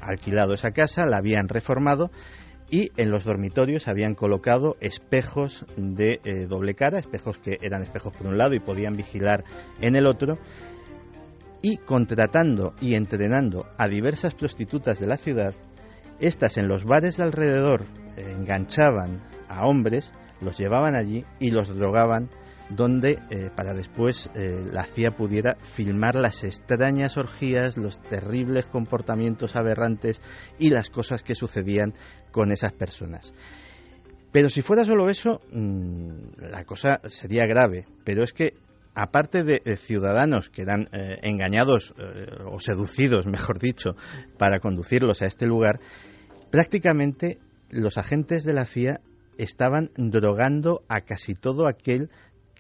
alquilado 0.06 0.54
esa 0.54 0.72
casa, 0.72 1.06
la 1.06 1.18
habían 1.18 1.48
reformado 1.48 2.12
y 2.70 2.92
en 2.98 3.12
los 3.12 3.24
dormitorios 3.24 3.88
habían 3.88 4.16
colocado 4.16 4.76
espejos 4.80 5.66
de 5.78 6.20
eh, 6.24 6.46
doble 6.48 6.74
cara, 6.74 6.98
espejos 6.98 7.38
que 7.38 7.60
eran 7.62 7.84
espejos 7.84 8.14
por 8.14 8.28
un 8.28 8.38
lado 8.38 8.56
y 8.56 8.60
podían 8.60 8.96
vigilar 8.96 9.44
en 9.80 9.96
el 9.96 10.08
otro, 10.08 10.40
y 11.62 11.78
contratando 11.78 12.74
y 12.82 12.96
entrenando 12.96 13.68
a 13.78 13.88
diversas 13.88 14.36
prostitutas 14.36 15.00
de 15.00 15.08
la 15.08 15.18
ciudad, 15.18 15.54
estas 16.20 16.58
en 16.58 16.68
los 16.68 16.84
bares 16.84 17.18
de 17.18 17.24
alrededor 17.24 17.86
eh, 18.18 18.34
enganchaban 18.38 19.22
a 19.48 19.66
hombres, 19.66 20.12
los 20.42 20.58
llevaban 20.58 20.96
allí 20.96 21.26
y 21.40 21.52
los 21.52 21.70
drogaban 21.70 22.30
donde 22.70 23.20
eh, 23.30 23.50
para 23.56 23.74
después 23.74 24.30
eh, 24.36 24.66
la 24.72 24.84
CIA 24.84 25.16
pudiera 25.16 25.58
filmar 25.62 26.16
las 26.16 26.44
extrañas 26.44 27.18
orgías, 27.18 27.78
los 27.78 28.02
terribles 28.02 28.66
comportamientos 28.66 29.56
aberrantes 29.56 30.22
y 30.60 30.70
las 30.70 30.90
cosas 30.90 31.24
que 31.24 31.36
sucedían 31.36 31.94
con 32.32 32.52
esas 32.52 32.72
personas. 32.72 33.34
Pero 34.32 34.50
si 34.50 34.62
fuera 34.62 34.84
solo 34.84 35.10
eso, 35.10 35.42
mm, 35.52 36.50
la 36.52 36.64
cosa 36.66 37.02
sería 37.08 37.46
grave. 37.46 37.86
Pero 38.04 38.24
es 38.24 38.34
que, 38.34 38.56
aparte 38.96 39.44
de 39.44 39.62
ciudadanos 39.78 40.50
que 40.50 40.64
eran 40.64 40.90
eh, 40.92 41.20
engañados 41.22 41.94
o 42.46 42.60
seducidos, 42.60 43.26
mejor 43.28 43.60
dicho, 43.60 43.96
para 44.38 44.60
conducirlos 44.60 45.22
a 45.22 45.28
este 45.28 45.46
lugar, 45.46 45.80
prácticamente 46.50 47.40
los 47.70 47.98
agentes 47.98 48.44
de 48.44 48.54
la 48.54 48.66
CIA 48.66 49.02
estaban 49.38 49.92
drogando 49.96 50.84
a 50.88 51.02
casi 51.02 51.34
todo 51.34 51.68
aquel 51.68 52.10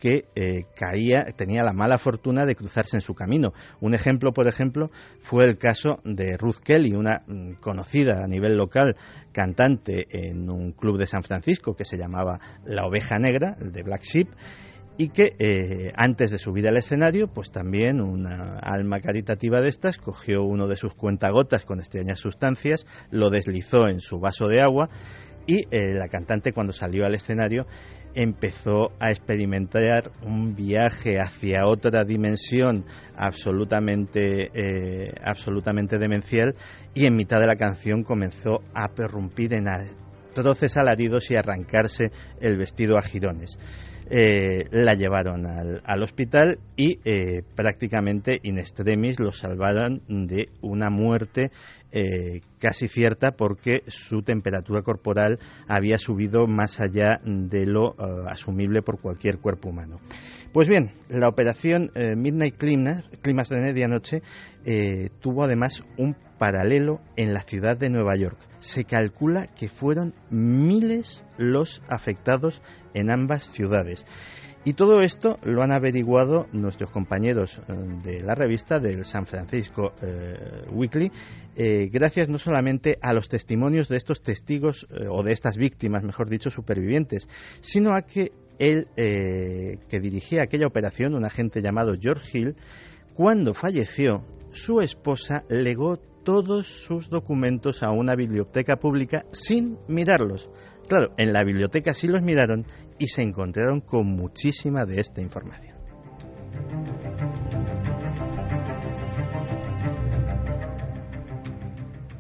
que 0.03 0.25
eh, 0.35 0.65
caía, 0.75 1.23
tenía 1.33 1.63
la 1.63 1.71
mala 1.71 1.97
fortuna 1.97 2.45
de 2.45 2.57
cruzarse 2.57 2.97
en 2.97 3.01
su 3.01 3.15
camino. 3.15 3.53
Un 3.79 3.93
ejemplo, 3.93 4.33
por 4.33 4.49
ejemplo, 4.49 4.91
fue 5.21 5.45
el 5.45 5.57
caso 5.57 5.95
de 6.03 6.35
Ruth 6.35 6.57
Kelly, 6.61 6.93
una 6.93 7.21
mm, 7.25 7.53
conocida 7.61 8.21
a 8.21 8.27
nivel 8.27 8.57
local 8.57 8.97
cantante 9.31 10.05
en 10.11 10.49
un 10.49 10.73
club 10.73 10.97
de 10.97 11.07
San 11.07 11.23
Francisco 11.23 11.77
que 11.77 11.85
se 11.85 11.95
llamaba 11.95 12.41
La 12.65 12.85
Oveja 12.85 13.17
Negra, 13.17 13.55
el 13.61 13.71
de 13.71 13.81
Black 13.81 14.01
Sheep, 14.01 14.27
y 14.97 15.07
que 15.07 15.37
eh, 15.39 15.93
antes 15.95 16.31
de 16.31 16.37
subir 16.37 16.67
al 16.67 16.75
escenario, 16.75 17.29
pues 17.29 17.51
también 17.51 18.01
una 18.01 18.59
alma 18.59 18.99
caritativa 18.99 19.61
de 19.61 19.69
estas 19.69 19.99
cogió 19.99 20.43
uno 20.43 20.67
de 20.67 20.75
sus 20.75 20.95
cuentagotas 20.95 21.63
con 21.63 21.79
extrañas 21.79 22.19
sustancias, 22.19 22.85
lo 23.09 23.29
deslizó 23.29 23.87
en 23.87 24.01
su 24.01 24.19
vaso 24.19 24.49
de 24.49 24.59
agua 24.59 24.89
y 25.47 25.65
eh, 25.71 25.93
la 25.93 26.09
cantante 26.09 26.51
cuando 26.51 26.73
salió 26.73 27.05
al 27.05 27.15
escenario 27.15 27.67
empezó 28.15 28.91
a 28.99 29.11
experimentar 29.11 30.11
un 30.23 30.55
viaje 30.55 31.19
hacia 31.19 31.67
otra 31.67 32.03
dimensión 32.03 32.85
absolutamente, 33.15 34.51
eh, 34.53 35.13
absolutamente 35.23 35.97
demencial 35.97 36.53
y 36.93 37.05
en 37.05 37.15
mitad 37.15 37.39
de 37.39 37.47
la 37.47 37.55
canción 37.55 38.03
comenzó 38.03 38.61
a 38.73 38.89
perrumpir 38.89 39.53
en 39.53 39.67
atroces 39.67 40.77
alaridos 40.77 41.29
y 41.31 41.35
arrancarse 41.35 42.11
el 42.39 42.57
vestido 42.57 42.97
a 42.97 43.01
jirones. 43.01 43.57
Eh, 44.15 44.67
la 44.69 44.93
llevaron 44.93 45.47
al, 45.47 46.03
hospital 46.03 46.59
y 46.75 46.99
eh, 47.03 47.41
prácticamente 47.55 48.39
in 48.43 48.59
extremis 48.59 49.19
lo 49.19 49.31
salvaron 49.31 50.03
de 50.07 50.49
una 50.61 50.91
muerte 50.91 51.49
eh, 51.91 52.41
casi 52.59 52.87
cierta 52.87 53.31
porque 53.31 53.81
su 53.87 54.21
temperatura 54.21 54.83
corporal 54.83 55.39
había 55.67 55.97
subido 55.97 56.45
más 56.45 56.79
allá 56.79 57.21
de 57.25 57.65
lo 57.65 57.95
asumible 58.27 58.83
por 58.83 58.99
cualquier 58.99 59.39
cuerpo 59.39 59.69
humano. 59.69 59.99
Pues 60.51 60.69
bien, 60.69 60.91
la 61.09 61.27
operación 61.27 61.91
Midnight 61.95 62.55
Climax 62.57 63.49
de 63.49 63.61
Medianoche 63.61 64.21
tuvo 65.21 65.43
además 65.43 65.83
un 65.97 66.15
paralelo 66.43 66.99
en 67.15 67.33
la 67.33 67.39
ciudad 67.39 67.77
de 67.77 67.89
Nueva 67.89 68.17
York. 68.17 68.37
Se 68.59 68.83
calcula 68.83 69.47
que 69.47 69.69
fueron 69.69 70.13
miles 70.29 71.23
los 71.37 71.81
afectados 71.87 72.61
en 72.93 73.09
ambas 73.09 73.49
ciudades. 73.49 74.05
Y 74.65 74.73
todo 74.73 75.03
esto 75.03 75.39
lo 75.43 75.63
han 75.63 75.71
averiguado 75.71 76.47
nuestros 76.51 76.91
compañeros 76.91 77.61
eh, 77.69 77.73
de 78.03 78.21
la 78.23 78.35
revista 78.35 78.81
del 78.81 79.05
San 79.05 79.25
Francisco 79.25 79.93
eh, 80.01 80.65
Weekly, 80.69 81.13
eh, 81.55 81.89
gracias 81.89 82.27
no 82.27 82.37
solamente 82.37 82.97
a 83.01 83.13
los 83.13 83.29
testimonios 83.29 83.87
de 83.87 83.95
estos 83.95 84.21
testigos 84.21 84.85
o 85.09 85.23
de 85.23 85.31
estas 85.31 85.55
víctimas, 85.55 86.03
mejor 86.03 86.29
dicho, 86.29 86.49
supervivientes, 86.49 87.29
sino 87.61 87.95
a 87.95 88.01
que 88.01 88.33
él, 88.59 88.89
que 88.95 89.99
dirigía 90.01 90.43
aquella 90.43 90.67
operación, 90.67 91.15
un 91.15 91.23
agente 91.23 91.61
llamado 91.61 91.95
George 91.97 92.37
Hill, 92.37 92.55
cuando 93.13 93.53
falleció, 93.53 94.25
su 94.49 94.81
esposa 94.81 95.45
legó 95.49 95.99
todos 96.23 96.67
sus 96.67 97.09
documentos 97.09 97.83
a 97.83 97.91
una 97.91 98.15
biblioteca 98.15 98.77
pública 98.77 99.25
sin 99.31 99.77
mirarlos. 99.87 100.49
Claro, 100.87 101.13
en 101.17 101.33
la 101.33 101.43
biblioteca 101.43 101.93
sí 101.93 102.07
los 102.07 102.21
miraron 102.21 102.65
y 102.99 103.07
se 103.07 103.21
encontraron 103.21 103.81
con 103.81 104.07
muchísima 104.07 104.85
de 104.85 104.99
esta 104.99 105.21
información. 105.21 105.77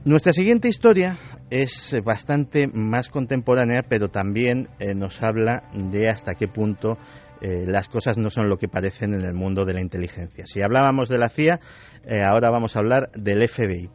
Nuestra 0.05 0.33
siguiente 0.33 0.67
historia 0.67 1.17
es 1.49 1.95
bastante 2.03 2.67
más 2.67 3.07
contemporánea, 3.07 3.83
pero 3.83 4.09
también 4.09 4.67
eh, 4.79 4.93
nos 4.93 5.23
habla 5.23 5.69
de 5.73 6.09
hasta 6.09 6.35
qué 6.35 6.49
punto 6.49 6.97
eh, 7.43 7.65
las 7.67 7.89
cosas 7.89 8.17
no 8.17 8.29
son 8.29 8.47
lo 8.47 8.57
que 8.57 8.69
parecen 8.69 9.13
en 9.13 9.25
el 9.25 9.33
mundo 9.33 9.65
de 9.65 9.73
la 9.73 9.81
inteligencia. 9.81 10.45
Si 10.47 10.61
hablábamos 10.61 11.09
de 11.09 11.17
la 11.17 11.27
CIA, 11.27 11.59
eh, 12.05 12.21
ahora 12.21 12.49
vamos 12.49 12.75
a 12.75 12.79
hablar 12.79 13.11
del 13.11 13.45
FBI 13.49 13.89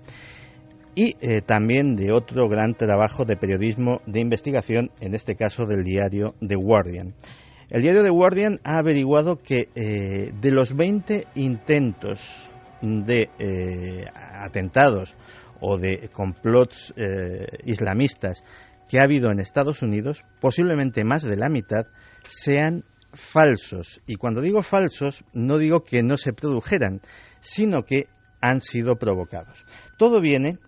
y 0.94 1.16
eh, 1.22 1.40
también 1.40 1.96
de 1.96 2.12
otro 2.12 2.46
gran 2.50 2.74
trabajo 2.74 3.24
de 3.24 3.38
periodismo 3.38 4.02
de 4.06 4.20
investigación, 4.20 4.90
en 5.00 5.14
este 5.14 5.34
caso 5.34 5.64
del 5.64 5.82
diario 5.82 6.34
The 6.46 6.56
Guardian. 6.56 7.14
El 7.70 7.80
diario 7.80 8.02
The 8.02 8.10
Guardian 8.10 8.60
ha 8.64 8.76
averiguado 8.78 9.36
que 9.36 9.68
de 9.74 10.50
los 10.50 10.74
20 10.74 11.26
intentos 11.34 12.50
de 12.82 13.30
atentados 14.14 15.16
o 15.60 15.76
de 15.76 16.08
complots 16.10 16.94
islamistas 17.64 18.42
que 18.88 18.98
ha 18.98 19.02
habido 19.02 19.30
en 19.30 19.38
Estados 19.38 19.82
Unidos, 19.82 20.24
posiblemente 20.40 21.04
más 21.04 21.22
de 21.22 21.36
la 21.36 21.50
mitad 21.50 21.86
sean 22.26 22.84
falsos. 23.12 24.00
Y 24.06 24.16
cuando 24.16 24.40
digo 24.40 24.62
falsos, 24.62 25.24
no 25.32 25.58
digo 25.58 25.82
que 25.82 26.02
no 26.02 26.16
se 26.16 26.32
produjeran, 26.32 27.00
sino 27.40 27.84
que 27.84 28.06
han 28.40 28.60
sido 28.60 28.96
provocados. 28.96 29.64
Todo 29.96 30.20
viene 30.20 30.58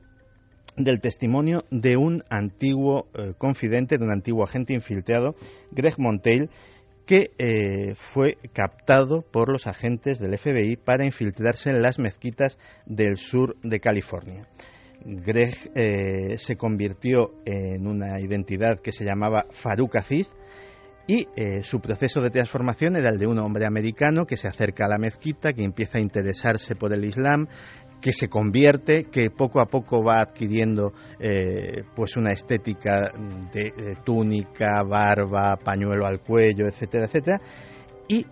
del 0.76 1.00
testimonio 1.00 1.64
de 1.70 1.96
un 1.96 2.22
antiguo 2.30 3.08
eh, 3.14 3.34
confidente, 3.36 3.98
de 3.98 4.04
un 4.04 4.12
antiguo 4.12 4.44
agente 4.44 4.72
infiltrado, 4.72 5.36
Greg 5.70 5.98
Monteil, 5.98 6.48
que 7.06 7.32
eh, 7.38 7.94
fue 7.96 8.38
captado 8.52 9.22
por 9.22 9.50
los 9.50 9.66
agentes 9.66 10.18
del 10.18 10.38
FBI 10.38 10.76
para 10.76 11.04
infiltrarse 11.04 11.70
en 11.70 11.82
las 11.82 11.98
mezquitas 11.98 12.58
del 12.86 13.18
sur 13.18 13.56
de 13.62 13.80
California. 13.80 14.46
Greg 15.04 15.54
eh, 15.74 16.36
se 16.38 16.56
convirtió 16.56 17.34
en 17.46 17.86
una 17.86 18.20
identidad 18.20 18.78
que 18.78 18.92
se 18.92 19.04
llamaba 19.04 19.46
Farouk 19.50 19.96
Aziz 19.96 20.30
y 21.06 21.26
su 21.62 21.80
proceso 21.80 22.20
de 22.20 22.30
transformación 22.30 22.94
era 22.94 23.08
el 23.08 23.18
de 23.18 23.26
un 23.26 23.38
hombre 23.40 23.66
americano 23.66 24.26
que 24.26 24.36
se 24.36 24.46
acerca 24.46 24.84
a 24.84 24.88
la 24.88 24.98
mezquita, 24.98 25.52
que 25.52 25.64
empieza 25.64 25.98
a 25.98 26.00
interesarse 26.00 26.76
por 26.76 26.92
el 26.92 27.04
Islam, 27.04 27.48
que 28.00 28.12
se 28.12 28.28
convierte, 28.28 29.04
que 29.04 29.30
poco 29.30 29.60
a 29.60 29.66
poco 29.66 30.02
va 30.02 30.20
adquiriendo 30.20 30.92
eh, 31.18 31.84
pues 31.94 32.16
una 32.16 32.32
estética 32.32 33.12
de, 33.52 33.96
túnica, 34.04 34.82
barba, 34.82 35.56
pañuelo 35.56 36.06
al 36.06 36.20
cuello, 36.20 36.66
etcétera, 36.66 37.04
etcétera, 37.04 37.40
y 38.08 38.26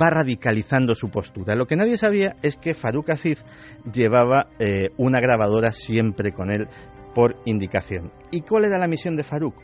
va 0.00 0.10
radicalizando 0.10 0.94
su 0.94 1.10
postura. 1.10 1.54
Lo 1.54 1.66
que 1.66 1.76
nadie 1.76 1.98
sabía 1.98 2.36
es 2.42 2.56
que 2.56 2.74
Farouk 2.74 3.10
Aziz 3.10 3.44
llevaba 3.92 4.48
eh, 4.58 4.90
una 4.96 5.20
grabadora 5.20 5.70
siempre 5.70 6.32
con 6.32 6.50
él 6.50 6.66
por 7.14 7.36
indicación. 7.44 8.12
¿Y 8.30 8.40
cuál 8.40 8.64
era 8.64 8.78
la 8.78 8.88
misión 8.88 9.16
de 9.16 9.24
Farouk? 9.24 9.54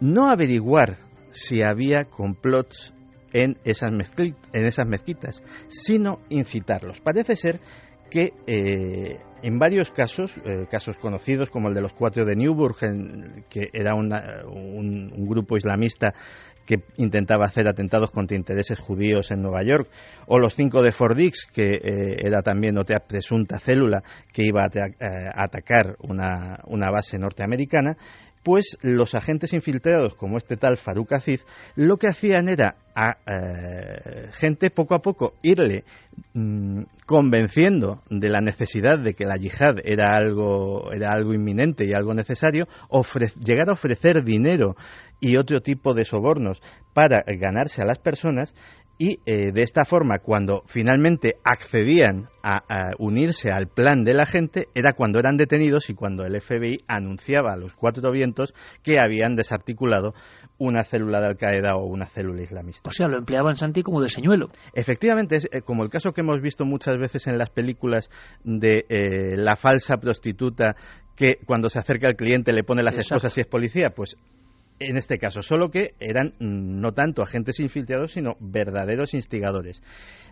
No 0.00 0.30
averiguar 0.30 1.07
si 1.30 1.62
había 1.62 2.04
complots 2.04 2.94
en 3.32 3.58
esas, 3.64 3.90
en 3.90 4.66
esas 4.66 4.86
mezquitas, 4.86 5.42
sino 5.68 6.20
incitarlos. 6.28 7.00
Parece 7.00 7.36
ser 7.36 7.60
que 8.10 8.32
eh, 8.46 9.18
en 9.42 9.58
varios 9.58 9.90
casos, 9.90 10.32
eh, 10.44 10.66
casos 10.70 10.96
conocidos 10.96 11.50
como 11.50 11.68
el 11.68 11.74
de 11.74 11.82
los 11.82 11.92
cuatro 11.92 12.24
de 12.24 12.36
Newburgh, 12.36 12.76
que 13.48 13.68
era 13.72 13.94
un, 13.94 14.08
grupo 15.28 15.56
islamista 15.56 16.14
que 16.64 16.82
intentaba 16.96 17.46
hacer 17.46 17.66
atentados 17.66 18.10
contra 18.10 18.36
intereses 18.36 18.78
judíos 18.78 19.30
en 19.30 19.40
Nueva 19.40 19.62
York, 19.62 19.88
o 20.26 20.38
los 20.38 20.54
cinco 20.54 20.82
de 20.82 20.92
Fordix, 20.92 21.46
que 21.46 21.74
eh, 21.74 22.16
era 22.20 22.42
también 22.42 22.76
otra 22.76 23.00
presunta 23.00 23.58
célula 23.58 24.02
que 24.32 24.44
iba 24.44 24.64
a, 24.64 24.68
atacar 25.34 25.96
una, 26.00 26.60
una 26.66 26.90
base 26.90 27.18
norteamericana, 27.18 27.96
pues 28.42 28.78
los 28.82 29.14
agentes 29.14 29.52
infiltrados, 29.52 30.14
como 30.14 30.38
este 30.38 30.56
tal 30.56 30.76
Farouk 30.76 31.12
Aziz, 31.12 31.44
lo 31.76 31.96
que 31.96 32.08
hacían 32.08 32.48
era 32.48 32.76
a 32.94 33.18
eh, 33.26 34.28
gente 34.32 34.70
poco 34.70 34.94
a 34.94 35.02
poco 35.02 35.34
irle 35.42 35.84
mm, 36.34 36.82
convenciendo 37.06 38.02
de 38.10 38.28
la 38.28 38.40
necesidad 38.40 38.98
de 38.98 39.14
que 39.14 39.24
la 39.24 39.36
yihad 39.36 39.76
era 39.84 40.16
algo, 40.16 40.92
era 40.92 41.12
algo 41.12 41.34
inminente 41.34 41.84
y 41.84 41.92
algo 41.92 42.14
necesario, 42.14 42.66
llegar 43.44 43.68
a 43.68 43.74
ofrecer 43.74 44.24
dinero 44.24 44.76
y 45.20 45.36
otro 45.36 45.62
tipo 45.62 45.94
de 45.94 46.04
sobornos 46.04 46.60
para 46.92 47.22
ganarse 47.26 47.82
a 47.82 47.84
las 47.84 47.98
personas 47.98 48.54
y 48.98 49.20
eh, 49.26 49.52
de 49.52 49.62
esta 49.62 49.84
forma 49.84 50.18
cuando 50.18 50.64
finalmente 50.66 51.36
accedían 51.44 52.28
a, 52.42 52.92
unirse 52.98 53.52
al 53.52 53.68
plan 53.68 54.04
de 54.04 54.14
la 54.14 54.26
gente 54.26 54.68
era 54.74 54.92
cuando 54.94 55.18
eran 55.18 55.36
detenidos 55.36 55.90
y 55.90 55.94
cuando 55.94 56.24
el 56.24 56.40
FBI 56.40 56.82
anunciaba 56.88 57.52
a 57.52 57.56
los 57.56 57.74
cuatro 57.74 58.10
vientos 58.10 58.54
que 58.82 58.98
habían 58.98 59.36
desarticulado 59.36 60.14
una 60.56 60.82
célula 60.82 61.20
de 61.20 61.26
Al 61.26 61.36
Qaeda 61.36 61.76
o 61.76 61.84
una 61.84 62.06
célula 62.06 62.42
islamista. 62.42 62.88
O 62.88 62.92
sea, 62.92 63.06
lo 63.06 63.18
empleaban 63.18 63.56
Santi 63.56 63.82
como 63.82 64.02
de 64.02 64.08
señuelo. 64.08 64.48
Efectivamente, 64.72 65.36
es 65.36 65.48
eh, 65.52 65.60
como 65.60 65.84
el 65.84 65.90
caso 65.90 66.12
que 66.12 66.22
hemos 66.22 66.40
visto 66.40 66.64
muchas 66.64 66.98
veces 66.98 67.26
en 67.26 67.38
las 67.38 67.50
películas 67.50 68.10
de 68.42 68.86
eh, 68.88 69.36
la 69.36 69.56
falsa 69.56 69.98
prostituta 69.98 70.74
que 71.14 71.38
cuando 71.44 71.68
se 71.68 71.78
acerca 71.78 72.08
al 72.08 72.16
cliente 72.16 72.52
le 72.52 72.64
pone 72.64 72.82
las 72.82 72.96
esposas 72.96 73.32
si 73.32 73.40
es 73.40 73.46
policía, 73.46 73.90
pues 73.90 74.16
en 74.78 74.96
este 74.96 75.18
caso, 75.18 75.42
solo 75.42 75.70
que 75.70 75.94
eran 76.00 76.32
no 76.38 76.92
tanto 76.94 77.22
agentes 77.22 77.60
infiltrados, 77.60 78.12
sino 78.12 78.36
verdaderos 78.40 79.14
instigadores. 79.14 79.82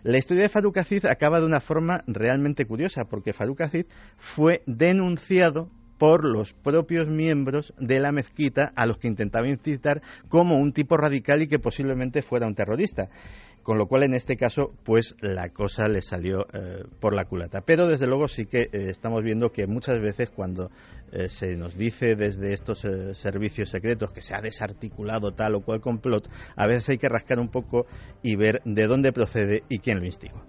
La 0.03 0.17
historia 0.17 0.43
de 0.43 0.49
Farouk 0.49 0.77
Aziz 0.77 1.05
acaba 1.05 1.39
de 1.39 1.45
una 1.45 1.59
forma 1.59 2.03
realmente 2.07 2.65
curiosa, 2.65 3.05
porque 3.05 3.33
Farouk 3.33 3.61
Aziz 3.61 3.87
fue 4.17 4.63
denunciado 4.65 5.69
por 5.97 6.23
los 6.23 6.53
propios 6.53 7.07
miembros 7.07 7.73
de 7.79 7.99
la 7.99 8.11
mezquita 8.11 8.71
a 8.75 8.85
los 8.85 8.99
que 8.99 9.07
intentaba 9.07 9.49
incitar 9.49 10.01
como 10.29 10.55
un 10.55 10.71
tipo 10.71 10.95
radical 10.95 11.41
y 11.41 11.47
que 11.47 11.59
posiblemente 11.59 12.21
fuera 12.21 12.47
un 12.47 12.55
terrorista 12.55 13.09
con 13.67 13.77
lo 13.77 13.87
cual 13.87 14.03
en 14.03 14.13
este 14.13 14.37
caso 14.37 14.73
pues 14.85 15.17
la 15.19 15.49
cosa 15.49 15.89
le 15.89 16.01
salió 16.01 16.47
eh, 16.53 16.85
por 17.01 17.13
la 17.13 17.25
culata. 17.25 17.59
Pero 17.65 17.85
desde 17.85 18.07
luego 18.07 18.29
sí 18.29 18.45
que 18.45 18.61
eh, 18.61 18.69
estamos 18.71 19.21
viendo 19.23 19.51
que 19.51 19.67
muchas 19.67 19.99
veces 19.99 20.31
cuando 20.31 20.71
eh, 21.11 21.27
se 21.27 21.57
nos 21.57 21.77
dice 21.77 22.15
desde 22.15 22.53
estos 22.53 22.87
servicios 23.17 23.69
secretos 23.69 24.13
que 24.13 24.21
se 24.21 24.33
ha 24.35 24.39
desarticulado 24.39 25.33
tal 25.33 25.55
o 25.55 25.65
cual 25.65 25.81
complot, 25.81 26.29
a 26.55 26.65
veces 26.65 26.87
hay 26.87 26.97
que 26.97 27.09
rascar 27.09 27.41
un 27.41 27.49
poco 27.49 27.87
y 28.23 28.37
ver 28.37 28.61
de 28.63 28.87
dónde 28.87 29.11
procede 29.11 29.63
y 29.67 29.79
quién 29.79 29.99
lo 29.99 30.05
instigó. 30.05 30.41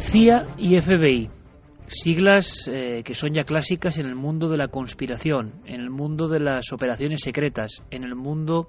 CIA 0.00 0.48
y 0.58 0.80
FBI 0.80 1.43
siglas 1.86 2.68
eh, 2.68 3.02
que 3.04 3.14
son 3.14 3.34
ya 3.34 3.44
clásicas 3.44 3.98
en 3.98 4.06
el 4.06 4.14
mundo 4.14 4.48
de 4.48 4.56
la 4.56 4.68
conspiración, 4.68 5.62
en 5.66 5.80
el 5.80 5.90
mundo 5.90 6.28
de 6.28 6.40
las 6.40 6.72
operaciones 6.72 7.20
secretas, 7.22 7.82
en 7.90 8.04
el 8.04 8.14
mundo 8.14 8.68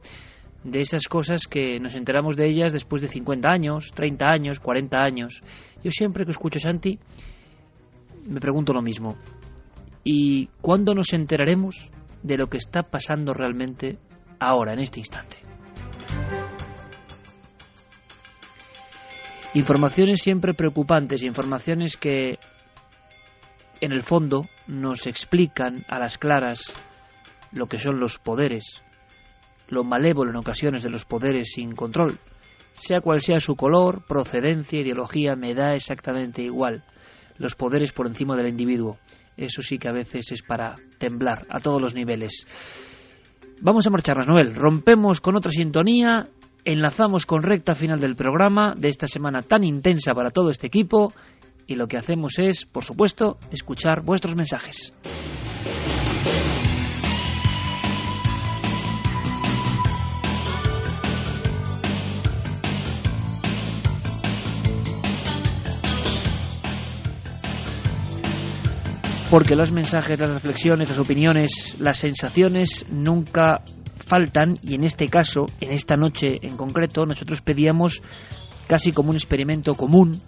de 0.64 0.82
esas 0.82 1.08
cosas 1.08 1.48
que 1.48 1.80
nos 1.80 1.96
enteramos 1.96 2.36
de 2.36 2.48
ellas 2.48 2.74
después 2.74 3.02
de 3.02 3.08
50 3.08 3.50
años, 3.50 3.92
30 3.94 4.26
años, 4.26 4.60
40 4.60 4.98
años. 4.98 5.42
Yo 5.84 5.92
siempre 5.92 6.26
que 6.26 6.32
escucho 6.32 6.58
a 6.58 6.62
Santi 6.62 7.00
me 8.26 8.40
pregunto 8.40 8.74
lo 8.74 8.82
mismo. 8.82 9.16
¿Y 10.04 10.48
cuándo 10.62 10.94
nos 10.94 11.14
enteraremos 11.14 11.92
de 12.24 12.38
lo 12.38 12.48
que 12.48 12.58
está 12.58 12.84
pasando 12.84 13.34
realmente 13.34 13.98
ahora, 14.40 14.74
en 14.74 14.80
este 14.80 15.00
instante? 15.00 15.38
Informaciones 19.54 20.22
siempre 20.22 20.54
preocupantes, 20.54 21.24
informaciones 21.24 21.96
que 21.96 22.38
en 23.86 23.92
el 23.92 24.04
fondo 24.04 24.48
nos 24.68 25.08
explican 25.08 25.86
a 25.88 26.00
las 26.00 26.18
claras 26.18 26.74
lo 27.52 27.68
que 27.68 27.80
son 27.80 28.00
los 28.00 28.20
poderes, 28.20 28.82
lo 29.70 29.84
malévolo 29.84 30.32
en 30.32 30.38
ocasiones 30.38 30.84
de 30.84 30.90
los 30.90 31.06
poderes 31.06 31.52
sin 31.54 31.74
control. 31.74 32.20
Sea 32.74 33.00
cual 33.00 33.22
sea 33.22 33.40
su 33.40 33.56
color, 33.56 34.04
procedencia, 34.06 34.82
ideología, 34.82 35.36
me 35.36 35.54
da 35.54 35.74
exactamente 35.74 36.42
igual. 36.42 36.84
Los 37.38 37.56
poderes 37.56 37.94
por 37.94 38.08
encima 38.08 38.36
del 38.36 38.50
individuo. 38.50 38.98
Eso 39.38 39.62
sí 39.62 39.78
que 39.78 39.88
a 39.88 39.94
veces 39.94 40.32
es 40.32 40.42
para 40.42 40.76
temblar 40.98 41.46
a 41.50 41.60
todos 41.60 41.82
los 41.82 41.96
niveles. 41.96 42.46
Vamos 43.62 43.88
a 43.88 43.90
marcharnos, 43.90 44.28
Noel. 44.28 44.56
Rompemos 44.56 45.22
con 45.22 45.38
otra 45.38 45.52
sintonía, 45.52 46.28
enlazamos 46.66 47.26
con 47.26 47.44
recta 47.44 47.76
final 47.76 48.00
del 48.00 48.16
programa 48.16 48.74
de 48.76 48.90
esta 48.90 49.08
semana 49.08 49.42
tan 49.42 49.64
intensa 49.64 50.14
para 50.14 50.32
todo 50.32 50.50
este 50.50 50.68
equipo 50.68 51.14
y 51.68 51.76
lo 51.76 51.88
que 51.88 51.98
hacemos 51.98 52.40
es, 52.40 52.66
por 52.66 52.84
supuesto, 52.84 53.38
escuchar 53.52 54.02
vuestros 54.02 54.36
mensajes. 54.36 54.94
Porque 69.30 69.56
los 69.56 69.72
mensajes, 69.72 70.20
las 70.20 70.30
reflexiones, 70.30 70.88
las 70.88 71.00
opiniones, 71.00 71.76
las 71.80 71.98
sensaciones 71.98 72.86
nunca 72.90 73.64
faltan 73.96 74.58
y 74.62 74.76
en 74.76 74.84
este 74.84 75.08
caso, 75.08 75.48
en 75.60 75.74
esta 75.74 75.98
noche 75.98 76.28
en 76.42 76.56
concreto, 76.56 77.06
nosotros 77.06 77.42
pedíamos 77.42 78.02
casi 78.68 78.92
como 78.92 79.10
un 79.10 79.16
experimento 79.16 79.74
común 79.76 80.22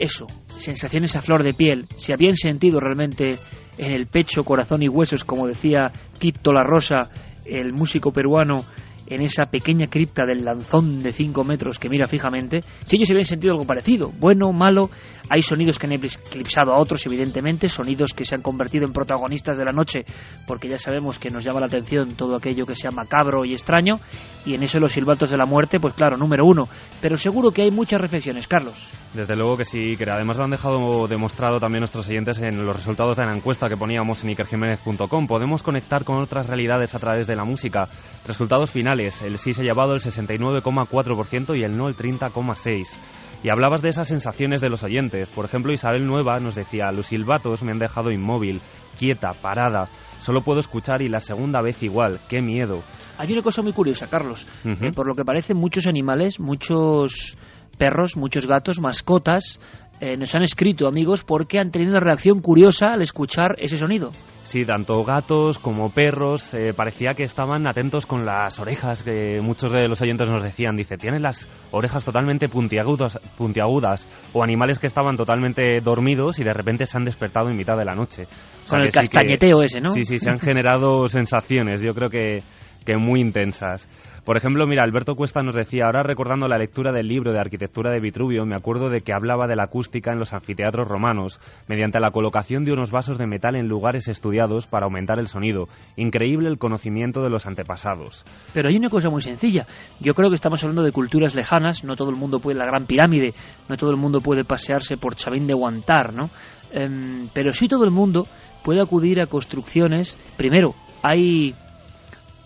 eso, 0.00 0.26
sensaciones 0.56 1.14
a 1.14 1.20
flor 1.20 1.44
de 1.44 1.54
piel, 1.54 1.86
si 1.94 2.12
habían 2.12 2.34
sentido 2.34 2.80
realmente 2.80 3.38
en 3.78 3.92
el 3.92 4.06
pecho, 4.06 4.44
corazón 4.44 4.82
y 4.82 4.88
huesos, 4.88 5.24
como 5.24 5.46
decía 5.46 5.92
Quito 6.18 6.52
La 6.52 6.64
Rosa, 6.64 7.10
el 7.44 7.72
músico 7.72 8.10
peruano, 8.10 8.64
en 9.10 9.22
esa 9.22 9.44
pequeña 9.46 9.88
cripta 9.88 10.24
del 10.24 10.44
lanzón 10.44 11.02
de 11.02 11.12
5 11.12 11.44
metros 11.44 11.78
que 11.78 11.88
mira 11.88 12.06
fijamente, 12.06 12.60
si 12.84 12.96
ellos 12.96 13.10
habían 13.10 13.24
sentido 13.24 13.52
algo 13.52 13.66
parecido, 13.66 14.10
bueno, 14.18 14.52
malo, 14.52 14.88
hay 15.28 15.42
sonidos 15.42 15.78
que 15.78 15.86
han 15.86 15.92
eclipsado 15.92 16.72
a 16.72 16.80
otros, 16.80 17.04
evidentemente, 17.06 17.68
sonidos 17.68 18.12
que 18.14 18.24
se 18.24 18.34
han 18.34 18.42
convertido 18.42 18.84
en 18.86 18.92
protagonistas 18.92 19.58
de 19.58 19.64
la 19.64 19.72
noche, 19.72 20.00
porque 20.46 20.68
ya 20.68 20.78
sabemos 20.78 21.18
que 21.18 21.30
nos 21.30 21.44
llama 21.44 21.60
la 21.60 21.66
atención 21.66 22.12
todo 22.12 22.36
aquello 22.36 22.64
que 22.64 22.74
sea 22.74 22.90
macabro 22.90 23.44
y 23.44 23.52
extraño, 23.52 24.00
y 24.46 24.54
en 24.54 24.62
eso 24.62 24.80
los 24.80 24.92
silbatos 24.92 25.30
de 25.30 25.36
la 25.36 25.44
muerte, 25.44 25.78
pues 25.80 25.94
claro, 25.94 26.16
número 26.16 26.44
uno. 26.46 26.68
Pero 27.00 27.16
seguro 27.16 27.50
que 27.50 27.62
hay 27.62 27.70
muchas 27.70 28.00
reflexiones, 28.00 28.46
Carlos. 28.46 28.90
Desde 29.14 29.36
luego 29.36 29.56
que 29.56 29.64
sí, 29.64 29.96
que 29.96 30.04
además 30.08 30.36
lo 30.36 30.44
han 30.44 30.50
dejado 30.50 31.08
demostrado 31.08 31.58
también 31.58 31.80
nuestros 31.80 32.08
oyentes 32.08 32.38
en 32.38 32.64
los 32.64 32.76
resultados 32.76 33.16
de 33.16 33.24
la 33.24 33.34
encuesta 33.34 33.68
que 33.68 33.76
poníamos 33.76 34.22
en 34.22 34.30
ikerjiménez.com. 34.30 35.26
Podemos 35.26 35.62
conectar 35.62 36.04
con 36.04 36.22
otras 36.22 36.46
realidades 36.46 36.94
a 36.94 36.98
través 36.98 37.26
de 37.26 37.34
la 37.34 37.44
música. 37.44 37.88
Resultados 38.26 38.70
finales, 38.70 38.99
el 39.06 39.38
sí 39.38 39.52
se 39.52 39.62
ha 39.62 39.64
llevado 39.64 39.94
el 39.94 40.00
69,4% 40.00 41.58
y 41.58 41.64
el 41.64 41.76
no 41.76 41.88
el 41.88 41.96
30,6%. 41.96 42.98
Y 43.42 43.50
hablabas 43.50 43.80
de 43.80 43.88
esas 43.88 44.08
sensaciones 44.08 44.60
de 44.60 44.68
los 44.68 44.84
oyentes. 44.84 45.28
Por 45.30 45.46
ejemplo, 45.46 45.72
Isabel 45.72 46.06
Nueva 46.06 46.40
nos 46.40 46.56
decía, 46.56 46.90
los 46.94 47.06
silbatos 47.06 47.62
me 47.62 47.72
han 47.72 47.78
dejado 47.78 48.10
inmóvil, 48.10 48.60
quieta, 48.98 49.32
parada. 49.32 49.84
Solo 50.20 50.42
puedo 50.42 50.60
escuchar 50.60 51.00
y 51.00 51.08
la 51.08 51.20
segunda 51.20 51.62
vez 51.62 51.82
igual. 51.82 52.20
¡Qué 52.28 52.42
miedo! 52.42 52.82
Hay 53.16 53.32
una 53.32 53.40
cosa 53.40 53.62
muy 53.62 53.72
curiosa, 53.72 54.08
Carlos. 54.08 54.46
Eh, 54.64 54.92
por 54.94 55.06
lo 55.06 55.14
que 55.14 55.24
parece, 55.24 55.54
muchos 55.54 55.86
animales, 55.86 56.38
muchos 56.38 57.38
perros, 57.78 58.16
muchos 58.16 58.46
gatos, 58.46 58.80
mascotas, 58.80 59.58
eh, 60.00 60.16
nos 60.16 60.34
han 60.34 60.42
escrito, 60.42 60.88
amigos, 60.88 61.24
porque 61.24 61.58
han 61.58 61.70
tenido 61.70 61.92
una 61.92 62.00
reacción 62.00 62.40
curiosa 62.40 62.94
al 62.94 63.02
escuchar 63.02 63.56
ese 63.58 63.76
sonido. 63.76 64.12
Sí, 64.42 64.64
tanto 64.64 65.04
gatos 65.04 65.58
como 65.58 65.90
perros 65.90 66.54
eh, 66.54 66.72
parecía 66.74 67.10
que 67.14 67.22
estaban 67.22 67.68
atentos 67.68 68.06
con 68.06 68.24
las 68.24 68.58
orejas, 68.58 69.02
que 69.02 69.40
muchos 69.42 69.70
de 69.70 69.86
los 69.86 70.00
oyentes 70.00 70.28
nos 70.28 70.42
decían, 70.42 70.74
dice, 70.74 70.96
tienen 70.96 71.22
las 71.22 71.46
orejas 71.70 72.04
totalmente 72.04 72.48
puntiagudas, 72.48 73.20
puntiagudas 73.36 74.08
o 74.32 74.42
animales 74.42 74.78
que 74.78 74.86
estaban 74.86 75.16
totalmente 75.16 75.80
dormidos 75.80 76.38
y 76.38 76.44
de 76.44 76.52
repente 76.52 76.86
se 76.86 76.96
han 76.96 77.04
despertado 77.04 77.50
en 77.50 77.56
mitad 77.56 77.76
de 77.76 77.84
la 77.84 77.94
noche. 77.94 78.26
con 78.68 78.80
el 78.80 78.90
castañeteo 78.90 79.62
ese, 79.62 79.80
¿no? 79.80 79.92
Sí, 79.92 80.04
sí, 80.04 80.18
se 80.18 80.30
han 80.30 80.38
generado 80.38 81.06
sensaciones, 81.08 81.82
yo 81.82 81.92
creo 81.92 82.08
que, 82.08 82.38
que 82.84 82.96
muy 82.96 83.20
intensas. 83.20 83.88
Por 84.24 84.36
ejemplo, 84.36 84.66
mira, 84.66 84.84
Alberto 84.84 85.14
Cuesta 85.14 85.42
nos 85.42 85.56
decía, 85.56 85.86
ahora 85.86 86.02
recordando 86.02 86.46
la 86.46 86.58
lectura 86.58 86.92
del 86.92 87.08
libro 87.08 87.32
de 87.32 87.40
arquitectura 87.40 87.90
de 87.90 88.00
Vitruvio, 88.00 88.44
me 88.44 88.54
acuerdo 88.54 88.90
de 88.90 89.00
que 89.00 89.12
hablaba 89.12 89.46
de 89.46 89.56
la 89.56 89.64
acústica 89.64 90.12
en 90.12 90.18
los 90.18 90.32
anfiteatros 90.32 90.86
romanos, 90.86 91.40
mediante 91.68 92.00
la 92.00 92.10
colocación 92.10 92.64
de 92.64 92.72
unos 92.72 92.90
vasos 92.90 93.18
de 93.18 93.26
metal 93.26 93.56
en 93.56 93.68
lugares 93.68 94.08
estudiados 94.08 94.66
para 94.66 94.84
aumentar 94.84 95.18
el 95.18 95.26
sonido. 95.26 95.68
Increíble 95.96 96.48
el 96.48 96.58
conocimiento 96.58 97.22
de 97.22 97.30
los 97.30 97.46
antepasados. 97.46 98.24
Pero 98.52 98.68
hay 98.68 98.76
una 98.76 98.88
cosa 98.88 99.10
muy 99.10 99.22
sencilla. 99.22 99.66
Yo 100.00 100.14
creo 100.14 100.28
que 100.28 100.36
estamos 100.36 100.62
hablando 100.62 100.82
de 100.82 100.92
culturas 100.92 101.34
lejanas, 101.34 101.82
no 101.82 101.96
todo 101.96 102.10
el 102.10 102.16
mundo 102.16 102.40
puede 102.40 102.58
la 102.58 102.66
Gran 102.66 102.86
Pirámide, 102.86 103.34
no 103.68 103.76
todo 103.76 103.90
el 103.90 103.96
mundo 103.96 104.20
puede 104.20 104.44
pasearse 104.44 104.96
por 104.96 105.16
Chavín 105.16 105.46
de 105.46 105.54
Guantar, 105.54 106.12
¿no? 106.12 106.30
Em, 106.72 107.28
pero 107.32 107.52
sí 107.52 107.68
todo 107.68 107.84
el 107.84 107.90
mundo 107.90 108.26
puede 108.62 108.80
acudir 108.80 109.20
a 109.20 109.26
construcciones. 109.26 110.16
Primero, 110.36 110.74
hay 111.02 111.54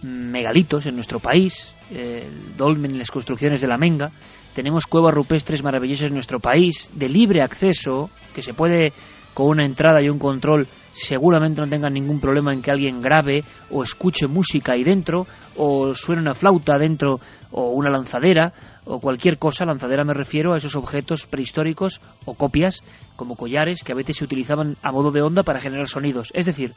megalitos 0.05 0.87
en 0.87 0.95
nuestro 0.95 1.19
país, 1.19 1.73
el 1.91 2.57
dolmen 2.57 2.93
en 2.93 2.99
las 2.99 3.11
construcciones 3.11 3.61
de 3.61 3.69
la 3.69 3.79
Menga, 3.79 4.13
tenemos 4.53 4.87
cuevas 4.87 5.15
rupestres 5.15 5.65
maravillosas 5.65 6.09
en 6.09 6.15
nuestro 6.15 6.39
país, 6.39 6.91
de 6.95 7.09
libre 7.09 7.43
acceso, 7.43 8.11
que 8.35 8.43
se 8.43 8.55
puede 8.55 8.93
con 9.33 9.49
una 9.49 9.67
entrada 9.67 10.01
y 10.01 10.09
un 10.09 10.19
control 10.19 10.67
seguramente 10.93 11.61
no 11.61 11.69
tengan 11.69 11.93
ningún 11.93 12.21
problema 12.21 12.53
en 12.53 12.63
que 12.63 12.71
alguien 12.71 13.01
grabe 13.01 13.43
o 13.71 13.83
escuche 13.83 14.29
música 14.29 14.75
ahí 14.75 14.85
dentro 14.85 15.27
o 15.57 15.93
suene 15.95 16.23
una 16.23 16.35
flauta 16.35 16.79
dentro 16.79 17.19
o 17.51 17.71
una 17.71 17.91
lanzadera 17.91 18.53
o 18.85 19.01
cualquier 19.01 19.39
cosa, 19.39 19.65
lanzadera 19.65 20.05
me 20.05 20.15
refiero 20.15 20.55
a 20.55 20.59
esos 20.59 20.77
objetos 20.77 21.27
prehistóricos 21.27 22.01
o 22.25 22.35
copias 22.35 22.85
como 23.17 23.35
collares 23.35 23.83
que 23.83 23.93
a 23.93 23.97
veces 23.97 24.19
se 24.19 24.25
utilizaban 24.25 24.77
a 24.83 24.93
modo 24.93 25.11
de 25.11 25.23
onda 25.23 25.43
para 25.43 25.59
generar 25.59 25.89
sonidos, 25.89 26.31
es 26.33 26.47
decir, 26.47 26.75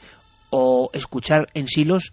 o 0.49 0.89
escuchar 0.93 1.49
en 1.53 1.67
silos 1.67 2.11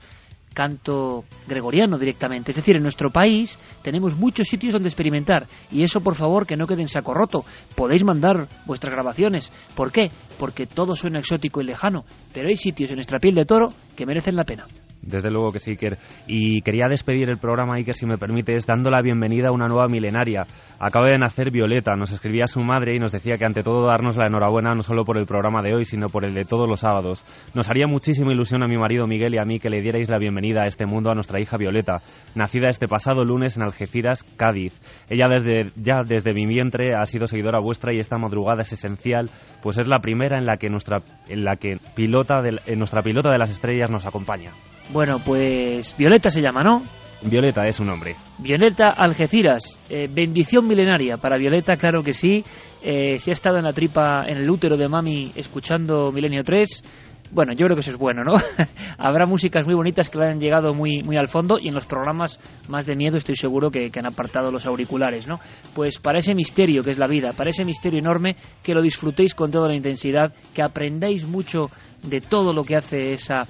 canto 0.55 1.24
gregoriano 1.46 1.98
directamente. 1.98 2.52
Es 2.52 2.57
decir, 2.57 2.76
en 2.76 2.82
nuestro 2.82 3.11
país 3.11 3.59
tenemos 3.82 4.16
muchos 4.16 4.48
sitios 4.48 4.72
donde 4.72 4.88
experimentar 4.88 5.46
y 5.70 5.82
eso 5.82 6.00
por 6.00 6.14
favor 6.14 6.46
que 6.46 6.57
no 6.57 6.66
quede 6.66 6.82
en 6.82 6.88
saco 6.88 7.12
roto. 7.12 7.44
Podéis 7.74 8.05
mandar 8.05 8.48
vuestras 8.64 8.94
grabaciones. 8.94 9.52
¿Por 9.74 9.92
qué? 9.92 10.11
Porque 10.38 10.66
todo 10.66 10.96
suena 10.96 11.18
exótico 11.18 11.61
y 11.61 11.64
lejano, 11.64 12.05
pero 12.32 12.48
hay 12.48 12.57
sitios 12.57 12.90
en 12.90 12.96
nuestra 12.96 13.18
piel 13.18 13.34
de 13.34 13.44
toro 13.44 13.66
que 13.96 14.07
merecen 14.07 14.36
la 14.36 14.44
pena. 14.44 14.66
Desde 15.07 15.30
luego 15.30 15.52
que 15.52 15.61
sí, 15.61 15.72
Iker. 15.72 15.98
Y 16.26 16.61
quería 16.62 16.88
despedir 16.88 17.28
el 17.28 17.38
programa, 17.38 17.74
Iker, 17.76 17.94
si 17.94 18.07
me 18.07 18.18
permites, 18.18 18.66
dando 18.66 18.90
la 18.90 19.02
bienvenida 19.02 19.48
a 19.48 19.52
una 19.52 19.66
nueva 19.66 19.86
milenaria. 19.88 20.46
Acaba 20.78 21.09
de 21.09 21.18
nacer 21.18 21.50
Violeta, 21.50 21.94
nos 21.96 22.11
escribía 22.11 22.46
su 22.46 22.61
madre 22.61 22.94
y 22.94 22.98
nos 22.98 23.12
decía 23.12 23.36
que 23.36 23.44
ante 23.44 23.62
todo 23.62 23.86
darnos 23.86 24.16
la 24.16 24.26
enhorabuena 24.26 24.74
no 24.74 24.82
solo 24.82 25.05
por 25.05 25.18
el 25.18 25.26
programa 25.26 25.62
de 25.62 25.74
hoy, 25.74 25.84
sino 25.84 26.09
por 26.09 26.24
el 26.24 26.34
de 26.34 26.44
todos 26.44 26.68
los 26.68 26.80
sábados. 26.80 27.24
Nos 27.55 27.68
haría 27.68 27.86
muchísima 27.86 28.32
ilusión 28.32 28.62
a 28.62 28.66
mi 28.66 28.76
marido 28.76 29.07
Miguel 29.07 29.34
y 29.34 29.38
a 29.38 29.44
mí 29.44 29.59
que 29.59 29.68
le 29.68 29.80
dierais 29.80 30.09
la 30.09 30.18
bienvenida 30.18 30.62
a 30.62 30.66
este 30.66 30.86
mundo 30.86 31.11
a 31.11 31.14
nuestra 31.14 31.40
hija 31.40 31.57
Violeta, 31.57 31.96
nacida 32.34 32.68
este 32.68 32.88
pasado 32.88 33.24
lunes 33.24 33.57
en 33.57 33.64
Algeciras, 33.64 34.24
Cádiz. 34.36 34.80
Ella 35.09 35.28
desde, 35.28 35.70
ya 35.76 36.02
desde 36.07 36.32
mi 36.32 36.46
vientre 36.46 36.94
ha 36.98 37.05
sido 37.05 37.26
seguidora 37.26 37.61
vuestra 37.61 37.92
y 37.92 37.98
esta 37.98 38.18
madrugada 38.18 38.62
es 38.62 38.72
esencial, 38.72 39.30
pues 39.62 39.78
es 39.78 39.88
la 39.88 40.00
primera 40.00 40.38
en 40.38 40.46
la 40.46 40.57
que 40.57 40.68
nuestra, 40.68 40.98
en 41.28 41.44
la 41.44 41.57
que 41.57 41.78
pilota 41.94 42.42
en 42.66 42.78
nuestra 42.78 43.02
pilota 43.02 43.30
de 43.30 43.38
las 43.38 43.50
estrellas 43.50 43.90
nos 43.90 44.07
acompaña. 44.07 44.50
Bueno, 44.95 45.18
pues 45.18 45.97
Violeta 45.99 46.30
se 46.30 46.40
llama, 46.40 46.62
¿no? 46.62 46.80
Violeta 47.22 47.66
es 47.66 47.80
un 47.80 47.88
nombre. 47.88 48.14
Violeta 48.38 48.90
Algeciras, 48.97 49.76
eh, 49.90 50.07
bendición 50.09 50.68
milenaria 50.68 51.16
para 51.16 51.36
Violeta, 51.36 51.74
claro 51.74 52.05
que 52.05 52.12
sí. 52.12 52.45
Eh, 52.80 53.18
si 53.18 53.30
ha 53.30 53.32
estado 53.32 53.59
en 53.59 53.64
la 53.64 53.72
tripa, 53.72 54.22
en 54.24 54.36
el 54.36 54.49
útero 54.49 54.76
de 54.76 54.88
mami, 54.88 55.32
escuchando 55.34 56.12
Milenio 56.12 56.45
3, 56.45 56.84
bueno, 57.32 57.55
yo 57.55 57.64
creo 57.64 57.74
que 57.74 57.80
eso 57.80 57.90
es 57.90 57.97
bueno, 57.97 58.22
¿no? 58.22 58.34
Habrá 58.99 59.26
músicas 59.26 59.66
muy 59.66 59.74
bonitas 59.74 60.09
que 60.09 60.18
le 60.18 60.26
han 60.26 60.38
llegado 60.38 60.72
muy, 60.74 61.03
muy 61.03 61.16
al 61.16 61.26
fondo 61.26 61.59
y 61.61 61.66
en 61.66 61.74
los 61.74 61.86
programas 61.86 62.38
más 62.68 62.86
de 62.86 62.95
miedo 62.95 63.16
estoy 63.16 63.34
seguro 63.34 63.72
que, 63.72 63.90
que, 63.90 63.99
han 63.99 64.07
apartado 64.07 64.53
los 64.53 64.64
auriculares, 64.64 65.26
¿no? 65.26 65.40
Pues 65.74 65.99
para 65.99 66.20
ese 66.20 66.36
misterio 66.36 66.84
que 66.84 66.90
es 66.90 66.99
la 66.99 67.09
vida, 67.09 67.32
para 67.32 67.51
ese 67.51 67.64
misterio 67.64 67.99
enorme, 67.99 68.36
que 68.62 68.74
lo 68.74 68.80
disfrutéis 68.80 69.34
con 69.34 69.51
toda 69.51 69.66
la 69.66 69.74
intensidad, 69.74 70.32
que 70.55 70.62
aprendáis 70.62 71.26
mucho 71.26 71.62
de 72.05 72.20
todo 72.20 72.53
lo 72.53 72.62
que 72.62 72.76
hace 72.76 73.12
esa 73.12 73.42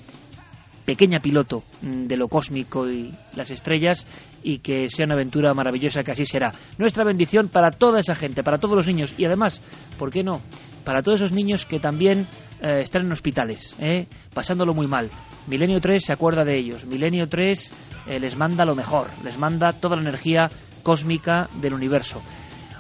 pequeña 0.85 1.18
piloto 1.18 1.62
mm, 1.82 2.07
de 2.07 2.16
lo 2.16 2.28
cósmico 2.28 2.89
y 2.89 3.12
las 3.37 3.51
estrellas 3.51 4.07
y 4.43 4.59
que 4.59 4.89
sea 4.89 5.07
una 5.07 5.14
aventura 5.14 5.55
maravillosa 5.55 6.03
que 6.03 6.12
así 6.12 6.24
será. 6.24 6.53
Nuestra 6.78 7.05
bendición 7.05 7.49
para 7.49 7.70
toda 7.70 7.99
esa 7.99 8.14
gente, 8.14 8.43
para 8.43 8.59
todos 8.59 8.76
los 8.76 8.87
niños 8.87 9.14
y 9.16 9.24
además, 9.24 9.61
¿por 9.99 10.11
qué 10.11 10.22
no? 10.22 10.41
Para 10.85 11.03
todos 11.03 11.20
esos 11.20 11.32
niños 11.32 11.64
que 11.64 11.80
también 11.80 12.26
eh, 12.61 12.80
están 12.80 13.07
en 13.07 13.12
hospitales, 13.12 13.74
¿eh? 13.80 14.07
pasándolo 14.32 14.74
muy 14.74 14.87
mal. 14.87 15.11
Milenio 15.47 15.80
3 15.80 16.05
se 16.05 16.12
acuerda 16.12 16.45
de 16.45 16.59
ellos. 16.59 16.85
Milenio 16.87 17.26
3 17.26 17.72
eh, 18.07 18.20
les 18.20 18.37
manda 18.37 18.64
lo 18.64 18.74
mejor, 18.74 19.09
les 19.22 19.39
manda 19.39 19.72
toda 19.72 19.97
la 19.97 20.03
energía 20.03 20.51
cósmica 20.82 21.49
del 21.61 21.74
universo. 21.74 22.22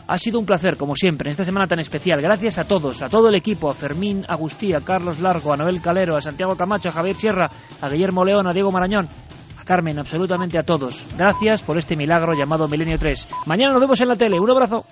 Ha 0.06 0.18
sido 0.18 0.38
un 0.38 0.44
placer, 0.44 0.76
como 0.76 0.94
siempre, 0.94 1.28
en 1.28 1.32
esta 1.32 1.44
semana 1.44 1.66
tan 1.66 1.80
especial. 1.80 2.20
Gracias 2.20 2.58
a 2.58 2.64
todos, 2.64 3.00
a 3.00 3.08
todo 3.08 3.28
el 3.28 3.36
equipo, 3.36 3.70
a 3.70 3.74
Fermín 3.74 4.24
Agustí, 4.28 4.74
a 4.74 4.80
Carlos 4.80 5.18
Largo, 5.18 5.52
a 5.52 5.56
Noel 5.56 5.80
Calero, 5.80 6.16
a 6.16 6.20
Santiago 6.20 6.56
Camacho, 6.56 6.90
a 6.90 6.92
Javier 6.92 7.16
Sierra, 7.16 7.50
a 7.80 7.88
Guillermo 7.88 8.24
León, 8.24 8.46
a 8.46 8.52
Diego 8.52 8.70
Marañón, 8.70 9.08
a 9.58 9.64
Carmen, 9.64 9.98
absolutamente 9.98 10.58
a 10.58 10.62
todos. 10.62 11.06
Gracias 11.16 11.62
por 11.62 11.78
este 11.78 11.96
milagro 11.96 12.32
llamado 12.38 12.68
Milenio 12.68 12.98
3. 12.98 13.28
Mañana 13.46 13.72
nos 13.72 13.80
vemos 13.80 14.00
en 14.00 14.08
la 14.08 14.16
tele. 14.16 14.38
Un 14.38 14.50
abrazo. 14.50 14.84